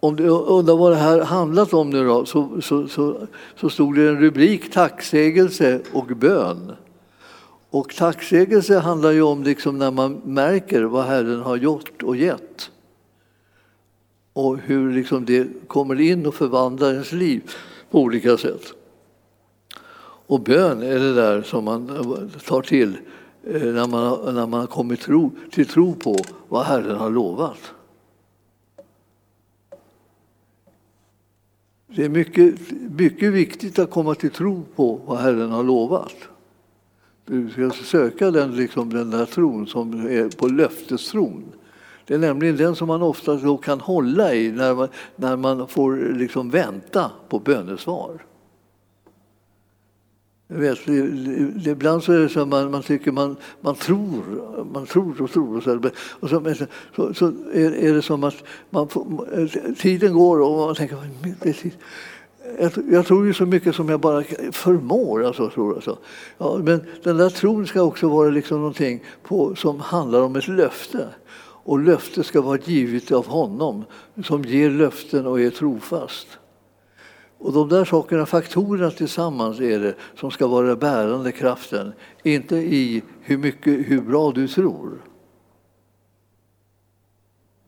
Om 0.00 0.16
du 0.16 0.28
undrar 0.28 0.76
vad 0.76 0.92
det 0.92 0.96
här 0.96 1.20
handlat 1.20 1.72
om 1.72 1.90
nu 1.90 2.06
då, 2.06 2.26
så, 2.26 2.60
så, 2.60 2.88
så, 2.88 3.26
så 3.56 3.70
stod 3.70 3.96
det 3.96 4.08
en 4.08 4.20
rubrik 4.20 4.72
tacksägelse 4.72 5.80
och 5.92 6.06
bön. 6.06 6.72
Och 7.70 7.94
tacksägelse 7.94 8.78
handlar 8.78 9.10
ju 9.10 9.22
om 9.22 9.42
liksom 9.42 9.78
när 9.78 9.90
man 9.90 10.20
märker 10.24 10.82
vad 10.82 11.04
Herren 11.04 11.40
har 11.40 11.56
gjort 11.56 12.02
och 12.02 12.16
gett. 12.16 12.70
Och 14.32 14.58
hur 14.58 14.92
liksom 14.92 15.24
det 15.24 15.48
kommer 15.66 16.00
in 16.00 16.26
och 16.26 16.34
förvandlar 16.34 16.92
ens 16.92 17.12
liv 17.12 17.50
på 17.90 18.00
olika 18.00 18.36
sätt. 18.36 18.72
Och 20.26 20.40
bön 20.40 20.82
är 20.82 20.98
det 20.98 21.14
där 21.14 21.42
som 21.42 21.64
man 21.64 21.86
tar 22.46 22.62
till 22.62 22.96
Eh, 23.44 23.62
när 23.62 23.86
man, 23.86 24.34
när 24.34 24.46
man 24.46 24.60
har 24.60 24.66
kommit 24.66 25.00
tro, 25.00 25.30
till 25.50 25.66
tro 25.66 25.94
på 25.94 26.16
vad 26.48 26.64
Herren 26.64 26.96
har 26.96 27.10
lovat. 27.10 27.72
Det 31.86 32.04
är 32.04 32.08
mycket, 32.08 32.54
mycket 32.90 33.32
viktigt 33.32 33.78
att 33.78 33.90
komma 33.90 34.14
till 34.14 34.30
tro 34.30 34.62
på 34.76 35.00
vad 35.04 35.18
Herren 35.18 35.50
har 35.50 35.64
lovat. 35.64 36.14
Du 37.24 37.50
ska 37.50 37.70
söka 37.70 38.30
den, 38.30 38.56
liksom, 38.56 38.92
den 38.92 39.10
där 39.10 39.26
tron 39.26 39.66
som 39.66 40.06
är 40.06 40.36
på 40.36 40.48
löftestron. 40.48 41.44
Det 42.06 42.14
är 42.14 42.18
nämligen 42.18 42.56
den 42.56 42.76
som 42.76 42.88
man 42.88 43.02
ofta 43.02 43.58
kan 43.62 43.80
hålla 43.80 44.34
i 44.34 44.52
när 44.52 44.74
man, 44.74 44.88
när 45.16 45.36
man 45.36 45.68
får 45.68 46.14
liksom 46.18 46.50
vänta 46.50 47.10
på 47.28 47.38
bönesvar 47.38 48.24
vet, 50.58 50.88
ibland 51.66 52.02
så 52.02 52.12
är 52.12 52.18
det 52.18 52.28
så 52.28 52.40
att 52.40 52.48
man, 52.48 52.70
man 52.70 52.82
tycker 52.82 53.12
man, 53.12 53.36
man 53.60 53.74
tror, 53.74 54.22
man 54.72 54.86
tror 54.86 55.22
och 55.22 55.30
tror. 55.30 55.56
Och 55.56 55.62
så, 55.62 55.90
och 56.20 56.30
så, 56.30 56.66
så, 56.96 57.14
så 57.14 57.26
är, 57.52 57.74
är, 57.74 57.94
det 57.94 58.02
som 58.02 58.24
att 58.24 58.44
man 58.70 58.88
får, 58.88 59.74
tiden 59.74 60.14
går 60.14 60.40
och 60.40 60.66
man 60.66 60.74
tänker 60.74 60.96
jag, 62.90 63.06
tror 63.06 63.26
ju 63.26 63.34
så 63.34 63.46
mycket 63.46 63.74
som 63.74 63.88
jag 63.88 64.00
bara 64.00 64.22
förmår. 64.52 65.24
Alltså, 65.24 65.50
tror 65.50 65.74
alltså. 65.74 65.98
Ja, 66.38 66.60
men 66.64 66.80
den 67.02 67.16
där 67.16 67.30
tron 67.30 67.66
ska 67.66 67.82
också 67.82 68.08
vara 68.08 68.30
liksom 68.30 68.58
någonting 68.58 69.04
på, 69.22 69.54
som 69.54 69.80
handlar 69.80 70.22
om 70.22 70.36
ett 70.36 70.48
löfte. 70.48 71.08
Och 71.62 71.78
löftet 71.78 72.26
ska 72.26 72.40
vara 72.40 72.58
givet 72.64 73.12
av 73.12 73.26
honom 73.26 73.84
som 74.24 74.44
ger 74.44 74.70
löften 74.70 75.26
och 75.26 75.40
är 75.40 75.50
trofast. 75.50 76.26
Och 77.40 77.52
de 77.52 77.68
där 77.68 77.84
sakerna, 77.84 78.26
faktorerna 78.26 78.90
tillsammans 78.90 79.60
är 79.60 79.80
det 79.80 79.94
som 80.14 80.30
ska 80.30 80.46
vara 80.46 80.76
bärande 80.76 81.32
kraften. 81.32 81.92
Inte 82.22 82.56
i 82.56 83.02
hur, 83.20 83.38
mycket, 83.38 83.90
hur 83.90 84.00
bra 84.00 84.32
du 84.32 84.48
tror. 84.48 85.02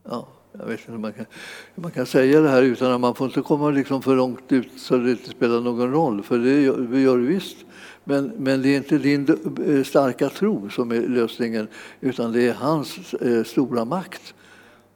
Ja. 0.03 0.27
Jag 0.59 0.65
vet 0.65 0.79
inte 0.79 0.91
hur 0.91 0.99
man 0.99 1.13
kan, 1.13 1.25
hur 1.75 1.83
man 1.83 1.91
kan 1.91 2.05
säga 2.05 2.41
det 2.41 2.49
här 2.49 2.61
utan 2.61 2.91
att 2.91 3.01
man 3.01 3.15
får 3.15 3.27
inte 3.27 3.41
komma 3.41 3.69
liksom 3.69 4.01
för 4.01 4.15
långt 4.15 4.51
ut 4.51 4.71
så 4.77 4.97
det 4.97 5.11
inte 5.11 5.29
spelar 5.29 5.61
någon 5.61 5.91
roll, 5.91 6.23
för 6.23 6.37
det 6.37 6.61
gör, 6.61 6.77
det 6.77 6.99
gör 6.99 7.17
det 7.17 7.25
visst. 7.25 7.57
Men, 8.03 8.31
men 8.37 8.61
det 8.61 8.69
är 8.69 8.77
inte 8.77 8.97
din 8.97 9.27
eh, 9.67 9.83
starka 9.83 10.29
tro 10.29 10.69
som 10.69 10.91
är 10.91 11.01
lösningen 11.01 11.67
utan 12.01 12.31
det 12.31 12.47
är 12.47 12.53
hans 12.53 13.13
eh, 13.13 13.43
stora 13.43 13.85
makt 13.85 14.33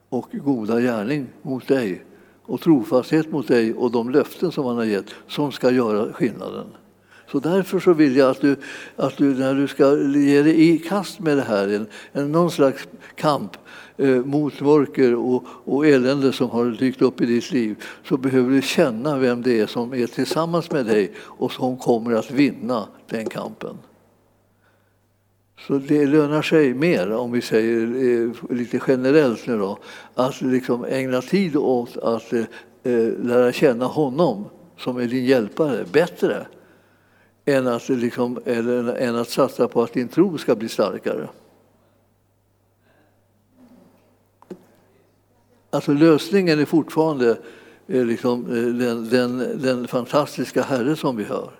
och 0.09 0.29
goda 0.31 0.79
gärning 0.79 1.27
mot 1.41 1.67
dig 1.67 2.03
och 2.47 2.61
trofasthet 2.61 3.31
mot 3.31 3.47
dig 3.47 3.73
och 3.73 3.91
de 3.91 4.09
löften 4.09 4.51
som 4.51 4.65
han 4.65 4.75
har 4.75 4.85
gett 4.85 5.05
som 5.27 5.51
ska 5.51 5.71
göra 5.71 6.13
skillnaden. 6.13 6.67
Så 7.31 7.39
därför 7.39 7.79
så 7.79 7.93
vill 7.93 8.15
jag 8.15 8.29
att 8.29 8.41
du, 8.41 8.55
att 8.95 9.17
du 9.17 9.35
när 9.35 9.55
du 9.55 9.67
ska 9.67 9.97
ge 10.19 10.41
dig 10.41 10.69
i 10.69 10.77
kast 10.77 11.19
med 11.19 11.37
det 11.37 11.43
här, 11.43 11.67
en, 11.67 11.87
en, 12.11 12.31
någon 12.31 12.51
slags 12.51 12.87
kamp 13.15 13.57
eh, 13.97 14.25
mot 14.25 14.61
mörker 14.61 15.15
och, 15.15 15.43
och 15.63 15.87
elände 15.87 16.33
som 16.33 16.49
har 16.49 16.65
dykt 16.65 17.01
upp 17.01 17.21
i 17.21 17.25
ditt 17.25 17.51
liv, 17.51 17.83
så 18.03 18.17
behöver 18.17 18.51
du 18.51 18.61
känna 18.61 19.17
vem 19.17 19.41
det 19.41 19.59
är 19.59 19.67
som 19.67 19.93
är 19.93 20.07
tillsammans 20.07 20.71
med 20.71 20.85
dig 20.85 21.11
och 21.19 21.51
som 21.51 21.77
kommer 21.77 22.13
att 22.13 22.31
vinna 22.31 22.87
den 23.09 23.25
kampen. 23.25 23.77
Så 25.59 25.77
det 25.77 26.05
lönar 26.05 26.41
sig 26.41 26.73
mer, 26.73 27.11
om 27.11 27.31
vi 27.31 27.41
säger 27.41 27.81
eh, 27.81 28.55
lite 28.55 28.79
generellt 28.87 29.47
nu 29.47 29.57
då, 29.57 29.77
att 30.13 30.41
liksom 30.41 30.85
ägna 30.85 31.21
tid 31.21 31.55
åt 31.55 31.97
att 31.97 32.33
eh, 32.33 32.43
eh, 32.83 33.09
lära 33.23 33.51
känna 33.51 33.85
honom 33.85 34.45
som 34.77 34.97
är 34.97 35.05
din 35.05 35.25
hjälpare 35.25 35.85
bättre 35.91 36.47
än 37.45 37.67
att, 37.67 37.89
liksom, 37.89 38.39
eller, 38.45 38.95
än 38.95 39.15
att 39.15 39.29
satsa 39.29 39.67
på 39.67 39.83
att 39.83 39.93
din 39.93 40.07
tro 40.07 40.37
ska 40.37 40.55
bli 40.55 40.69
starkare. 40.69 41.27
Alltså 45.69 45.93
lösningen 45.93 46.59
är 46.59 46.65
fortfarande 46.65 47.37
eh, 47.87 48.05
liksom 48.05 48.43
den, 48.79 49.09
den, 49.09 49.61
den, 49.61 49.87
fantastiska 49.87 50.61
Herre 50.61 50.95
som 50.95 51.15
vi 51.15 51.23
hör. 51.23 51.51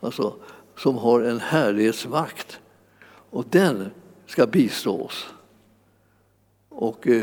Alltså, 0.00 0.34
som 0.76 0.96
har 0.96 1.20
en 1.20 1.40
härlighetsmakt. 1.40 2.58
Och 3.32 3.44
den 3.50 3.90
ska 4.26 4.46
bistå 4.46 5.02
oss. 5.02 5.26
Och, 6.68 7.08
eh, 7.08 7.22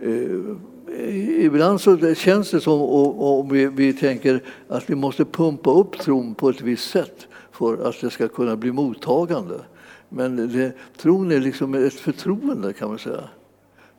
eh, 0.00 1.44
ibland 1.44 1.80
så 1.80 2.14
känns 2.14 2.50
det 2.50 2.60
som 2.60 2.80
om 2.80 3.48
vi, 3.48 3.66
vi 3.66 3.92
tänker 3.92 4.42
att 4.68 4.90
vi 4.90 4.94
måste 4.94 5.24
pumpa 5.24 5.70
upp 5.70 5.98
tron 5.98 6.34
på 6.34 6.48
ett 6.48 6.60
visst 6.60 6.90
sätt 6.90 7.26
för 7.52 7.88
att 7.88 8.00
det 8.00 8.10
ska 8.10 8.28
kunna 8.28 8.56
bli 8.56 8.72
mottagande. 8.72 9.60
Men 10.08 10.36
det, 10.36 10.72
tron 10.96 11.32
är 11.32 11.40
liksom 11.40 11.74
ett 11.74 11.94
förtroende 11.94 12.72
kan 12.72 12.88
man 12.88 12.98
säga. 12.98 13.28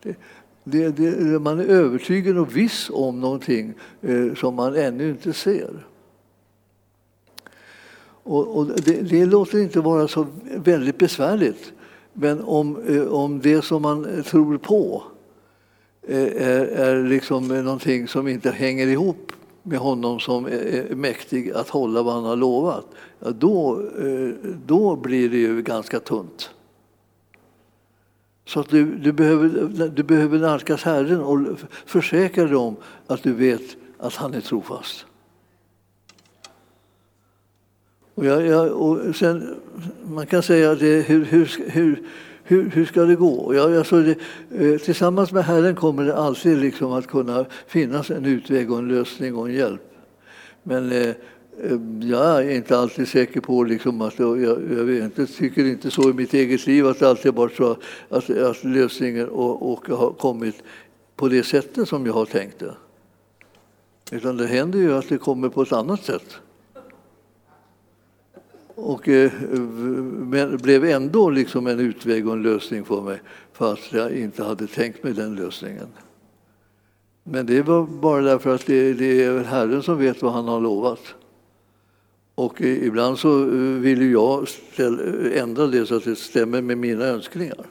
Det, 0.02 0.16
det, 0.64 0.90
det, 0.90 1.38
man 1.38 1.60
är 1.60 1.64
övertygad 1.64 2.38
och 2.38 2.56
viss 2.56 2.90
om 2.92 3.20
någonting 3.20 3.74
eh, 4.00 4.34
som 4.34 4.54
man 4.54 4.76
ännu 4.76 5.10
inte 5.10 5.32
ser. 5.32 5.86
Och, 8.26 8.56
och 8.56 8.66
det, 8.66 9.02
det, 9.02 9.26
låter 9.26 9.58
inte 9.58 9.80
vara 9.80 10.08
så 10.08 10.26
väldigt 10.56 10.98
besvärligt. 10.98 11.72
Men 12.12 12.42
om, 12.44 12.82
eh, 12.88 13.06
om 13.06 13.40
det 13.40 13.62
som 13.62 13.82
man 13.82 14.04
eh, 14.04 14.22
tror 14.22 14.58
på 14.58 15.02
eh, 16.02 16.22
är, 16.22 16.66
är 16.66 17.04
liksom 17.04 17.48
någonting 17.48 18.08
som 18.08 18.28
inte 18.28 18.50
hänger 18.50 18.86
ihop 18.86 19.32
med 19.62 19.78
honom 19.78 20.20
som 20.20 20.46
är 20.46 20.94
mäktig 20.94 21.50
att 21.50 21.68
hålla 21.68 22.02
vad 22.02 22.14
han 22.14 22.24
har 22.24 22.36
lovat, 22.36 22.86
ja, 23.18 23.30
då, 23.30 23.82
då 24.66 24.96
blir 24.96 25.28
det 25.28 25.36
ju 25.36 25.62
ganska 25.62 26.00
tunt. 26.00 26.50
Så 28.44 28.60
att 28.60 28.68
du, 28.68 28.96
du, 28.96 29.12
behöver, 29.12 29.48
du 29.88 30.02
behöver 30.02 30.38
nalkas 30.38 30.82
Herren 30.82 31.20
och 31.20 31.58
försäkra 31.86 32.44
dig 32.44 32.56
om 32.56 32.76
att 33.06 33.22
du 33.22 33.32
vet 33.32 33.76
att 33.98 34.14
han 34.14 34.34
är 34.34 34.40
trofast. 34.40 35.05
Och, 38.16 38.24
jag, 38.24 38.46
jag, 38.46 38.72
och 38.72 39.16
sen, 39.16 39.54
man 40.04 40.26
kan 40.26 40.42
säga 40.42 40.74
det, 40.74 41.02
hur, 41.02 41.24
hur, 41.24 41.50
hur, 41.66 42.02
hur, 42.44 42.70
hur 42.70 42.84
ska 42.84 43.02
det 43.02 43.14
gå? 43.14 43.54
Jag, 43.54 43.76
alltså 43.76 44.02
det, 44.02 44.16
eh, 44.50 44.78
tillsammans 44.78 45.32
med 45.32 45.44
Herren 45.44 45.74
kommer 45.74 46.04
det 46.04 46.16
alltid 46.16 46.58
liksom 46.58 46.92
att 46.92 47.06
kunna 47.06 47.44
finnas 47.66 48.10
en 48.10 48.24
utväg 48.24 48.72
och 48.72 48.78
en 48.78 48.88
lösning 48.88 49.36
och 49.36 49.48
en 49.48 49.54
hjälp. 49.54 49.80
Men 50.62 50.92
eh, 50.92 51.08
eh 51.08 51.14
jag 52.00 52.44
är 52.44 52.50
inte 52.50 52.78
alltid 52.78 53.08
säker 53.08 53.40
på 53.40 53.64
liksom 53.64 54.00
att 54.00 54.18
jag, 54.18 54.42
jag 54.42 54.84
vet, 54.84 55.36
tycker 55.36 55.64
inte 55.64 55.90
så 55.90 56.10
i 56.10 56.12
mitt 56.12 56.34
eget 56.34 56.66
liv 56.66 56.86
att 56.86 56.98
det 56.98 57.08
alltid 57.08 57.34
varit 57.34 57.56
så 57.56 57.76
att, 58.08 58.30
att 58.30 58.64
lösningen 58.64 59.28
och, 59.28 59.72
och 59.72 59.88
har 59.88 60.10
kommit 60.10 60.62
på 61.16 61.28
det 61.28 61.42
sättet 61.42 61.88
som 61.88 62.06
jag 62.06 62.12
har 62.12 62.26
tänkt 62.26 62.58
det. 62.58 62.74
Utan 64.10 64.36
det 64.36 64.46
händer 64.46 64.78
ju 64.78 64.94
att 64.94 65.08
det 65.08 65.18
kommer 65.18 65.48
på 65.48 65.62
ett 65.62 65.72
annat 65.72 66.04
sätt 66.04 66.40
och 68.76 69.08
eh, 69.08 69.32
men 70.02 70.56
blev 70.56 70.84
ändå 70.84 71.30
liksom 71.30 71.66
en 71.66 71.80
utväg 71.80 72.26
och 72.26 72.32
en 72.32 72.42
lösning 72.42 72.84
för 72.84 73.02
mig 73.02 73.20
fast 73.52 73.92
jag 73.92 74.12
inte 74.12 74.44
hade 74.44 74.66
tänkt 74.66 75.04
mig 75.04 75.12
den 75.12 75.34
lösningen. 75.34 75.86
Men 77.22 77.46
det 77.46 77.62
var 77.62 77.86
bara 77.86 78.22
därför 78.22 78.54
att 78.54 78.66
det, 78.66 78.92
det 78.92 79.24
är 79.24 79.44
Herren 79.44 79.82
som 79.82 79.98
vet 79.98 80.22
vad 80.22 80.32
han 80.32 80.48
har 80.48 80.60
lovat. 80.60 81.14
Och 82.34 82.62
eh, 82.62 82.86
ibland 82.86 83.18
så 83.18 83.42
eh, 83.42 83.48
vill 83.58 84.12
jag 84.12 84.46
ändra 85.32 85.66
det 85.66 85.86
så 85.86 85.96
att 85.96 86.04
det 86.04 86.16
stämmer 86.16 86.62
med 86.62 86.78
mina 86.78 87.04
önskningar. 87.04 87.66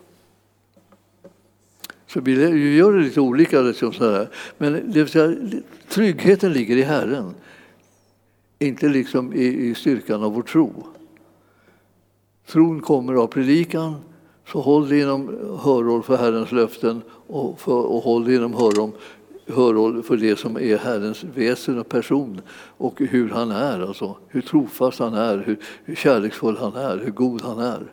Så 2.07 2.21
vi 2.21 2.75
gör 2.75 2.93
det 2.93 3.03
lite 3.03 3.21
olika. 3.21 3.61
Liksom 3.61 3.93
så 3.93 4.25
Men 4.57 4.91
det 4.91 5.07
säga, 5.07 5.35
tryggheten 5.89 6.53
ligger 6.53 6.77
i 6.77 6.81
Herren, 6.81 7.33
inte 8.59 8.87
liksom 8.87 9.33
i, 9.33 9.45
i 9.45 9.75
styrkan 9.75 10.23
av 10.23 10.33
vår 10.33 10.41
tro. 10.41 10.94
Tron 12.45 12.81
kommer 12.81 13.13
av 13.13 13.27
predikan, 13.27 13.95
så 14.47 14.61
håll 14.61 14.89
dig 14.89 15.01
inom 15.01 15.27
hörhåll 15.63 16.03
för 16.03 16.17
Herrens 16.17 16.51
löften 16.51 17.01
och, 17.27 17.59
för, 17.59 17.85
och 17.85 18.01
håll 18.01 18.25
dig 18.25 18.35
inom 18.35 18.53
hörhåll, 18.53 18.91
hörhåll 19.47 20.03
för 20.03 20.17
det 20.17 20.39
som 20.39 20.57
är 20.57 20.77
Herrens 20.77 21.23
väsen 21.23 21.79
och 21.79 21.89
person 21.89 22.41
och 22.77 22.99
hur 22.99 23.29
han 23.29 23.51
är, 23.51 23.79
alltså, 23.79 24.17
hur 24.27 24.41
trofast 24.41 24.99
han 24.99 25.13
är, 25.13 25.37
hur, 25.37 25.59
hur 25.83 25.95
kärleksfull 25.95 26.57
han 26.57 26.75
är, 26.75 26.97
hur 26.97 27.11
god 27.11 27.41
han 27.41 27.59
är. 27.59 27.91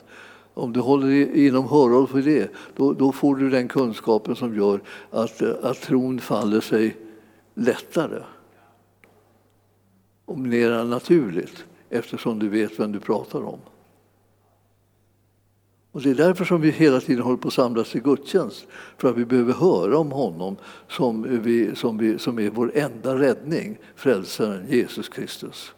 Om 0.55 0.73
du 0.73 0.81
håller 0.81 1.37
inom 1.37 1.69
hörhåll 1.69 2.07
för 2.07 2.23
det, 2.23 2.51
då, 2.77 2.93
då, 2.93 3.13
får 3.13 3.37
du 3.37 3.51
den 3.51 3.69
kunskapen 3.69 4.37
som 4.37 4.57
gör 4.57 4.81
att, 5.11 5.43
att 5.43 5.81
tron 5.81 6.21
faller 6.21 6.61
sig 6.61 6.97
lättare 7.55 8.23
och 10.25 10.39
mer 10.39 10.85
naturligt 10.85 11.65
eftersom 11.91 12.39
du 12.39 12.49
vet 12.49 12.81
vem 12.81 12.93
du 12.93 13.01
pratar 13.01 13.45
om. 13.45 13.59
Och 15.93 16.03
Det 16.03 16.11
är 16.11 16.15
därför 16.15 16.45
som 16.45 16.61
vi 16.61 16.71
hela 16.71 17.01
tiden 17.01 17.23
håller 17.23 17.37
på 17.37 17.49
att 17.49 17.55
samlas 17.55 17.91
till 17.91 18.03
gudstjänst. 18.03 18.67
För 18.99 19.09
att 19.09 19.17
vi 19.17 19.25
behöver 19.25 19.53
höra 19.53 19.99
om 19.99 20.13
honom 20.13 20.57
som, 20.89 21.43
vi, 21.43 21.77
som, 21.77 21.99
vi, 21.99 22.19
som 22.19 22.39
är 22.39 22.51
vår 22.51 22.73
enda 22.75 23.19
räddning, 23.19 23.79
frälsaren 23.97 24.67
Jesus 24.69 25.09
Kristus. 25.09 25.73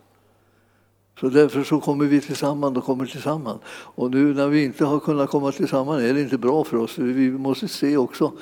Så 1.20 1.28
därför 1.28 1.62
så 1.62 1.80
kommer 1.80 2.04
vi 2.04 2.20
tillsammans 2.20 2.76
och 2.76 2.84
kommer 2.84 3.06
tillsammans. 3.06 3.60
Och 3.66 4.10
nu 4.10 4.34
när 4.34 4.48
vi 4.48 4.64
inte 4.64 4.84
har 4.84 5.00
kunnat 5.00 5.30
komma 5.30 5.52
tillsammans 5.52 6.02
är 6.02 6.14
det 6.14 6.20
inte 6.20 6.38
bra 6.38 6.64
för 6.64 6.76
oss. 6.76 6.98
Vi 6.98 7.30
måste 7.30 7.68
se 7.68 7.96
också 7.96 8.32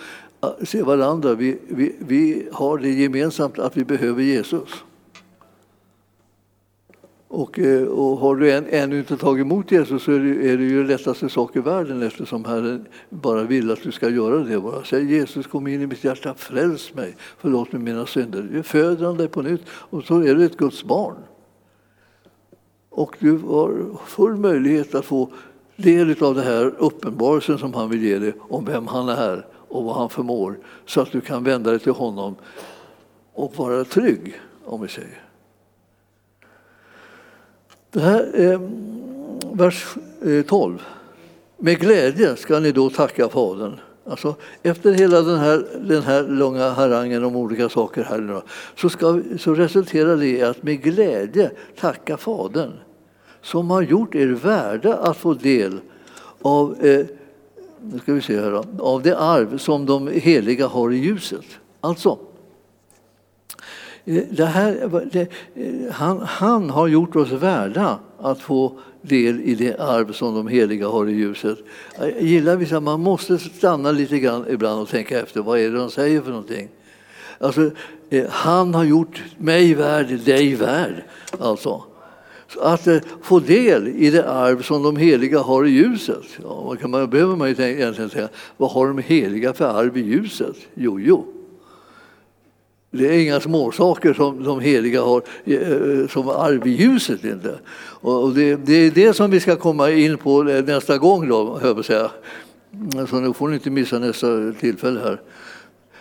se 0.62 0.83
varandra. 0.83 1.35
Vi, 1.35 1.59
vi, 1.68 1.97
vi 1.99 2.49
har 2.53 2.79
det 2.79 2.91
gemensamt 2.91 3.59
att 3.59 3.77
vi 3.77 3.85
behöver 3.85 4.23
Jesus. 4.23 4.85
Och, 7.35 7.59
eh, 7.59 7.83
och 7.83 8.18
har 8.18 8.37
du 8.37 8.53
än, 8.53 8.66
ännu 8.70 8.99
inte 8.99 9.16
tagit 9.16 9.45
emot 9.45 9.70
Jesus 9.70 10.03
så 10.03 10.12
är 10.12 10.18
det, 10.18 10.51
är 10.51 10.57
det 10.57 10.64
ju 10.64 10.87
lättaste 10.87 11.28
sak 11.28 11.57
i 11.57 11.61
världen 11.61 12.03
eftersom 12.03 12.45
Herren 12.45 12.87
bara 13.11 13.43
vill 13.43 13.70
att 13.70 13.83
du 13.83 13.93
ska 13.93 14.09
göra 14.09 14.39
det. 14.39 14.61
Bara. 14.61 14.85
Säg 14.85 15.12
Jesus 15.14 15.47
kom 15.47 15.66
in 15.66 15.83
i 15.83 15.87
mitt 15.87 16.05
hjärta, 16.05 16.35
fräls 16.35 16.95
mig, 16.95 17.16
förlåt 17.39 17.72
mig 17.72 17.83
mina 17.83 18.07
synder. 18.07 18.43
Du 18.53 18.62
föder 18.62 19.07
han 19.07 19.16
dig 19.16 19.28
på 19.28 19.43
nytt 19.43 19.61
och 19.68 20.05
så 20.05 20.20
är 20.20 20.35
du 20.35 20.45
ett 20.45 20.57
Guds 20.57 20.85
barn. 20.85 21.16
Och 22.91 23.16
du 23.18 23.39
har 23.39 23.99
full 24.07 24.37
möjlighet 24.37 24.95
att 24.95 25.05
få 25.05 25.30
del 25.76 26.22
av 26.22 26.35
den 26.35 26.45
här 26.45 26.74
uppenbarelsen 26.78 27.59
som 27.59 27.74
han 27.74 27.91
vill 27.91 28.03
ge 28.03 28.18
dig 28.18 28.33
om 28.41 28.64
vem 28.64 28.87
han 28.87 29.09
är 29.09 29.47
och 29.53 29.85
vad 29.85 29.97
han 29.97 30.11
förmår 30.11 30.59
så 30.87 31.01
att 31.01 31.12
du 31.12 31.20
kan 31.20 31.45
vända 31.45 31.70
dig 31.70 31.80
till 31.80 31.93
honom 31.93 32.35
och 33.33 33.57
vara 33.57 33.85
trygg, 33.85 34.41
om 34.64 34.83
vi 34.83 34.89
säger. 34.89 35.32
Det 37.93 38.01
här 38.01 38.30
är 38.34 38.55
mm, 38.55 39.40
vers 39.53 39.97
eh, 40.24 40.43
12. 40.43 40.82
Med 41.57 41.78
glädje 41.78 42.36
ska 42.36 42.61
ni 42.61 42.72
då 42.72 42.90
tacka 42.90 43.28
Fadern. 43.28 43.80
Alltså, 44.07 44.34
efter 44.62 44.93
hela 44.93 45.20
den 45.22 45.38
här, 45.38 45.66
den 45.80 46.03
här 46.03 46.22
långa 46.22 46.70
harangen 46.70 47.24
om 47.24 47.36
olika 47.36 47.68
saker 47.68 48.05
här 48.05 48.18
nu, 48.18 48.40
så, 48.76 48.88
ska, 48.88 49.20
så 49.38 49.55
resulterar 49.55 50.16
det 50.16 50.26
i 50.26 50.43
att 50.43 50.62
med 50.62 50.82
glädje 50.82 51.51
tacka 51.80 52.16
Fadern 52.16 52.72
som 53.43 53.70
har 53.70 53.82
gjort 53.82 54.14
er 54.14 54.26
värda 54.26 54.95
att 54.95 55.16
få 55.16 55.34
del 55.34 55.80
av, 56.43 56.84
eh, 56.84 57.07
nu 57.80 57.99
ska 57.99 58.12
vi 58.12 58.20
se 58.20 58.40
här 58.40 58.51
då, 58.51 58.84
av 58.84 59.03
det 59.03 59.18
arv 59.18 59.59
som 59.59 59.86
de 59.86 60.09
heliga 60.09 60.66
har 60.66 60.93
i 60.93 60.97
ljuset. 60.97 61.45
Alltså, 61.80 62.18
det 64.05 64.44
här, 64.44 65.03
det, 65.12 65.28
han, 65.92 66.20
han 66.20 66.70
har 66.70 66.88
gjort 66.88 67.16
oss 67.16 67.30
värda 67.30 67.98
att 68.18 68.40
få 68.40 68.78
del 69.03 69.40
i 69.40 69.55
det 69.55 69.80
arv 69.80 70.12
som 70.12 70.34
de 70.34 70.48
heliga 70.48 70.88
har 70.88 71.07
i 71.07 71.12
ljuset. 71.12 71.59
Jag 71.98 72.22
gillar 72.22 72.57
vissa, 72.57 72.80
man 72.80 73.00
måste 73.00 73.38
stanna 73.38 73.90
lite 73.90 74.18
grann 74.18 74.44
ibland 74.48 74.80
och 74.80 74.88
tänka 74.88 75.20
efter 75.20 75.40
vad 75.40 75.59
är 75.59 75.70
det 75.70 75.76
de 75.76 75.90
säger 75.90 76.20
för 76.20 76.30
någonting. 76.30 76.68
Alltså, 77.38 77.70
eh, 78.11 78.26
han 78.30 78.74
har 78.74 78.84
gjort 78.84 79.22
mig 79.38 79.74
värd, 79.74 80.18
dig 80.24 80.55
värd. 80.55 81.05
Alltså. 81.40 81.84
Att 82.61 82.86
eh, 82.86 82.98
få 83.22 83.40
del 83.40 83.88
i 83.88 84.11
det 84.11 84.30
arv 84.30 84.62
som 84.62 84.82
de 84.82 84.96
heliga 84.96 85.38
har 85.38 85.66
i 85.66 85.70
ljuset. 85.70 86.24
Ja, 86.42 86.62
vad 86.62 86.80
kan 86.80 86.90
man, 86.90 87.11
behöver 87.11 87.36
man 87.36 87.48
ju 87.48 87.55
egentligen 87.64 88.11
säga, 88.11 88.28
vad 88.57 88.70
har 88.70 88.86
de 88.86 88.98
heliga 88.98 89.53
för 89.53 89.64
arv 89.64 89.96
i 89.96 90.00
ljuset? 90.00 90.57
Jo, 90.74 91.00
jo, 91.00 91.41
det 92.95 93.09
är 93.09 93.22
inga 93.22 93.40
småsaker 93.40 94.14
som 94.14 94.45
de 94.45 94.61
heliga 94.61 95.03
har 95.03 95.22
eh, 95.45 96.09
som 96.09 96.28
arv 96.28 96.66
i 96.66 96.70
ljuset. 96.70 97.24
Inte. 97.24 97.59
Och 98.01 98.34
det, 98.34 98.57
det, 98.57 98.74
är 98.74 98.90
det 98.90 99.14
som 99.14 99.30
vi 99.30 99.40
ska 99.40 99.57
komma 99.57 99.90
in 99.90 100.18
på 100.18 100.49
eh, 100.49 100.64
nästa 100.64 100.99
gång, 100.99 101.28
då, 101.28 101.61
jag 101.62 101.84
säga. 101.84 102.11
Mm, 102.72 103.07
så 103.07 103.20
nu 103.20 103.32
får 103.32 103.49
ni 103.49 103.55
inte 103.55 103.70
missa 103.70 103.99
nästa 103.99 104.53
tillfälle 104.61 105.01
här. 105.01 105.20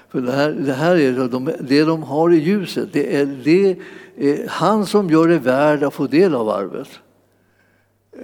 För 0.10 0.22
det 0.22 0.32
här, 0.32 0.52
det 0.52 0.74
här 0.74 0.96
är 0.96 1.28
de, 1.28 1.52
det 1.60 1.84
de 1.84 2.04
har 2.04 2.34
i 2.34 2.38
ljuset. 2.38 2.90
Det 2.94 3.16
är, 3.16 3.26
det 3.26 3.78
är 4.18 4.48
han 4.48 4.86
som 4.86 5.10
gör 5.10 5.28
det 5.28 5.40
värd 5.40 5.84
att 5.84 5.94
få 5.94 6.08
del 6.08 6.36
av 6.36 6.50
arvet. 6.50 6.90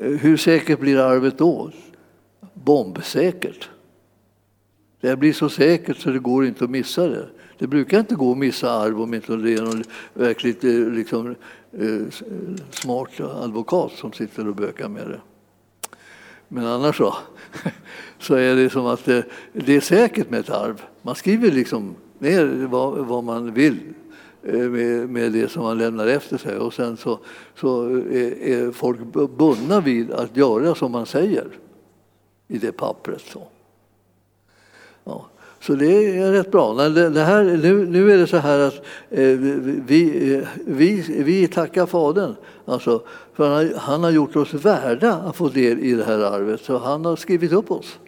Eh, 0.01 0.11
hur 0.11 0.37
säkert 0.37 0.79
blir 0.79 0.97
arvet 0.97 1.37
då? 1.37 1.71
Bombsäkert. 2.53 3.69
Det 5.01 5.15
blir 5.15 5.33
så 5.33 5.49
säkert 5.49 5.97
så 5.97 6.09
det 6.09 6.19
går 6.19 6.45
inte 6.45 6.63
att 6.63 6.69
missa 6.69 7.07
det. 7.07 7.25
Det 7.57 7.67
brukar 7.67 7.99
inte 7.99 8.15
gå 8.15 8.31
att 8.31 8.37
missa 8.37 8.71
arv 8.71 9.01
om 9.01 9.13
inte 9.13 9.35
det 9.35 9.53
är 9.53 9.61
någon 9.61 9.83
verkligt 10.13 10.63
eh, 10.63 10.71
liksom, 10.71 11.35
eh, 11.71 12.01
smart 12.69 13.19
advokat 13.19 13.91
som 13.91 14.13
sitter 14.13 14.47
och 14.47 14.55
bökar 14.55 14.89
med 14.89 15.07
det. 15.07 15.21
Men 16.47 16.65
annars 16.65 16.97
så, 16.97 17.15
så 18.19 18.35
är 18.35 18.55
det 18.55 18.69
som 18.69 18.85
att 18.85 19.05
det, 19.05 19.25
det 19.53 19.75
är 19.75 19.81
säkert 19.81 20.29
med 20.29 20.39
ett 20.39 20.49
arv. 20.49 20.81
Man 21.01 21.15
skriver 21.15 21.51
liksom 21.51 21.95
ner 22.19 22.67
vad, 22.67 22.97
vad 22.97 23.23
man 23.23 23.53
vill 23.53 23.79
med, 24.41 25.09
med, 25.09 25.31
det 25.31 25.51
som 25.51 25.63
man 25.63 25.77
lämnar 25.77 26.07
efter 26.07 26.37
sig 26.37 26.57
och 26.57 26.73
sen 26.73 26.97
så, 26.97 27.19
så 27.55 27.85
är, 27.89 28.41
är 28.41 28.71
folk 28.71 28.99
bundna 29.37 29.81
vid 29.81 30.11
att 30.11 30.37
göra 30.37 30.75
som 30.75 30.91
man 30.91 31.05
säger 31.05 31.47
i 32.47 32.57
det 32.57 32.71
pappret. 32.71 33.21
Så. 33.21 33.47
Ja. 35.03 35.25
Så 35.67 35.75
det 35.75 36.17
är 36.17 36.31
rätt 36.31 36.51
bra. 36.51 36.73
Det 36.73 37.23
här, 37.23 37.43
nu, 37.43 37.85
nu 37.85 38.11
är 38.11 38.17
det 38.17 38.27
så 38.27 38.37
här 38.37 38.59
att 38.59 38.75
eh, 39.09 39.27
vi, 39.87 40.33
eh, 40.35 40.47
vi, 40.65 41.21
vi 41.23 41.47
tackar 41.47 41.85
Fadern. 41.85 42.35
Alltså, 42.65 43.03
för 43.33 43.55
han, 43.55 43.73
han 43.79 44.03
har 44.03 44.11
gjort 44.11 44.35
oss 44.35 44.53
värda 44.53 45.13
att 45.13 45.35
få 45.35 45.49
del 45.49 45.79
i 45.79 45.93
det 45.93 46.03
här 46.03 46.19
arvet. 46.19 46.61
Så 46.61 46.77
han 46.77 47.05
har 47.05 47.15
skrivit 47.15 47.51
upp 47.51 47.71
oss. 47.71 47.99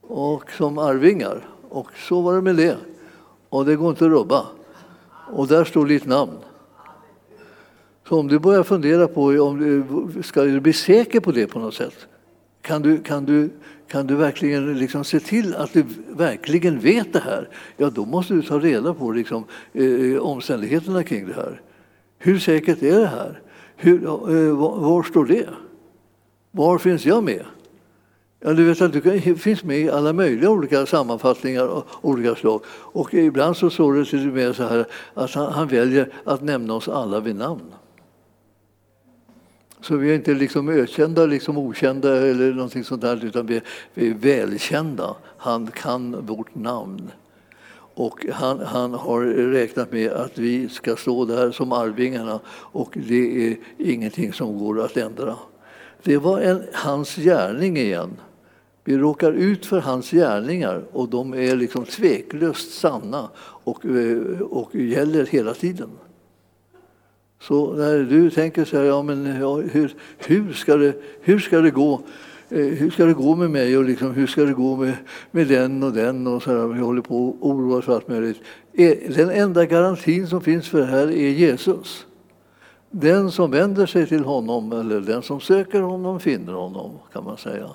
Och 0.00 0.50
som 0.50 0.78
arvingar. 0.78 1.48
Och 1.68 1.88
så 2.08 2.20
var 2.20 2.34
det 2.34 2.42
med 2.42 2.56
det. 2.56 2.76
Och 3.48 3.64
det 3.64 3.76
går 3.76 3.90
inte 3.90 4.04
att 4.04 4.10
rubba. 4.10 4.46
Och 5.32 5.46
där 5.46 5.64
står 5.64 5.86
ditt 5.86 6.06
namn. 6.06 6.38
Så 8.08 8.20
om 8.20 8.28
du 8.28 8.38
börjar 8.38 8.62
fundera 8.62 9.08
på 9.08 9.22
om 9.22 9.58
du 9.58 10.22
ska 10.22 10.42
du 10.42 10.60
bli 10.60 10.72
säker 10.72 11.20
på 11.20 11.32
det 11.32 11.46
på 11.46 11.58
något 11.58 11.74
sätt. 11.74 12.06
Kan 12.68 12.82
du, 12.82 12.98
kan 12.98 13.24
du 13.24 13.50
kan 13.88 14.06
du 14.06 14.14
verkligen 14.14 14.78
liksom 14.78 15.04
se 15.04 15.20
till 15.20 15.54
att 15.54 15.72
du 15.72 15.84
verkligen 16.08 16.78
vet 16.78 17.12
det 17.12 17.20
här? 17.20 17.48
Ja, 17.76 17.90
då 17.90 18.04
måste 18.04 18.34
du 18.34 18.42
ta 18.42 18.58
reda 18.58 18.94
på 18.94 19.12
liksom, 19.12 19.44
eh, 19.72 20.18
omständigheterna 20.20 21.02
kring 21.02 21.26
det 21.26 21.34
här. 21.34 21.60
Hur 22.18 22.38
säkert 22.38 22.82
är 22.82 23.00
det 23.00 23.06
här? 23.06 23.40
Hur, 23.76 24.04
eh, 24.04 24.56
var, 24.56 24.78
var, 24.78 25.02
står 25.02 25.24
det? 25.24 25.48
Var 26.50 26.78
finns 26.78 27.06
jag 27.06 27.24
med? 27.24 27.44
Ja, 28.40 28.52
du 28.52 28.64
vet 28.64 28.80
att 28.80 28.92
du 28.92 29.36
finns 29.36 29.64
med 29.64 29.78
i 29.78 29.90
alla 29.90 30.12
möjliga 30.12 30.50
olika 30.50 30.86
sammanfattningar 30.86 31.62
av 31.62 31.84
olika 32.00 32.34
slag. 32.34 32.60
Och 32.68 33.14
ibland 33.14 33.56
så 33.56 33.70
står 33.70 33.94
det 33.94 34.04
till 34.04 34.28
och 34.28 34.34
med 34.34 34.56
så 34.56 34.62
här 34.62 34.86
att 35.14 35.34
han, 35.34 35.52
han 35.52 35.68
väljer 35.68 36.12
att 36.24 36.42
nämna 36.42 36.74
oss 36.74 36.88
alla 36.88 37.20
vid 37.20 37.36
namn. 37.36 37.72
Så 39.80 39.96
vi 39.96 40.10
är 40.10 40.14
inte 40.14 40.34
liksom 40.34 40.68
ökända, 40.68 41.26
liksom 41.26 41.58
okända 41.58 42.16
eller 42.16 42.52
någonting 42.52 42.84
sånt 42.84 43.02
där, 43.02 43.24
utan 43.24 43.46
vi 43.46 43.56
är, 43.56 43.62
vi 43.94 44.08
är 44.10 44.14
välkända. 44.14 45.16
Han 45.36 45.66
kan 45.66 46.26
vårt 46.26 46.54
namn. 46.54 47.10
Och 47.94 48.26
han, 48.32 48.60
han, 48.60 48.94
har 48.94 49.24
räknat 49.50 49.92
med 49.92 50.12
att 50.12 50.38
vi 50.38 50.68
ska 50.68 50.96
stå 50.96 51.24
där 51.24 51.50
som 51.50 51.72
arvingarna 51.72 52.40
och 52.48 52.98
det 53.08 53.48
är 53.48 53.56
ingenting 53.78 54.32
som 54.32 54.58
går 54.58 54.84
att 54.84 54.96
ändra. 54.96 55.36
Det 56.02 56.16
var 56.16 56.40
en, 56.40 56.62
hans 56.72 57.16
gärning 57.16 57.76
igen. 57.76 58.16
Vi 58.84 58.98
råkar 58.98 59.32
ut 59.32 59.66
för 59.66 59.80
hans 59.80 60.10
gärningar 60.10 60.84
och 60.92 61.08
de 61.08 61.34
är 61.34 61.56
liksom 61.56 61.84
tveklöst 61.84 62.72
sanna 62.80 63.28
och, 63.38 63.84
och 64.50 64.74
gäller 64.74 65.26
hela 65.26 65.54
tiden. 65.54 65.90
Så 67.40 67.72
när 67.72 67.98
du 67.98 68.30
tänker 68.30 68.64
så 68.64 68.76
här, 68.76 68.84
ja, 68.84 69.02
men, 69.02 69.40
ja, 69.40 69.54
hur, 69.56 69.94
hur, 70.18 70.52
ska 70.52 70.76
det, 70.76 70.94
hur 71.20 71.38
ska 71.38 71.60
det 71.60 71.70
gå? 71.70 72.00
Eh, 72.48 72.58
hur 72.58 72.90
ska 72.90 73.04
det 73.04 73.12
gå 73.12 73.36
med 73.36 73.50
mig 73.50 73.78
och 73.78 73.84
liksom, 73.84 74.10
hur 74.10 74.26
ska 74.26 74.44
det 74.44 74.52
gå 74.52 74.76
med, 74.76 74.94
med 75.30 75.46
den 75.46 75.82
och 75.82 75.92
den? 75.92 76.26
Och 76.26 76.42
så 76.42 76.50
här, 76.50 76.66
vi 76.66 76.80
håller 76.80 77.02
på 77.02 77.28
att 77.28 77.44
oroa 77.44 77.82
för 77.82 77.94
allt 77.94 78.08
möjligt. 78.08 78.40
Eh, 78.72 78.96
den 79.16 79.30
enda 79.30 79.64
garantin 79.64 80.26
som 80.26 80.40
finns 80.40 80.68
för 80.68 80.78
det 80.78 80.86
här 80.86 81.10
är 81.10 81.30
Jesus. 81.30 82.06
Den 82.90 83.30
som 83.30 83.50
vänder 83.50 83.86
sig 83.86 84.06
till 84.06 84.24
honom, 84.24 84.72
eller 84.72 85.00
den 85.00 85.22
som 85.22 85.40
söker 85.40 85.80
honom, 85.80 86.20
finner 86.20 86.52
honom, 86.52 86.90
kan 87.12 87.24
man 87.24 87.36
säga. 87.36 87.68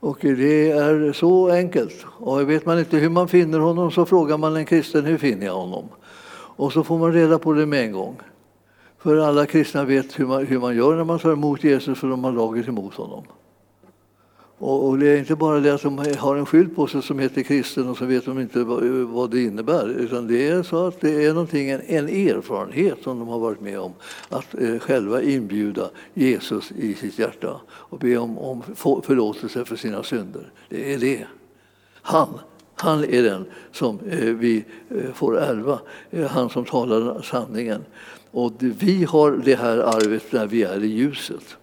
Och 0.00 0.18
det 0.20 0.70
är 0.70 1.12
så 1.12 1.50
enkelt. 1.50 2.06
Och 2.06 2.50
vet 2.50 2.66
man 2.66 2.78
inte 2.78 2.96
hur 2.96 3.08
man 3.10 3.28
finner 3.28 3.58
honom 3.58 3.90
så 3.90 4.06
frågar 4.06 4.38
man 4.38 4.56
en 4.56 4.64
kristen, 4.64 5.04
hur 5.04 5.18
finner 5.18 5.46
jag 5.46 5.54
honom? 5.54 5.84
Och 6.56 6.72
så 6.72 6.84
får 6.84 6.98
man 6.98 7.12
reda 7.12 7.38
på 7.38 7.52
det 7.52 7.66
med 7.66 7.84
en 7.84 7.92
gång. 7.92 8.16
För 9.04 9.16
alla 9.16 9.46
kristna 9.46 9.84
vet 9.84 10.20
hur 10.20 10.26
man, 10.26 10.46
hur 10.46 10.58
man 10.58 10.76
gör 10.76 10.96
när 10.96 11.04
man 11.04 11.18
tar 11.18 11.32
emot 11.32 11.64
Jesus, 11.64 11.98
för 11.98 12.08
de 12.08 12.24
har 12.24 12.32
laget 12.32 12.68
emot 12.68 12.94
honom. 12.94 13.24
Och, 14.58 14.88
och, 14.88 14.98
det 14.98 15.08
är 15.08 15.18
inte 15.18 15.36
bara 15.36 15.60
det 15.60 15.74
att 15.74 15.82
de 15.82 15.98
har 16.18 16.36
en 16.36 16.46
skylt 16.46 16.76
på 16.76 16.86
sig 16.86 17.02
som 17.02 17.18
heter 17.18 17.42
kristen 17.42 17.88
och 17.88 17.96
så 17.96 18.04
vet 18.04 18.24
de 18.24 18.40
inte 18.40 18.64
vad, 18.64 18.84
vad 18.84 19.30
det 19.30 19.42
innebär. 19.42 19.88
Utan 19.88 20.26
det 20.26 20.48
är 20.48 20.62
så 20.62 20.86
att 20.86 21.00
det 21.00 21.24
är 21.24 21.32
någonting, 21.32 21.70
en, 21.70 21.80
en 21.86 22.08
erfarenhet 22.08 22.98
som 23.02 23.18
de 23.18 23.28
har 23.28 23.38
varit 23.38 23.60
med 23.60 23.80
om. 23.80 23.92
Att 24.28 24.54
eh, 24.54 24.78
själva 24.78 25.22
inbjuda 25.22 25.90
Jesus 26.14 26.72
i 26.72 26.94
sitt 26.94 27.18
hjärta 27.18 27.60
och 27.66 27.98
be 27.98 28.16
om, 28.16 28.38
om 28.38 28.62
förlåtelse 29.02 29.64
för 29.64 29.76
sina 29.76 30.02
synder. 30.02 30.52
Det 30.68 30.94
är 30.94 30.98
det. 30.98 31.26
Han, 32.02 32.28
han 32.74 33.04
är 33.04 33.22
den 33.22 33.44
som 33.72 33.98
eh, 34.08 34.18
vi 34.18 34.64
eh, 34.90 35.12
får 35.14 35.38
ärva, 35.40 35.78
eh, 36.10 36.26
han 36.26 36.50
som 36.50 36.64
talar 36.64 37.22
sanningen. 37.22 37.84
Och 38.34 38.52
vi 38.58 39.04
har 39.04 39.30
det 39.44 39.54
här 39.54 39.78
arvet 39.78 40.32
när 40.32 40.46
vi 40.46 40.62
är 40.62 40.84
i 40.84 40.86
ljuset. 40.86 41.56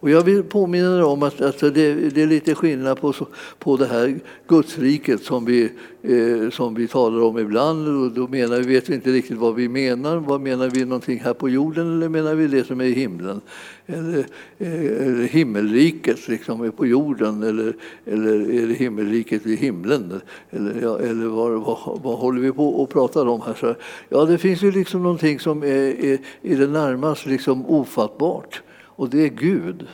Och 0.00 0.10
jag 0.10 0.22
vill 0.22 0.42
påminna 0.42 0.98
er 0.98 1.04
om 1.04 1.22
att 1.22 1.40
alltså 1.40 1.70
det, 1.70 1.94
det, 1.94 2.22
är 2.22 2.26
lite 2.26 2.54
skillnad 2.54 3.00
på, 3.00 3.14
på 3.58 3.76
det 3.76 3.86
här 3.86 4.18
Gudsriket 4.48 5.22
som 5.22 5.44
vi, 5.44 5.70
eh, 6.02 6.50
som 6.50 6.74
vi 6.74 6.88
talar 6.88 7.22
om 7.22 7.38
ibland. 7.38 7.88
Och 7.88 8.12
då 8.12 8.28
menar 8.28 8.56
vi, 8.56 8.74
vet 8.74 8.88
vi 8.88 8.94
inte 8.94 9.10
riktigt 9.10 9.36
vad 9.36 9.54
vi 9.54 9.68
menar. 9.68 10.16
Vad 10.16 10.40
menar 10.40 10.70
vi 10.70 10.84
någonting 10.84 11.20
här 11.20 11.34
på 11.34 11.48
jorden 11.48 11.96
eller 11.96 12.08
menar 12.08 12.34
vi 12.34 12.46
det 12.46 12.64
som 12.64 12.80
är 12.80 12.84
i 12.84 12.92
himlen? 12.92 13.40
Eller, 13.86 14.18
eh, 14.58 15.06
eller 15.06 15.26
himmelriket 15.26 16.28
liksom 16.28 16.62
är 16.62 16.70
på 16.70 16.86
jorden 16.86 17.42
eller, 17.42 17.76
eller 18.04 18.50
är 18.50 18.66
det 18.66 18.74
himmelriket 18.74 19.46
i 19.46 19.56
himlen? 19.56 20.20
Eller, 20.50 20.82
ja, 20.82 20.98
eller 20.98 21.26
vad, 21.26 21.52
vad, 21.52 22.00
vad, 22.02 22.18
håller 22.18 22.40
vi 22.40 22.52
på 22.52 22.68
och 22.68 22.90
pratar 22.90 23.26
om 23.26 23.40
här? 23.40 23.54
Så, 23.54 23.74
ja, 24.08 24.24
det 24.24 24.38
finns 24.38 24.62
ju 24.62 24.72
liksom 24.72 25.02
någonting 25.02 25.40
som 25.40 25.62
är, 25.62 26.04
är, 26.04 26.18
är 26.42 26.56
det 26.56 26.66
närmast 26.66 27.26
liksom 27.26 27.66
ofattbart 27.66 28.62
och 28.96 29.10
det 29.10 29.24
är 29.24 29.28
Gud. 29.28 29.86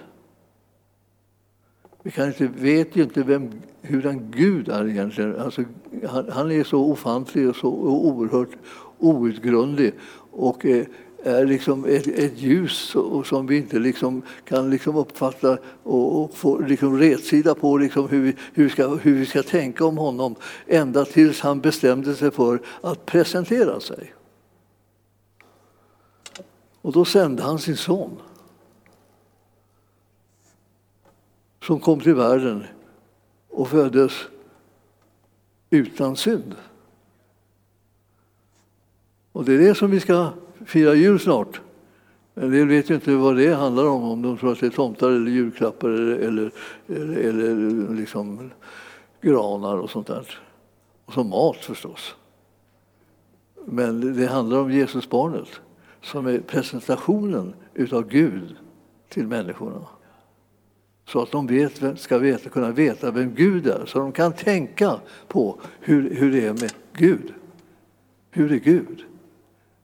Vi 2.02 2.10
kan 2.10 2.28
inte, 2.28 2.46
vet 2.46 2.96
ju 2.96 3.02
inte 3.02 3.22
vem, 3.22 3.50
hur 3.80 4.06
en 4.06 4.30
Gud 4.30 4.68
är 4.68 4.88
egentligen. 4.88 5.40
Alltså, 5.40 5.64
han, 6.08 6.28
han, 6.30 6.50
är 6.50 6.64
så 6.64 6.84
ofantlig 6.84 7.48
och 7.48 7.56
så 7.56 7.68
oerhört 7.68 8.56
outgrundlig 8.98 9.94
och 10.30 10.66
eh, 10.66 10.86
är 11.24 11.46
liksom 11.46 11.84
ett, 11.84 12.06
ett 12.06 12.38
ljus 12.38 12.96
som 13.24 13.46
vi 13.46 13.56
inte 13.56 13.78
liksom 13.78 14.22
kan 14.44 14.70
liksom 14.70 14.96
uppfatta 14.96 15.58
och, 15.82 16.22
och 16.22 16.34
få 16.34 16.58
liksom 16.58 16.98
rätsida 16.98 17.54
på 17.54 17.76
liksom 17.76 18.08
hur, 18.08 18.22
vi, 18.22 18.36
hur, 18.52 18.64
vi 18.64 18.70
ska, 18.70 18.88
hur 18.88 19.14
vi 19.14 19.26
ska 19.26 19.42
tänka 19.42 19.84
om 19.84 19.98
honom 19.98 20.34
ända 20.66 21.04
tills 21.04 21.40
han 21.40 21.60
bestämde 21.60 22.14
sig 22.14 22.30
för 22.30 22.60
att 22.80 23.06
presentera 23.06 23.80
sig. 23.80 24.14
Och 26.82 26.92
då 26.92 27.04
sände 27.04 27.42
han 27.42 27.58
sin 27.58 27.76
son. 27.76 28.16
Som 31.62 31.80
kom 31.80 32.00
till 32.00 32.14
världen 32.14 32.64
och 33.48 33.68
föddes 33.68 34.12
utan 35.70 36.16
synd. 36.16 36.54
Och 39.32 39.44
det 39.44 39.54
är 39.54 39.58
det 39.58 39.74
som 39.74 39.90
vi 39.90 40.00
ska 40.00 40.30
fira 40.66 40.94
jul 40.94 41.20
snart. 41.20 41.60
En 42.34 42.50
del 42.50 42.68
vet 42.68 42.90
ju 42.90 42.94
inte 42.94 43.14
vad 43.14 43.36
det 43.36 43.54
handlar 43.54 43.86
om, 43.86 44.02
om 44.02 44.22
de 44.22 44.38
tror 44.38 44.52
att 44.52 44.60
det 44.60 44.66
är 44.66 44.70
tomtar 44.70 45.10
eller 45.10 45.30
julklappar 45.30 45.88
eller, 45.88 46.20
eller, 46.20 46.50
eller, 47.16 47.50
eller 47.50 47.94
liksom 47.94 48.50
granar 49.20 49.76
och 49.76 49.90
sånt 49.90 50.06
där. 50.06 50.40
Och 51.04 51.12
som 51.12 51.28
mat 51.28 51.56
förstås. 51.56 52.14
Men 53.64 54.16
det 54.16 54.26
handlar 54.26 54.58
om 54.58 54.72
Jesusbarnet 54.72 55.48
som 56.02 56.26
är 56.26 56.38
presentationen 56.38 57.54
utav 57.74 58.08
Gud 58.08 58.56
till 59.08 59.26
människorna. 59.26 59.86
Så 61.06 61.22
att 61.22 61.30
de 61.30 61.46
vet, 61.46 62.00
ska 62.00 62.18
veta, 62.18 62.48
kunna 62.48 62.70
veta 62.70 63.10
vem 63.10 63.34
Gud 63.34 63.66
är, 63.66 63.86
så 63.86 63.98
de 63.98 64.12
kan 64.12 64.32
tänka 64.32 65.00
på 65.28 65.60
hur, 65.80 66.14
hur 66.14 66.32
det 66.32 66.46
är 66.46 66.52
med 66.52 66.72
Gud. 66.92 67.34
Hur 68.30 68.52
är 68.52 68.56
Gud? 68.56 69.04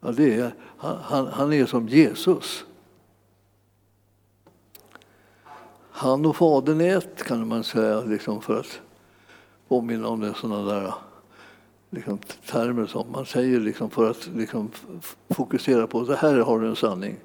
Ja, 0.01 0.12
det 0.12 0.35
är, 0.35 0.55
han, 0.79 1.27
han 1.27 1.53
är 1.53 1.66
som 1.66 1.89
Jesus. 1.89 2.64
Han 5.91 6.27
och 6.27 6.37
Fadern 6.37 6.81
är 6.81 6.97
ett, 6.97 7.25
kan 7.25 7.49
man 7.49 7.64
säga, 7.64 8.01
liksom 8.01 8.43
för 8.43 8.61
att 8.61 8.81
påminna 9.69 10.09
om 10.09 10.21
det, 10.21 10.35
sådana 10.35 10.73
där 10.73 10.95
liksom, 11.91 12.19
termer 12.47 12.87
som 12.87 13.12
man 13.12 13.27
säger 13.27 13.61
liksom, 13.61 13.91
för 13.91 14.11
att 14.11 14.31
liksom, 14.35 14.71
fokusera 15.31 15.87
på 15.87 16.01
att 16.01 16.19
här 16.19 16.39
har 16.39 16.61
du 16.61 16.69
en 16.69 16.77
sanning. 16.77 17.16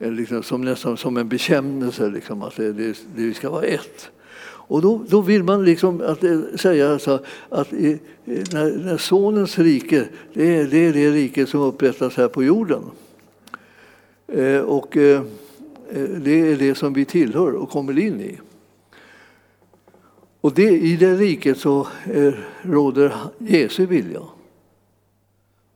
Eh, 0.00 0.12
liksom, 0.12 0.42
som 0.42 0.64
nästan 0.64 0.96
som 0.96 1.16
en 1.16 1.28
bekännelse, 1.28 2.10
liksom, 2.10 2.42
att 2.42 2.56
det, 2.56 2.72
det, 2.72 2.98
det 3.16 3.34
ska 3.34 3.50
vara 3.50 3.62
ett. 3.62 4.10
Och 4.42 4.82
då, 4.82 5.04
då 5.08 5.20
vill 5.20 5.42
man 5.42 5.64
liksom 5.64 6.00
att, 6.00 6.24
eh, 6.24 6.40
säga 6.56 6.92
alltså, 6.92 7.24
att 7.48 7.72
när, 7.72 8.84
när 8.84 8.96
Sonens 8.96 9.58
rike, 9.58 10.08
det 10.32 10.56
är, 10.56 10.64
det 10.64 10.78
är 10.78 10.92
det 10.92 11.10
rike 11.10 11.46
som 11.46 11.60
upprättas 11.60 12.16
här 12.16 12.28
på 12.28 12.44
jorden. 12.44 12.82
Eh, 14.26 14.60
och 14.60 14.96
eh, 14.96 15.22
eh, 15.90 16.02
det 16.02 16.40
är 16.52 16.56
det 16.56 16.74
som 16.74 16.92
vi 16.92 17.04
tillhör 17.04 17.52
och 17.52 17.70
kommer 17.70 17.98
in 17.98 18.20
i. 18.20 18.38
Och 20.40 20.54
det, 20.54 20.70
i 20.70 20.96
det 20.96 21.14
riket 21.14 21.58
så 21.58 21.86
eh, 22.04 22.34
råder 22.62 23.14
Jesu 23.38 23.86
vilja 23.86 24.22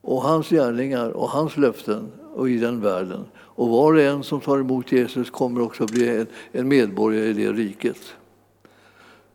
och 0.00 0.22
hans 0.22 0.48
gärningar 0.48 1.10
och 1.10 1.28
hans 1.28 1.56
löften 1.56 2.08
och 2.34 2.50
i 2.50 2.58
den 2.58 2.80
världen. 2.80 3.24
Och 3.54 3.68
var 3.68 3.92
och 3.92 4.00
en 4.00 4.22
som 4.22 4.40
tar 4.40 4.58
emot 4.58 4.92
Jesus 4.92 5.30
kommer 5.30 5.60
också 5.60 5.86
bli 5.86 6.26
en 6.52 6.68
medborgare 6.68 7.26
i 7.26 7.32
det 7.32 7.52
riket, 7.52 8.14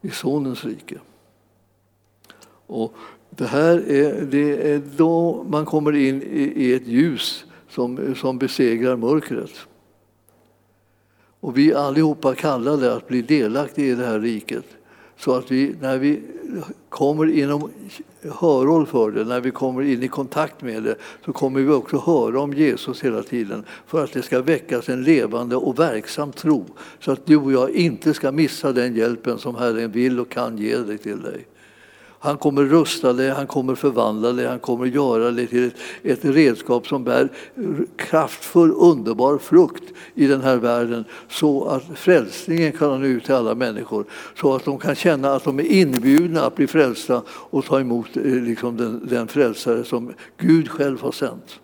i 0.02 0.10
Sonens 0.10 0.66
rike. 0.66 1.00
Och 2.66 2.94
det 3.30 3.46
här 3.46 3.92
är, 3.92 4.22
det 4.22 4.72
är 4.72 4.82
då 4.98 5.46
man 5.50 5.66
kommer 5.66 5.96
in 5.96 6.24
i 6.56 6.74
ett 6.74 6.88
ljus 6.88 7.46
som, 7.70 8.16
som 8.16 8.38
besegrar 8.38 8.96
mörkret. 8.96 9.54
Och 11.40 11.58
vi 11.58 11.74
allihopa 11.74 12.36
kallade 12.36 12.94
att 12.94 13.08
bli 13.08 13.22
delaktiga 13.22 13.86
i 13.86 13.96
det 13.96 14.06
här 14.06 14.20
riket. 14.20 14.66
Så 15.20 15.36
att 15.36 15.52
vi, 15.52 15.76
när 15.82 15.98
vi 15.98 16.22
kommer 16.90 17.26
inom 17.26 17.72
hörhåll 18.22 18.86
för 18.86 19.12
det, 19.12 19.24
när 19.24 19.42
vi 19.42 19.52
kommer 19.52 19.82
in 19.82 20.04
i 20.04 20.08
kontakt 20.08 20.62
med 20.62 20.84
det, 20.84 20.96
så 21.26 21.34
kommer 21.34 21.62
vi 21.62 21.72
också 21.72 21.98
höra 21.98 22.40
om 22.42 22.54
Jesus 22.54 23.04
hela 23.04 23.24
tiden 23.24 23.64
för 23.88 24.04
att 24.04 24.14
det 24.14 24.22
ska 24.22 24.42
väckas 24.42 24.90
en 24.90 25.04
levande 25.04 25.56
och 25.56 25.80
verksam 25.80 26.32
tro 26.32 26.66
så 27.00 27.12
att 27.12 27.26
du 27.26 27.38
och 27.38 27.52
jag 27.52 27.70
inte 27.70 28.14
ska 28.14 28.32
missa 28.32 28.72
den 28.72 28.96
hjälpen 28.96 29.38
som 29.38 29.56
Herren 29.56 29.92
vill 29.92 30.20
och 30.20 30.30
kan 30.30 30.58
ge 30.58 30.78
dig 30.78 30.98
till 30.98 31.22
dig. 31.22 31.46
Han 32.20 32.38
kommer 32.38 32.64
rusta 32.64 33.14
dig, 33.14 33.30
han 33.30 33.48
kommer 33.48 33.76
förvandla 33.76 34.32
dig, 34.32 34.48
han 34.48 34.60
kommer 34.60 34.86
göra 34.86 35.32
dig 35.32 35.48
till 35.48 35.68
ett, 35.68 35.76
ett 36.04 36.26
redskap 36.26 36.88
som 36.88 37.04
bär 37.04 37.30
kraftfull, 37.96 38.72
underbar 38.76 39.38
frukt 39.38 39.84
i 40.16 40.28
den 40.28 40.42
här 40.42 40.58
världen 40.58 41.06
så 41.30 41.66
att 41.66 41.84
frälsningen 41.96 42.72
kan 42.72 43.02
nå 43.02 43.08
ut 43.08 43.26
till 43.26 43.34
alla 43.34 43.56
människor. 43.56 44.06
Så 44.36 44.56
att 44.56 44.66
de 44.66 44.78
kan 44.78 44.96
känna 44.96 45.36
att 45.36 45.44
de 45.44 45.60
är 45.60 45.64
inbjudna 45.64 46.46
att 46.46 46.56
bli 46.56 46.68
frälsta 46.68 47.22
och 47.28 47.66
ta 47.66 47.80
emot 47.80 48.18
eh, 48.18 48.24
liksom 48.24 48.78
den, 48.78 49.08
den 49.10 49.28
frälsare 49.28 49.84
som 49.84 50.14
Gud 50.38 50.70
själv 50.70 51.02
har 51.02 51.12
sänt. 51.12 51.60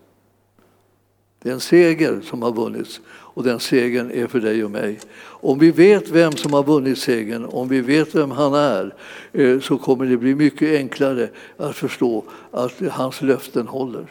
Det 1.45 1.51
är 1.51 1.53
en 1.53 1.59
seger 1.59 2.21
som 2.21 2.41
har 2.41 2.51
vunnits 2.51 3.01
och 3.07 3.43
den 3.43 3.59
segern 3.59 4.11
är 4.11 4.27
för 4.27 4.39
dig 4.39 4.63
och 4.63 4.71
mig. 4.71 4.99
Om 5.23 5.59
vi 5.59 5.71
vet 5.71 6.09
vem 6.09 6.31
som 6.31 6.53
har 6.53 6.63
vunnit 6.63 6.97
segern, 6.97 7.45
om 7.45 7.67
vi 7.67 7.81
vet 7.81 8.15
vem 8.15 8.31
han 8.31 8.53
är, 8.53 8.95
eh, 9.31 9.59
så 9.59 9.77
kommer 9.77 10.05
det 10.05 10.17
bli 10.17 10.35
mycket 10.35 10.77
enklare 10.77 11.29
att 11.57 11.75
förstå 11.75 12.23
att 12.51 12.81
hans 12.91 13.21
löften 13.21 13.67
håller. 13.67 14.05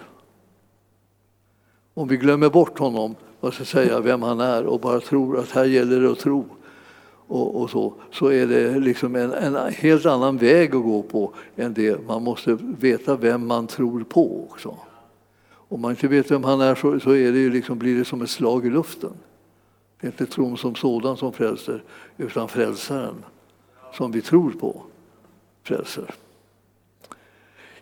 Om 1.95 2.09
vi 2.09 2.16
glömmer 2.16 2.51
bort 2.51 2.78
honom, 2.78 3.14
vad 3.41 3.55
ska 3.55 3.64
säga, 3.64 4.01
vem 4.01 4.22
han 4.22 4.41
är 4.41 4.64
och 4.64 4.80
bara 4.80 5.01
tror 5.01 5.39
att 5.39 5.51
här 5.51 5.64
gäller 5.64 6.01
det 6.01 6.11
att 6.11 6.18
tro, 6.18 6.45
och, 7.26 7.62
och, 7.62 7.70
så, 7.70 7.95
så 8.12 8.26
är 8.26 8.47
det 8.47 8.78
liksom 8.78 9.16
en, 9.16 9.32
en, 9.32 9.72
helt 9.72 10.07
annan 10.07 10.37
väg 10.37 10.74
att 10.74 10.82
gå 10.82 11.03
på 11.03 11.32
än 11.57 11.74
det. 11.74 12.07
Man 12.07 12.22
måste 12.22 12.59
veta 12.61 13.16
vem 13.16 13.47
man 13.47 13.66
tror 13.66 14.05
på 14.05 14.49
också. 14.51 14.78
Om 15.69 15.81
man 15.81 15.91
inte 15.91 16.09
vet 16.09 16.31
vem 16.31 16.45
han 16.45 16.61
är 16.61 16.75
så, 16.75 17.01
så 17.01 17.11
är 17.11 17.33
det 17.33 17.49
liksom, 17.49 17.79
blir 17.79 17.99
det 17.99 18.05
som 18.05 18.23
ett 18.23 18.31
slag 18.31 18.67
i 18.67 18.71
luften. 18.71 19.12
Det 20.01 20.07
är 20.07 20.11
inte 20.11 20.27
tron 20.27 20.57
som 20.57 20.75
sådan 20.75 21.17
som 21.17 21.33
frälser, 21.33 21.85
utan 22.17 22.49
frälsaren 22.49 23.25
som 23.93 24.12
vi 24.12 24.23
tror 24.23 24.51
på 24.51 24.83
frälser. 25.62 26.15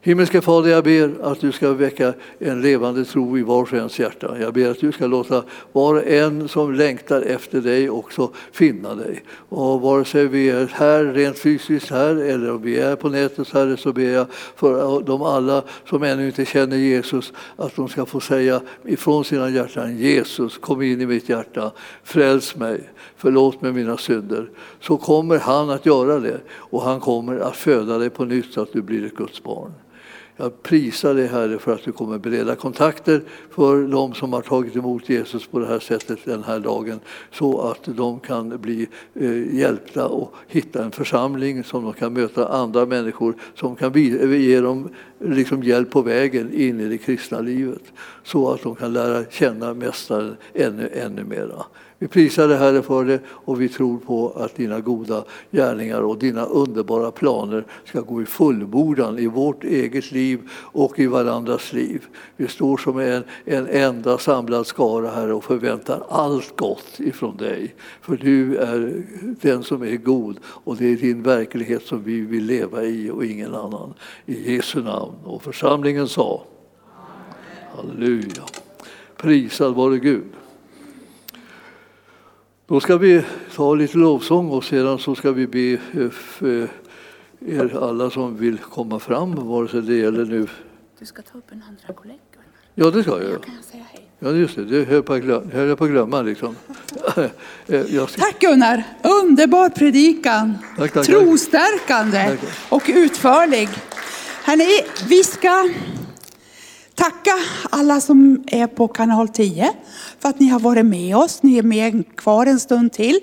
Himmelske 0.05 0.41
Fader, 0.41 0.71
jag 0.71 0.85
ber 0.85 1.15
att 1.23 1.41
du 1.41 1.53
ska 1.53 1.73
väcka 1.73 2.15
en 2.39 2.63
levande 2.63 3.05
tro 3.05 3.39
i 3.39 3.43
vars 3.43 3.73
och 3.73 3.79
ens 3.79 3.99
hjärta. 3.99 4.37
Jag 4.41 4.55
ber 4.55 4.71
att 4.71 4.81
du 4.81 4.93
ska 4.93 5.07
låta 5.07 5.43
var 5.73 5.95
och 5.95 6.07
en 6.07 6.49
som 6.49 6.75
längtar 6.75 7.23
efter 7.23 7.61
dig 7.61 7.91
också 7.91 8.31
finna 8.53 8.95
dig. 8.95 9.23
Och 9.49 9.81
vare 9.81 10.05
sig 10.05 10.27
vi 10.27 10.51
är 10.51 10.67
här 10.67 11.05
rent 11.05 11.39
fysiskt 11.39 11.91
här 11.91 12.17
eller 12.17 12.51
om 12.51 12.63
vi 12.63 12.79
är 12.79 12.97
på 12.97 13.09
nätet 13.09 13.51
Herre 13.53 13.77
så 13.77 13.93
ber 13.93 14.11
jag 14.11 14.27
för 14.57 15.03
de 15.03 15.23
alla 15.23 15.63
som 15.89 16.03
ännu 16.03 16.27
inte 16.27 16.45
känner 16.45 16.77
Jesus 16.77 17.33
att 17.57 17.77
de 17.77 17.89
ska 17.89 18.07
få 18.07 18.21
säga 18.21 18.61
ifrån 18.85 19.25
sina 19.25 19.51
hjärtan 19.51 19.97
Jesus 19.97 20.59
kom 20.59 20.83
in 20.83 21.01
i 21.01 21.07
mitt 21.07 21.29
hjärta, 21.29 21.73
fräls 22.05 22.57
mig, 22.57 22.91
förlåt 23.17 23.63
mig 23.63 23.73
mina 23.73 23.97
synder. 23.97 24.51
Så 24.81 24.97
kommer 24.97 25.39
han 25.39 25.71
att 25.71 25.87
göra 25.87 26.21
det 26.21 26.41
och 26.51 26.83
han 26.83 27.01
kommer 27.01 27.39
att 27.39 27.57
föda 27.57 27.99
dig 27.99 28.11
på 28.11 28.25
nytt 28.25 28.53
så 28.53 28.63
att 28.63 28.73
du 28.73 28.83
blir 28.83 29.07
ett 29.07 29.15
Guds 29.15 29.43
barn. 29.43 29.73
Jag 30.37 30.63
prisar 30.63 31.15
dig 31.15 31.27
Herre 31.27 31.59
för 31.59 31.75
att 31.75 31.85
du 31.85 31.93
kommer 31.93 32.19
bereda 32.19 32.57
kontakter 32.57 33.23
för 33.51 33.83
de 33.83 34.15
som 34.15 34.33
har 34.33 34.43
tagit 34.43 34.77
emot 34.77 35.09
Jesus 35.09 35.47
på 35.47 35.59
det 35.59 35.67
här 35.67 35.79
sättet 35.79 36.19
den 36.25 36.45
här 36.45 36.61
dagen 36.61 37.01
så 37.33 37.61
att 37.61 37.85
de 37.85 38.21
kan 38.21 38.61
bli 38.61 38.89
eh, 39.15 39.55
hjälpta 39.55 40.07
och 40.07 40.35
hitta 40.49 40.85
en 40.85 40.91
församling 40.91 41.65
som 41.65 41.85
de 41.85 41.93
kan 41.93 42.13
möta 42.13 42.49
andra 42.49 42.87
människor 42.87 43.35
som 43.55 43.77
kan 43.77 43.95
eh, 43.95 44.41
ge 44.41 44.61
dem 44.61 44.89
liksom 45.19 45.63
hjälp 45.63 45.91
på 45.91 46.03
vägen 46.03 46.53
in 46.53 46.81
i 46.81 46.89
det 46.89 46.99
kristna 46.99 47.41
livet 47.41 47.83
så 48.25 48.51
att 48.51 48.63
de 48.63 48.75
kan 48.75 48.93
lära 48.93 49.25
känna 49.25 49.75
Mästaren 49.75 50.37
ännu, 50.55 50.89
ännu 50.93 51.25
mera. 51.25 51.65
Vi 52.03 52.09
prisar 52.09 52.49
dig 52.49 52.59
Herre 52.59 52.83
för 52.83 53.05
det 53.05 53.21
och 53.27 53.61
vi 53.61 53.69
tror 53.69 53.99
på 53.99 54.31
att 54.31 54.55
dina 54.57 54.81
goda 54.81 55.25
gärningar 55.51 56.01
och 56.01 56.19
dina 56.19 56.45
underbara 56.45 57.11
planer 57.11 57.65
ska 57.85 58.01
gå 58.01 58.23
i 58.23 58.27
fullbordan 58.27 59.19
i 59.19 59.27
vårt 59.27 59.65
eget 59.65 60.13
liv 60.13 60.41
och 60.53 60.99
i 60.99 61.07
varandras 61.07 61.73
liv. 61.73 62.07
Vi 62.37 62.49
står 62.49 62.77
som 62.77 62.99
en, 62.99 63.25
en 63.45 63.67
enda 63.67 64.19
samlad 64.19 64.67
skara 64.67 65.11
Herre 65.11 65.35
och 65.35 65.45
förväntar 65.45 66.03
allt 66.09 66.57
gott 66.57 67.01
ifrån 67.01 67.37
dig. 67.37 67.75
För 68.01 68.17
du 68.17 68.57
är 68.57 69.05
den 69.41 69.63
som 69.63 69.83
är 69.83 69.97
god 69.97 70.37
och 70.45 70.77
det 70.77 70.87
är 70.93 70.97
din 70.97 71.23
verklighet 71.23 71.83
som 71.83 72.05
vi 72.05 72.21
vill 72.21 72.45
leva 72.45 72.85
i 72.85 73.11
och 73.11 73.25
ingen 73.25 73.55
annan. 73.55 73.95
I 74.27 74.55
Jesu 74.55 74.83
namn. 74.83 75.15
Och 75.25 75.43
församlingen 75.43 76.09
sa 76.09 76.45
Halleluja. 77.77 78.43
Prisad 79.17 79.75
vare 79.75 79.99
Gud. 79.99 80.25
Då 82.73 82.81
ska 82.81 82.97
vi 82.97 83.23
ta 83.57 83.75
lite 83.75 83.99
lovsång 83.99 84.51
och 84.51 84.65
sedan 84.65 84.99
så 84.99 85.15
ska 85.15 85.33
vi 85.33 85.47
be 85.47 85.73
eh, 86.01 86.69
er 87.47 87.85
alla 87.85 88.11
som 88.11 88.37
vill 88.37 88.59
komma 88.59 88.99
fram, 88.99 89.49
vare 89.49 89.69
sig 89.69 89.83
det 89.83 89.97
gäller 89.97 90.25
nu... 90.25 90.47
Du 90.99 91.07
ska 91.07 91.23
ta 91.23 91.39
upp 91.39 91.53
en 91.53 91.63
andra 91.69 91.95
kollega. 91.95 92.19
Ja, 92.75 92.91
det 92.91 93.03
ska 93.03 93.23
jag. 93.23 93.33
Jag 93.33 93.43
kan 93.43 93.55
säga 93.71 93.85
hej. 93.93 94.09
Ja, 94.19 94.31
just 94.31 94.57
det. 94.57 94.65
Det 94.65 94.85
höll 94.85 94.95
jag 95.69 95.79
på 95.79 95.85
att 95.85 95.91
glömma. 95.91 96.23
Liksom. 96.23 96.57
Eh. 97.67 98.07
Tack 98.19 98.41
Gunnar! 98.41 98.85
Underbar 99.03 99.69
predikan. 99.69 100.59
Tack, 100.79 100.93
tack, 100.93 101.07
Trostärkande 101.07 102.29
tack. 102.29 102.41
och 102.69 102.83
utförlig. 102.87 103.69
Hörrni, 104.45 104.81
vi 105.09 105.25
ska 105.25 105.69
tacka 107.03 107.35
alla 107.71 108.01
som 108.01 108.45
är 108.47 108.67
på 108.67 108.89
kanal 108.89 109.29
10 109.29 109.73
för 110.19 110.29
att 110.29 110.41
ni 110.41 110.49
har 110.49 110.61
varit 110.61 110.87
med 110.87 111.17
oss. 111.17 111.43
Ni 111.43 111.59
är 111.59 111.63
med 111.63 112.17
kvar 112.17 112.47
en 112.47 112.61
stund 112.61 112.93
till. 112.93 113.21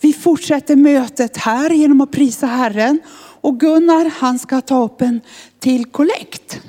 Vi 0.00 0.12
fortsätter 0.12 0.76
mötet 0.76 1.36
här 1.36 1.70
genom 1.70 2.00
att 2.00 2.10
prisa 2.10 2.46
Herren. 2.46 3.00
Och 3.40 3.60
Gunnar 3.60 4.10
han 4.18 4.38
ska 4.38 4.60
ta 4.60 4.84
upp 4.84 5.02
en 5.02 5.20
till 5.58 5.84
kollekt. 5.84 6.60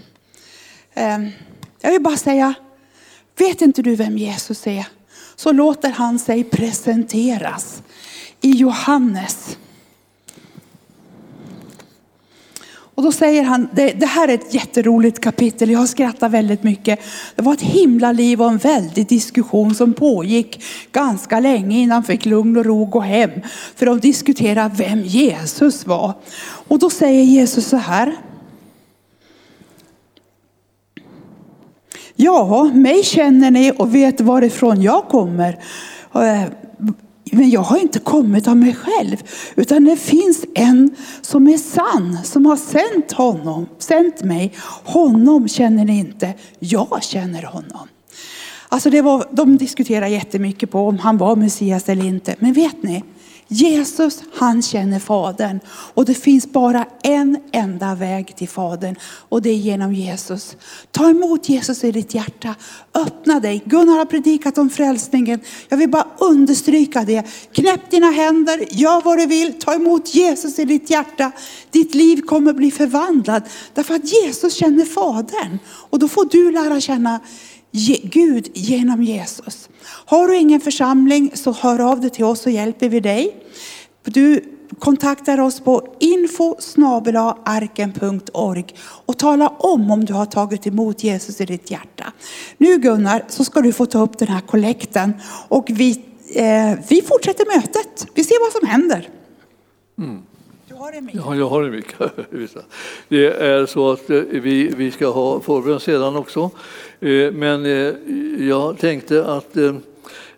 Ehm, 0.93 1.29
jag 1.81 1.91
vill 1.91 2.01
bara 2.01 2.17
säga, 2.17 2.53
vet 3.37 3.61
inte 3.61 3.81
du 3.81 3.95
vem 3.95 4.17
Jesus 4.17 4.67
är? 4.67 4.87
Så 5.35 5.51
låter 5.51 5.89
han 5.89 6.19
sig 6.19 6.43
presenteras 6.43 7.83
i 8.41 8.51
Johannes 8.51 9.57
Och 12.95 13.03
då 13.03 13.11
säger 13.11 13.43
han, 13.43 13.67
det, 13.73 13.91
det, 13.91 14.05
här 14.05 14.27
är 14.27 14.33
ett 14.33 14.53
jätteroligt 14.53 15.19
kapitel, 15.19 15.69
jag 15.69 15.79
har 15.79 15.85
skrattat 15.85 16.31
väldigt 16.31 16.63
mycket. 16.63 16.99
Det 17.35 17.41
var 17.41 17.53
ett 17.53 17.61
himla 17.61 18.11
liv 18.11 18.41
och 18.41 18.49
en 18.49 18.57
väldig 18.57 19.07
diskussion 19.07 19.75
som 19.75 19.93
pågick 19.93 20.63
ganska 20.91 21.39
länge 21.39 21.79
innan 21.79 21.91
han 21.91 22.03
fick 22.03 22.25
lugn 22.25 22.57
och 22.57 22.65
ro 22.65 22.85
gå 22.85 22.99
hem. 22.99 23.31
För 23.75 23.87
att 23.87 24.01
diskutera 24.01 24.71
vem 24.77 25.01
Jesus 25.01 25.85
var. 25.85 26.13
Och 26.67 26.79
då 26.79 26.89
säger 26.89 27.23
Jesus 27.23 27.67
så 27.67 27.77
här. 27.77 28.15
Ja, 32.15 32.63
mig 32.73 33.03
känner 33.03 33.51
ni 33.51 33.71
och 33.77 33.95
vet 33.95 34.21
varifrån 34.21 34.81
jag 34.81 35.07
kommer. 35.07 35.59
Eh, 36.15 36.43
men 37.31 37.49
jag 37.49 37.61
har 37.61 37.77
inte 37.77 37.99
kommit 37.99 38.47
av 38.47 38.57
mig 38.57 38.75
själv, 38.75 39.17
utan 39.55 39.83
det 39.83 39.95
finns 39.95 40.45
en 40.55 40.95
som 41.21 41.47
är 41.47 41.57
sann, 41.57 42.17
som 42.23 42.45
har 42.45 42.57
sänt 42.57 43.11
honom, 43.11 43.67
sänt 43.79 44.23
mig. 44.23 44.53
Honom 44.83 45.47
känner 45.47 45.85
ni 45.85 45.99
inte, 45.99 46.33
jag 46.59 47.03
känner 47.03 47.43
honom. 47.43 47.87
Alltså 48.69 48.89
det 48.89 49.01
var, 49.01 49.25
de 49.31 49.57
diskuterar 49.57 50.07
jättemycket 50.07 50.71
på 50.71 50.87
om 50.87 50.99
han 50.99 51.17
var 51.17 51.35
Messias 51.35 51.89
eller 51.89 52.05
inte. 52.05 52.35
Men 52.39 52.53
vet 52.53 52.83
ni, 52.83 53.03
Jesus 53.53 54.23
han 54.33 54.61
känner 54.61 54.99
Fadern 54.99 55.59
och 55.67 56.05
det 56.05 56.13
finns 56.13 56.51
bara 56.51 56.85
en 57.03 57.37
enda 57.51 57.95
väg 57.95 58.35
till 58.35 58.49
Fadern 58.49 58.95
och 59.03 59.41
det 59.41 59.49
är 59.49 59.55
genom 59.55 59.93
Jesus. 59.93 60.55
Ta 60.91 61.09
emot 61.09 61.49
Jesus 61.49 61.83
i 61.83 61.91
ditt 61.91 62.13
hjärta, 62.13 62.55
öppna 62.93 63.39
dig. 63.39 63.63
Gunnar 63.65 63.97
har 63.97 64.05
predikat 64.05 64.57
om 64.57 64.69
frälsningen. 64.69 65.39
Jag 65.69 65.77
vill 65.77 65.89
bara 65.89 66.07
understryka 66.19 67.03
det. 67.03 67.23
Knäpp 67.53 67.91
dina 67.91 68.11
händer, 68.11 68.65
gör 68.71 69.01
vad 69.01 69.17
du 69.17 69.25
vill, 69.25 69.59
ta 69.59 69.73
emot 69.73 70.15
Jesus 70.15 70.59
i 70.59 70.65
ditt 70.65 70.89
hjärta. 70.89 71.31
Ditt 71.71 71.95
liv 71.95 72.21
kommer 72.21 72.53
bli 72.53 72.71
förvandlat 72.71 73.49
därför 73.73 73.93
att 73.93 74.11
Jesus 74.23 74.53
känner 74.53 74.85
Fadern 74.85 75.59
och 75.65 75.99
då 75.99 76.07
får 76.07 76.25
du 76.25 76.51
lära 76.51 76.81
känna 76.81 77.19
Gud 78.03 78.47
genom 78.53 79.03
Jesus. 79.03 79.69
Har 79.83 80.27
du 80.27 80.37
ingen 80.37 80.61
församling 80.61 81.31
så 81.33 81.51
hör 81.51 81.79
av 81.91 82.01
dig 82.01 82.09
till 82.09 82.25
oss 82.25 82.41
så 82.41 82.49
hjälper 82.49 82.89
vi 82.89 82.99
dig. 82.99 83.35
Du 84.03 84.43
kontaktar 84.79 85.39
oss 85.39 85.59
på 85.59 85.95
info 85.99 86.55
arken.org 87.45 88.65
och 88.79 89.19
tala 89.19 89.47
om 89.47 89.91
om 89.91 90.05
du 90.05 90.13
har 90.13 90.25
tagit 90.25 90.67
emot 90.67 91.03
Jesus 91.03 91.41
i 91.41 91.45
ditt 91.45 91.71
hjärta. 91.71 92.13
Nu 92.57 92.77
Gunnar 92.77 93.25
så 93.27 93.43
ska 93.43 93.61
du 93.61 93.73
få 93.73 93.85
ta 93.85 93.99
upp 93.99 94.17
den 94.17 94.27
här 94.27 94.41
kollekten 94.41 95.13
och 95.47 95.65
vi, 95.69 96.03
eh, 96.35 96.79
vi 96.89 97.01
fortsätter 97.01 97.57
mötet. 97.57 98.07
Vi 98.13 98.23
ser 98.23 98.45
vad 98.45 98.51
som 98.51 98.67
händer. 98.67 99.09
Mm. 99.97 100.21
Ja, 101.13 101.35
jag 101.35 101.49
har 101.49 101.63
en 101.63 101.71
mick. 101.71 101.85
Det 103.07 103.25
är 103.25 103.65
så 103.65 103.91
att 103.91 104.09
eh, 104.09 104.21
vi, 104.31 104.67
vi 104.77 104.91
ska 104.91 105.07
ha 105.07 105.39
förbön 105.39 105.79
sedan 105.79 106.15
också. 106.15 106.49
Eh, 106.99 107.31
men 107.31 107.65
eh, 107.65 107.93
jag 108.47 108.77
tänkte 108.77 109.25
att 109.25 109.55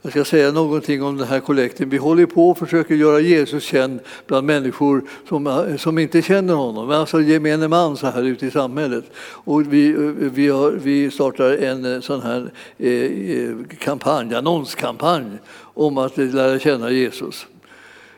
jag 0.02 0.12
ska 0.12 0.26
säga 0.26 0.52
någonting 0.52 1.04
om 1.04 1.18
den 1.18 1.28
här 1.28 1.39
kollekten. 1.39 1.89
Vi 1.89 1.98
håller 1.98 2.26
på 2.26 2.50
och 2.50 2.58
försöker 2.58 2.96
göra 2.96 3.20
Jesus 3.20 3.64
känd 3.64 4.00
bland 4.28 4.48
människor 4.48 5.02
som, 5.30 5.76
som 5.80 6.00
inte 6.00 6.22
känner 6.22 6.54
honom, 6.54 6.89
alltså 6.89 7.22
gemene 7.22 7.68
man 7.68 7.98
så 7.98 8.08
här 8.08 8.24
ute 8.24 8.46
i 8.46 8.52
samhället. 8.52 9.06
Och 9.20 9.74
vi, 9.74 9.94
vi, 10.18 10.48
har, 10.48 10.72
vi 10.72 11.12
startar 11.12 11.52
en 11.52 12.02
sån 12.02 12.22
här 12.22 12.52
eh, 12.78 13.78
kampanj, 13.80 14.36
annonskampanj 14.36 15.26
om 15.74 15.98
att 15.98 16.18
lära 16.18 16.60
känna 16.60 16.91
Jesus. 16.91 17.48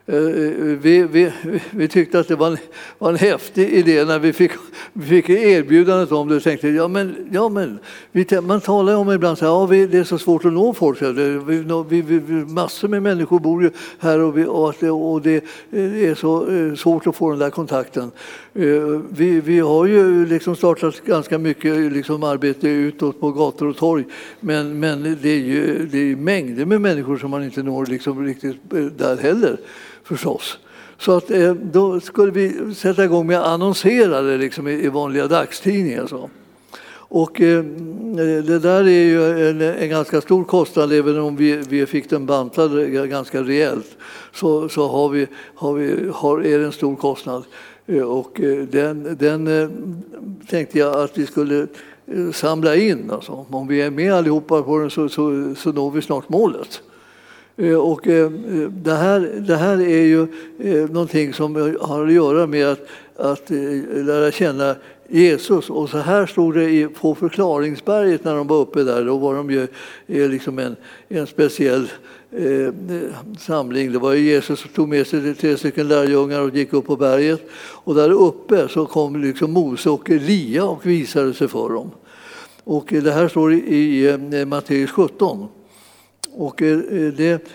Eh, 0.07 0.17
vi, 0.17 1.03
vi, 1.03 1.31
vi, 1.71 1.87
tyckte 1.87 2.19
att 2.19 2.27
det 2.27 2.35
var 2.35 2.47
en, 2.47 2.57
var 2.97 3.09
en 3.09 3.15
häftig 3.15 3.69
idé 3.69 4.05
när 4.05 4.19
vi 4.19 4.33
fick, 4.33 4.51
vi 4.93 5.05
fick 5.07 5.29
erbjudandet 5.29 6.11
om 6.11 6.29
det. 6.29 6.39
Tänkte, 6.39 6.69
ja, 6.69 6.87
men, 6.87 7.15
ja, 7.31 7.49
men, 7.49 7.79
vi, 8.11 8.41
man 8.41 8.61
talar 8.61 8.93
ju 8.93 8.99
om 8.99 9.11
ibland 9.11 9.37
så 9.37 9.45
ja, 9.45 9.67
det 9.69 9.97
är 9.97 10.03
så 10.03 10.17
svårt 10.17 10.45
att 10.45 10.53
nå 10.53 10.73
folk. 10.73 11.01
Vi, 11.01 12.01
vi, 12.01 12.29
massor 12.45 12.87
med 12.87 13.03
människor 13.03 13.39
bor 13.39 13.63
ju 13.63 13.71
här 13.99 14.19
och, 14.19 14.37
vi, 14.37 14.45
och, 14.45 14.75
det, 14.79 14.91
och 14.91 15.21
det 15.21 15.43
eh, 15.71 16.09
är 16.09 16.15
så 16.15 16.49
eh, 16.49 16.75
svårt 16.75 17.07
att 17.07 17.15
få 17.15 17.29
den 17.29 17.39
där 17.39 17.49
kontakten. 17.49 18.11
Eh, 18.57 19.01
vi, 19.09 19.41
vi 19.41 19.59
har 19.59 19.85
ju 19.85 20.25
liksom 20.25 20.55
startat 20.55 21.05
ganska 21.05 21.37
mycket 21.37 21.93
liksom 21.93 22.23
arbete 22.23 22.67
utåt 22.67 23.19
på 23.19 23.31
gator 23.31 23.67
och 23.67 23.77
torg 23.77 24.05
men, 24.39 24.79
men 24.79 25.17
det 25.21 25.29
är 25.29 25.39
ju 25.39 25.87
det 25.91 25.97
är 25.97 26.15
mängder 26.15 26.65
med 26.65 26.81
människor 26.81 27.17
som 27.17 27.31
man 27.31 27.43
inte 27.43 27.63
når 27.63 27.85
liksom 27.85 28.25
riktigt 28.25 28.55
eh, 28.73 28.79
där 28.79 29.17
heller 29.17 29.57
förstås. 30.03 30.57
Så 30.97 31.17
att, 31.17 31.31
eh, 31.31 31.53
då 31.53 31.99
skulle 31.99 32.31
vi 32.31 32.75
sätta 32.75 33.03
igång 33.03 33.27
med 33.27 33.39
att 33.39 33.45
annonsera 33.45 34.21
det 34.21 34.37
liksom 34.37 34.67
i, 34.67 34.87
vanliga 34.87 35.27
dagstidningar. 35.27 36.07
Så. 36.07 36.29
Och 37.07 37.41
eh, 37.41 37.63
det 38.45 38.59
där 38.59 38.83
är 38.83 39.03
ju 39.03 39.49
en, 39.49 39.61
en, 39.61 39.89
ganska 39.89 40.21
stor 40.21 40.43
kostnad, 40.43 40.93
även 40.93 41.19
om 41.19 41.35
vi, 41.35 41.55
vi 41.55 41.85
fick 41.85 42.09
den 42.09 42.25
bantad 42.25 42.91
ganska 43.09 43.41
rejält. 43.41 43.97
Så, 44.33 44.69
så 44.69 44.87
har 44.87 45.09
vi, 45.09 45.27
har 45.55 45.73
vi, 45.73 46.09
har, 46.13 46.45
är 46.45 46.59
det 46.59 46.65
en 46.65 46.71
stor 46.71 46.95
kostnad. 46.95 47.43
Och 47.87 48.41
eh, 48.41 48.63
den, 48.63 49.15
den 49.19 49.47
eh, 49.47 49.69
tänkte 50.49 50.79
jag 50.79 50.95
att 50.95 51.17
vi 51.17 51.25
skulle 51.25 51.67
eh, 52.05 52.31
samla 52.31 52.75
in. 52.75 53.11
Alltså. 53.11 53.45
Om 53.49 53.67
vi 53.67 53.81
är 53.81 53.91
med 53.91 54.13
allihopa 54.13 54.63
på 54.63 54.79
den 54.79 54.89
så, 54.89 55.09
så, 55.09 55.53
så 55.57 55.71
når 55.71 55.91
vi 55.91 56.01
snart 56.01 56.29
målet. 56.29 56.81
Och 57.81 58.01
det 58.69 58.93
här, 58.93 59.19
det 59.47 59.55
här 59.55 59.81
är 59.81 60.01
ju 60.01 60.27
någonting 60.87 61.33
som 61.33 61.55
har 61.81 62.07
att 62.07 62.13
göra 62.13 62.47
med 62.47 62.67
att, 62.67 62.79
att 63.15 63.49
lära 63.89 64.31
känna 64.31 64.75
Jesus. 65.09 65.69
Och 65.69 65.89
så 65.89 65.97
här 65.97 66.25
stod 66.25 66.55
det 66.55 66.87
på 66.87 67.15
förklaringsberget 67.15 68.23
när 68.23 68.35
de 68.35 68.47
var 68.47 68.57
uppe 68.57 68.83
där. 68.83 69.05
Då 69.05 69.17
var 69.17 69.35
de 69.35 69.51
ju 69.51 69.67
eh, 70.07 70.29
liksom 70.29 70.59
en, 70.59 70.75
en 71.07 71.27
speciell 71.27 71.87
eh, 72.31 72.73
samling. 73.39 73.91
Det 73.91 73.99
var 73.99 74.13
ju 74.13 74.19
Jesus 74.19 74.59
som 74.59 74.69
tog 74.69 74.89
med 74.89 75.07
sig 75.07 75.35
tre 75.35 75.57
stycken 75.57 75.87
lärjungar 75.87 76.41
och 76.41 76.55
gick 76.55 76.73
upp 76.73 76.85
på 76.85 76.95
berget. 76.95 77.49
Och 77.55 77.95
där 77.95 78.11
uppe 78.11 78.67
så 78.67 78.85
kom 78.85 79.21
liksom 79.21 79.51
Mose 79.51 79.89
och 79.89 80.09
Elia 80.09 80.65
och 80.65 80.85
visade 80.85 81.33
sig 81.33 81.47
för 81.47 81.69
dem. 81.69 81.91
Och 82.63 82.93
eh, 82.93 83.03
det 83.03 83.11
här 83.11 83.27
står 83.27 83.53
i, 83.53 83.57
i 83.57 84.07
eh, 84.07 84.45
Matteus 84.45 84.91
17. 84.91 85.47
Och 86.37 86.61
det, 87.17 87.47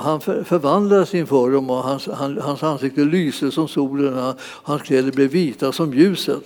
han 0.00 0.20
förvandlades 0.20 1.14
inför 1.14 1.50
dem 1.50 1.70
och 1.70 1.76
hans, 1.76 2.06
han, 2.06 2.38
hans 2.38 2.62
ansikte 2.62 3.00
lyste 3.00 3.50
som 3.50 3.68
solen 3.68 4.18
och 4.18 4.34
hans 4.40 4.82
kläder 4.82 5.12
blev 5.12 5.30
vita 5.30 5.72
som 5.72 5.94
ljuset. 5.94 6.44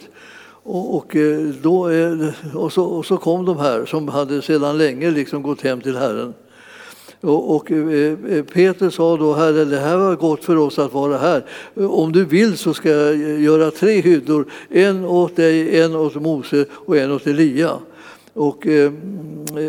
Och, 0.66 0.96
och, 0.96 1.16
eh, 1.16 1.40
då, 1.62 1.90
eh, 1.90 2.28
och, 2.54 2.72
så, 2.72 2.84
och 2.84 3.06
så 3.06 3.16
kom 3.16 3.44
de 3.44 3.58
här 3.58 3.86
som 3.86 4.08
hade 4.08 4.42
sedan 4.42 4.78
länge 4.78 5.10
liksom 5.10 5.42
gått 5.42 5.60
hem 5.60 5.80
till 5.80 5.96
Herren. 5.96 6.34
Och, 7.20 7.56
och 7.56 7.72
eh, 7.72 8.44
Peter 8.44 8.90
sa 8.90 9.16
då, 9.16 9.34
Herre, 9.34 9.64
det 9.64 9.78
här 9.78 9.96
var 9.96 10.16
gott 10.16 10.44
för 10.44 10.56
oss 10.56 10.78
att 10.78 10.92
vara 10.92 11.18
här. 11.18 11.44
Om 11.74 12.12
du 12.12 12.24
vill 12.24 12.56
så 12.56 12.74
ska 12.74 12.90
jag 12.90 13.40
göra 13.40 13.70
tre 13.70 14.00
hyddor, 14.00 14.46
en 14.70 15.04
åt 15.04 15.36
dig, 15.36 15.80
en 15.80 15.96
åt 15.96 16.14
Mose 16.14 16.66
och 16.72 16.96
en 16.96 17.12
åt 17.12 17.26
Elia. 17.26 17.78
Och 18.34 18.66
eh, 18.66 18.92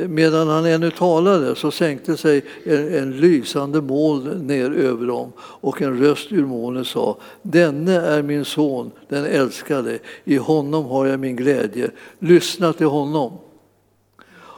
medan 0.07 0.47
han 0.47 0.65
ännu 0.65 0.91
talade 0.91 1.55
så 1.55 1.71
sänkte 1.71 2.17
sig 2.17 2.41
en, 2.63 2.93
en 2.93 3.11
lysande 3.17 3.81
moln 3.81 4.47
ner 4.47 4.71
över 4.71 5.07
dem 5.07 5.31
och 5.37 5.81
en 5.81 5.99
röst 5.99 6.31
ur 6.31 6.45
molnet 6.45 6.87
sa 6.87 7.17
Denne 7.41 7.93
är 7.93 8.21
min 8.21 8.45
son, 8.45 8.91
den 9.09 9.25
älskade, 9.25 9.99
i 10.23 10.37
honom 10.37 10.85
har 10.85 11.05
jag 11.05 11.19
min 11.19 11.35
glädje. 11.35 11.91
Lyssna 12.19 12.73
till 12.73 12.87
honom. 12.87 13.37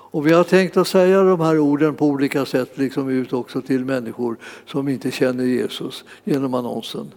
Och 0.09 0.27
vi 0.27 0.33
har 0.33 0.43
tänkt 0.43 0.77
att 0.77 0.87
säga 0.87 1.23
de 1.23 1.39
här 1.39 1.59
orden 1.59 1.95
på 1.95 2.05
olika 2.05 2.45
sätt 2.45 2.77
liksom 2.77 3.09
ut 3.09 3.33
också 3.33 3.61
till 3.61 3.85
människor 3.85 4.37
som 4.65 4.87
inte 4.87 5.11
känner 5.11 5.43
Jesus 5.43 6.03
genom 6.23 6.53
annonsen. 6.53 7.11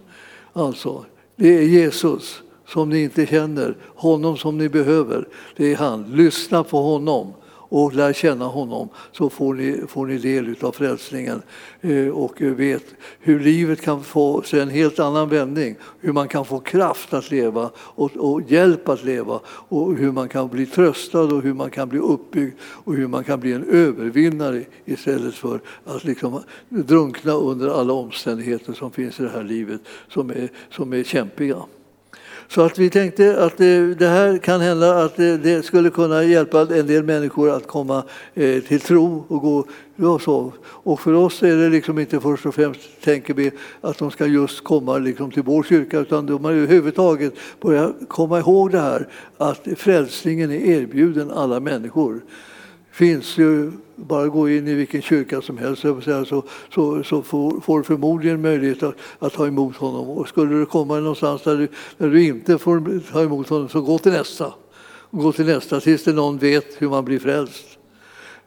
Alltså, 0.53 1.05
det 1.35 1.57
är 1.57 1.61
Jesus 1.61 2.41
som 2.71 2.89
ni 2.89 3.03
inte 3.03 3.25
känner, 3.25 3.77
honom 3.95 4.37
som 4.37 4.57
ni 4.57 4.69
behöver. 4.69 5.27
Det 5.55 5.73
är 5.73 5.75
han. 5.75 6.03
Lyssna 6.11 6.63
på 6.63 6.77
honom 6.77 7.33
och 7.71 7.93
lär 7.93 8.13
känna 8.13 8.45
honom 8.45 8.89
så 9.11 9.29
får 9.29 9.53
ni, 9.53 9.81
får 9.87 10.05
ni 10.05 10.17
del 10.17 10.55
av 10.61 10.71
frälsningen 10.71 11.41
eh, 11.81 12.07
och 12.07 12.41
vet 12.41 12.83
hur 13.19 13.39
livet 13.39 13.81
kan 13.81 14.03
få 14.03 14.41
sig 14.41 14.59
en 14.59 14.69
helt 14.69 14.99
annan 14.99 15.29
vändning. 15.29 15.75
Hur 15.99 16.13
man 16.13 16.27
kan 16.27 16.45
få 16.45 16.59
kraft 16.59 17.13
att 17.13 17.31
leva 17.31 17.71
och, 17.75 18.17
och 18.17 18.41
hjälp 18.47 18.89
att 18.89 19.03
leva 19.03 19.39
och 19.45 19.95
hur 19.95 20.11
man 20.11 20.29
kan 20.29 20.47
bli 20.47 20.65
tröstad 20.65 21.21
och 21.21 21.41
hur 21.41 21.53
man 21.53 21.69
kan 21.69 21.89
bli 21.89 21.99
uppbyggd 21.99 22.53
och 22.61 22.95
hur 22.95 23.07
man 23.07 23.23
kan 23.23 23.39
bli 23.39 23.53
en 23.53 23.63
övervinnare 23.63 24.63
istället 24.85 25.35
för 25.35 25.59
att 25.85 26.03
liksom 26.03 26.43
drunkna 26.69 27.31
under 27.31 27.79
alla 27.79 27.93
omständigheter 27.93 28.73
som 28.73 28.91
finns 28.91 29.19
i 29.19 29.23
det 29.23 29.29
här 29.29 29.43
livet 29.43 29.81
som 30.09 30.29
är, 30.29 30.49
som 30.69 30.93
är 30.93 31.03
kämpiga. 31.03 31.57
Så 32.51 32.61
att 32.61 32.79
vi 32.79 32.89
tänkte 32.89 33.43
att 33.45 33.57
det, 33.57 33.95
det 33.95 34.07
här 34.07 34.37
kan 34.37 34.61
hända 34.61 35.03
att 35.03 35.15
det, 35.15 35.37
det 35.37 35.65
skulle 35.65 35.89
kunna 35.89 36.23
hjälpa 36.23 36.61
en 36.61 36.87
del 36.87 37.03
människor 37.03 37.49
att 37.49 37.67
komma 37.67 38.03
eh, 38.33 38.61
till 38.63 38.79
tro 38.79 39.25
och 39.27 39.41
gå 39.41 39.65
ja, 39.95 40.19
så. 40.19 40.53
Och 40.63 40.99
för 40.99 41.13
oss 41.13 41.43
är 41.43 41.55
det 41.55 41.69
liksom 41.69 41.99
inte 41.99 42.19
först 42.19 42.45
och 42.45 42.55
främst 42.55 42.79
tänker 43.03 43.33
vi 43.33 43.51
att 43.81 43.97
de 43.97 44.11
ska 44.11 44.25
just 44.25 44.63
komma 44.63 44.97
liksom 44.97 45.31
till 45.31 45.43
vår 45.43 45.63
kyrka 45.63 45.99
utan 45.99 46.25
de 46.25 46.45
har 46.45 46.51
överhuvudtaget 46.51 47.33
börjat 47.61 47.95
komma 48.07 48.39
ihåg 48.39 48.71
det 48.71 48.79
här 48.79 49.07
att 49.37 49.67
frälsningen 49.77 50.51
är 50.51 50.65
erbjuden 50.65 51.31
alla 51.31 51.59
människor 51.59 52.21
finns 52.91 53.37
ju, 53.37 53.71
bara 53.95 54.27
gå 54.27 54.49
in 54.49 54.67
i 54.67 54.73
vilken 54.73 55.01
kyrka 55.01 55.41
som 55.41 55.57
helst 55.57 55.81
så, 55.81 56.01
så, 56.69 57.03
så, 57.03 57.21
får, 57.21 57.61
får 57.61 57.77
du 57.77 57.83
förmodligen 57.83 58.41
möjlighet 58.41 58.83
att, 58.83 58.95
att 59.19 59.33
ta 59.33 59.47
emot 59.47 59.75
honom. 59.75 60.09
Och 60.09 60.27
skulle 60.27 60.55
du 60.55 60.65
komma 60.65 60.99
någonstans 60.99 61.43
där 61.43 61.57
du, 61.57 61.67
där 61.97 62.09
du 62.09 62.23
inte 62.23 62.57
får 62.57 63.11
ta 63.11 63.21
emot 63.21 63.49
honom 63.49 63.69
så 63.69 63.81
gå 63.81 63.97
till 63.97 64.11
nästa. 64.11 64.53
Gå 65.11 65.31
till 65.31 65.45
nästa 65.45 65.79
tills 65.79 66.03
det 66.03 66.13
någon 66.13 66.37
vet 66.37 66.81
hur 66.81 66.89
man 66.89 67.05
blir 67.05 67.19
frälst. 67.19 67.77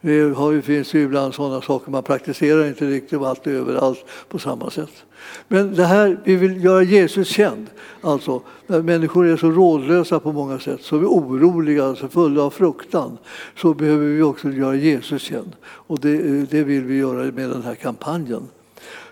Det 0.04 0.34
har 0.34 0.52
ju, 0.52 0.62
finns 0.62 0.94
ju 0.94 1.02
ibland 1.02 1.34
sådana 1.34 1.60
saker, 1.60 1.90
man 1.90 2.02
praktiserar 2.02 2.66
inte 2.66 2.86
riktigt 2.86 3.20
allt 3.20 3.46
överallt 3.46 4.04
på 4.28 4.38
samma 4.38 4.70
sätt. 4.70 5.04
Men 5.48 5.74
det 5.74 5.84
här, 5.84 6.20
vi 6.24 6.36
vill 6.36 6.64
göra 6.64 6.82
Jesus 6.82 7.28
känd. 7.28 7.66
Alltså, 8.00 8.42
när 8.66 8.82
människor 8.82 9.26
är 9.26 9.36
så 9.36 9.50
rådlösa 9.50 10.20
på 10.20 10.32
många 10.32 10.58
sätt, 10.58 10.82
så 10.82 10.96
är 10.96 11.00
vi 11.00 11.06
oroliga, 11.06 11.84
alltså 11.84 12.08
fulla 12.08 12.42
av 12.42 12.50
fruktan, 12.50 13.18
så 13.56 13.74
behöver 13.74 14.06
vi 14.06 14.22
också 14.22 14.50
göra 14.50 14.74
Jesus 14.74 15.22
känd. 15.22 15.52
Och 15.64 16.00
det, 16.00 16.16
det 16.50 16.62
vill 16.62 16.84
vi 16.84 16.96
göra 16.96 17.22
med 17.32 17.50
den 17.50 17.62
här 17.62 17.74
kampanjen. 17.74 18.48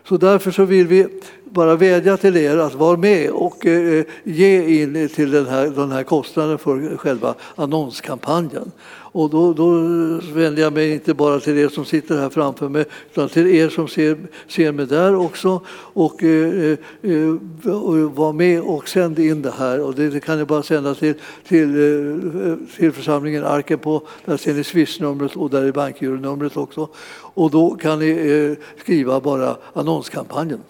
Så 0.08 0.16
därför 0.16 0.50
så 0.50 0.64
vill 0.64 0.86
vi 0.86 1.08
bara 1.52 1.76
vädja 1.76 2.16
till 2.16 2.36
er 2.36 2.58
att 2.58 2.74
vara 2.74 2.96
med 2.96 3.30
och 3.30 3.66
eh, 3.66 3.98
eh, 3.98 4.04
ge 4.24 4.82
in 4.82 5.08
till 5.08 5.30
den 5.30 5.46
här, 5.46 5.66
den 5.66 5.92
här 5.92 6.02
kostnaden 6.02 6.58
för 6.58 6.96
själva 6.96 7.34
annonskampanjen. 7.56 8.72
Och 9.14 9.30
då, 9.30 9.52
då 9.52 9.70
vänder 10.34 10.62
jag 10.62 10.72
mig 10.72 10.92
inte 10.92 11.14
bara 11.14 11.40
till 11.40 11.58
er 11.58 11.68
som 11.68 11.84
sitter 11.84 12.18
här 12.18 12.28
framför 12.28 12.68
mig 12.68 12.84
utan 13.10 13.28
till 13.28 13.46
er 13.46 13.68
som 13.68 13.88
ser, 13.88 14.18
ser 14.48 14.72
mig 14.72 14.86
där 14.86 15.14
också. 15.14 15.60
Och, 15.68 16.22
eh, 16.22 16.78
eh, 17.02 17.72
och 17.72 18.16
var 18.16 18.32
med 18.32 18.60
och 18.60 18.88
sänd 18.88 19.18
in 19.18 19.42
det 19.42 19.54
här. 19.58 19.80
Och 19.80 19.94
det, 19.94 20.10
det 20.10 20.20
kan 20.20 20.38
ni 20.38 20.44
bara 20.44 20.62
sända 20.62 20.94
till, 20.94 21.14
till, 21.48 21.68
eh, 21.68 22.56
till 22.76 22.92
församlingen 22.92 23.44
Arken 23.44 23.78
på, 23.78 24.02
där 24.24 24.36
ser 24.36 24.54
ni 24.54 24.64
swishnumret 24.64 25.36
och 25.36 25.50
där 25.50 25.62
är 25.62 25.72
bankgironumret 25.72 26.56
också. 26.56 26.88
Och 27.34 27.50
då 27.50 27.70
kan 27.70 27.98
ni 27.98 28.10
eh, 28.10 28.82
skriva 28.82 29.20
bara 29.20 29.56
annonskampanjen 29.72 30.60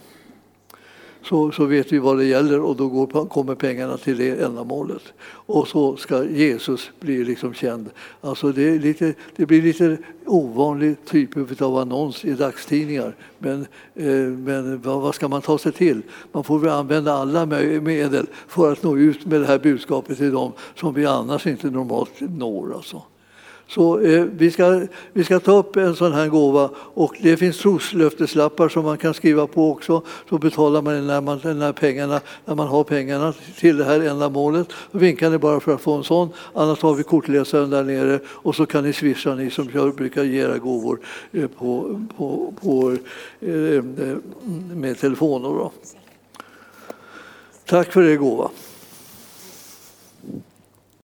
så, 1.25 1.53
så 1.53 1.64
vet 1.64 1.93
vi 1.93 1.99
vad 1.99 2.18
det 2.18 2.25
gäller 2.25 2.61
och 2.61 2.77
då 2.77 2.89
går, 2.89 3.27
kommer 3.27 3.55
pengarna 3.55 3.97
till 3.97 4.16
det 4.16 4.43
ändamålet. 4.43 5.03
Och 5.25 5.68
så 5.68 5.97
ska 5.97 6.25
Jesus 6.25 6.91
bli 7.01 7.25
liksom 7.25 7.55
känd. 7.55 7.91
Alltså 8.20 8.53
det, 8.53 8.68
är 8.68 8.79
lite, 8.79 9.14
det 9.37 9.47
blir 9.47 9.62
lite 9.62 9.99
ovanlig 10.27 10.97
typ 11.05 11.62
av 11.62 11.77
annons 11.77 12.25
i 12.25 12.33
dagstidningar. 12.33 13.16
Men, 13.39 13.66
eh, 13.95 14.07
men 14.23 14.81
vad, 14.81 15.01
vad 15.01 15.14
ska 15.14 15.29
man 15.29 15.43
ta 15.43 15.59
sig 15.59 15.73
till? 15.73 16.03
Man 16.33 16.45
får 16.45 16.59
väl 16.59 16.70
använda 16.70 17.12
alla 17.12 17.47
medel 17.47 18.27
för 18.49 18.73
att 18.73 18.83
nå 18.83 18.97
ut 18.97 19.27
med 19.27 19.41
det 19.41 19.47
här 19.47 19.59
budskapet 19.59 20.18
till 20.18 20.33
dem 20.33 20.53
som 20.77 20.95
vi 20.95 21.07
annars 21.07 21.47
inte 21.47 21.70
normalt 21.70 22.20
når. 22.20 22.75
Alltså. 22.75 23.03
Så 23.75 24.01
eh, 24.01 24.25
vi, 24.25 24.51
ska, 24.51 24.87
vi 25.12 25.25
ska 25.25 25.41
ta 25.41 25.53
upp 25.53 25.77
en 25.77 25.97
sån 25.97 26.12
här 26.12 26.29
gåva 26.29 26.70
och 26.77 27.16
det 27.20 27.37
finns 27.37 27.59
troslöfteslappar 27.59 28.68
som 28.68 28.85
man 28.85 28.99
kan 28.99 29.14
skriva 29.14 29.47
på 29.47 29.70
också. 29.70 30.03
Så 30.29 30.39
betalar 30.39 30.83
man 30.83 31.07
när 31.07 31.20
man, 31.20 31.41
när 31.59 31.73
pengarna, 31.73 32.20
när 32.45 32.55
man 32.55 32.68
har 32.68 32.85
pengarna 32.85 33.35
till 33.59 33.77
det 33.77 33.85
här 33.85 34.01
ändamålet. 34.01 34.68
Då 34.91 34.99
vinkar 34.99 35.31
ni 35.31 35.39
bara 35.39 35.61
för 35.61 35.75
att 35.75 35.81
få 35.81 35.93
en 35.93 36.05
sån. 36.05 36.29
Annars 36.55 36.83
har 36.83 36.95
vi 36.95 37.03
kortläsaren 37.03 37.70
där 37.70 37.85
nere 37.85 38.20
och 38.27 38.55
så 38.55 38.66
kan 38.66 38.85
ni 38.85 38.93
swisha 38.93 39.35
ni 39.35 39.51
som 39.51 39.68
jag 39.75 39.95
brukar 39.95 40.25
ge 40.25 40.41
era 40.41 40.59
gåvor 40.59 41.01
eh, 41.33 41.47
på, 41.47 42.01
på, 42.16 42.55
på, 42.62 42.97
eh, 43.41 43.55
eh, 43.55 43.83
med 44.75 44.99
telefoner. 44.99 45.49
Då. 45.49 45.73
Tack 47.66 47.93
för 47.93 48.03
er 48.03 48.16
gåva. 48.16 48.51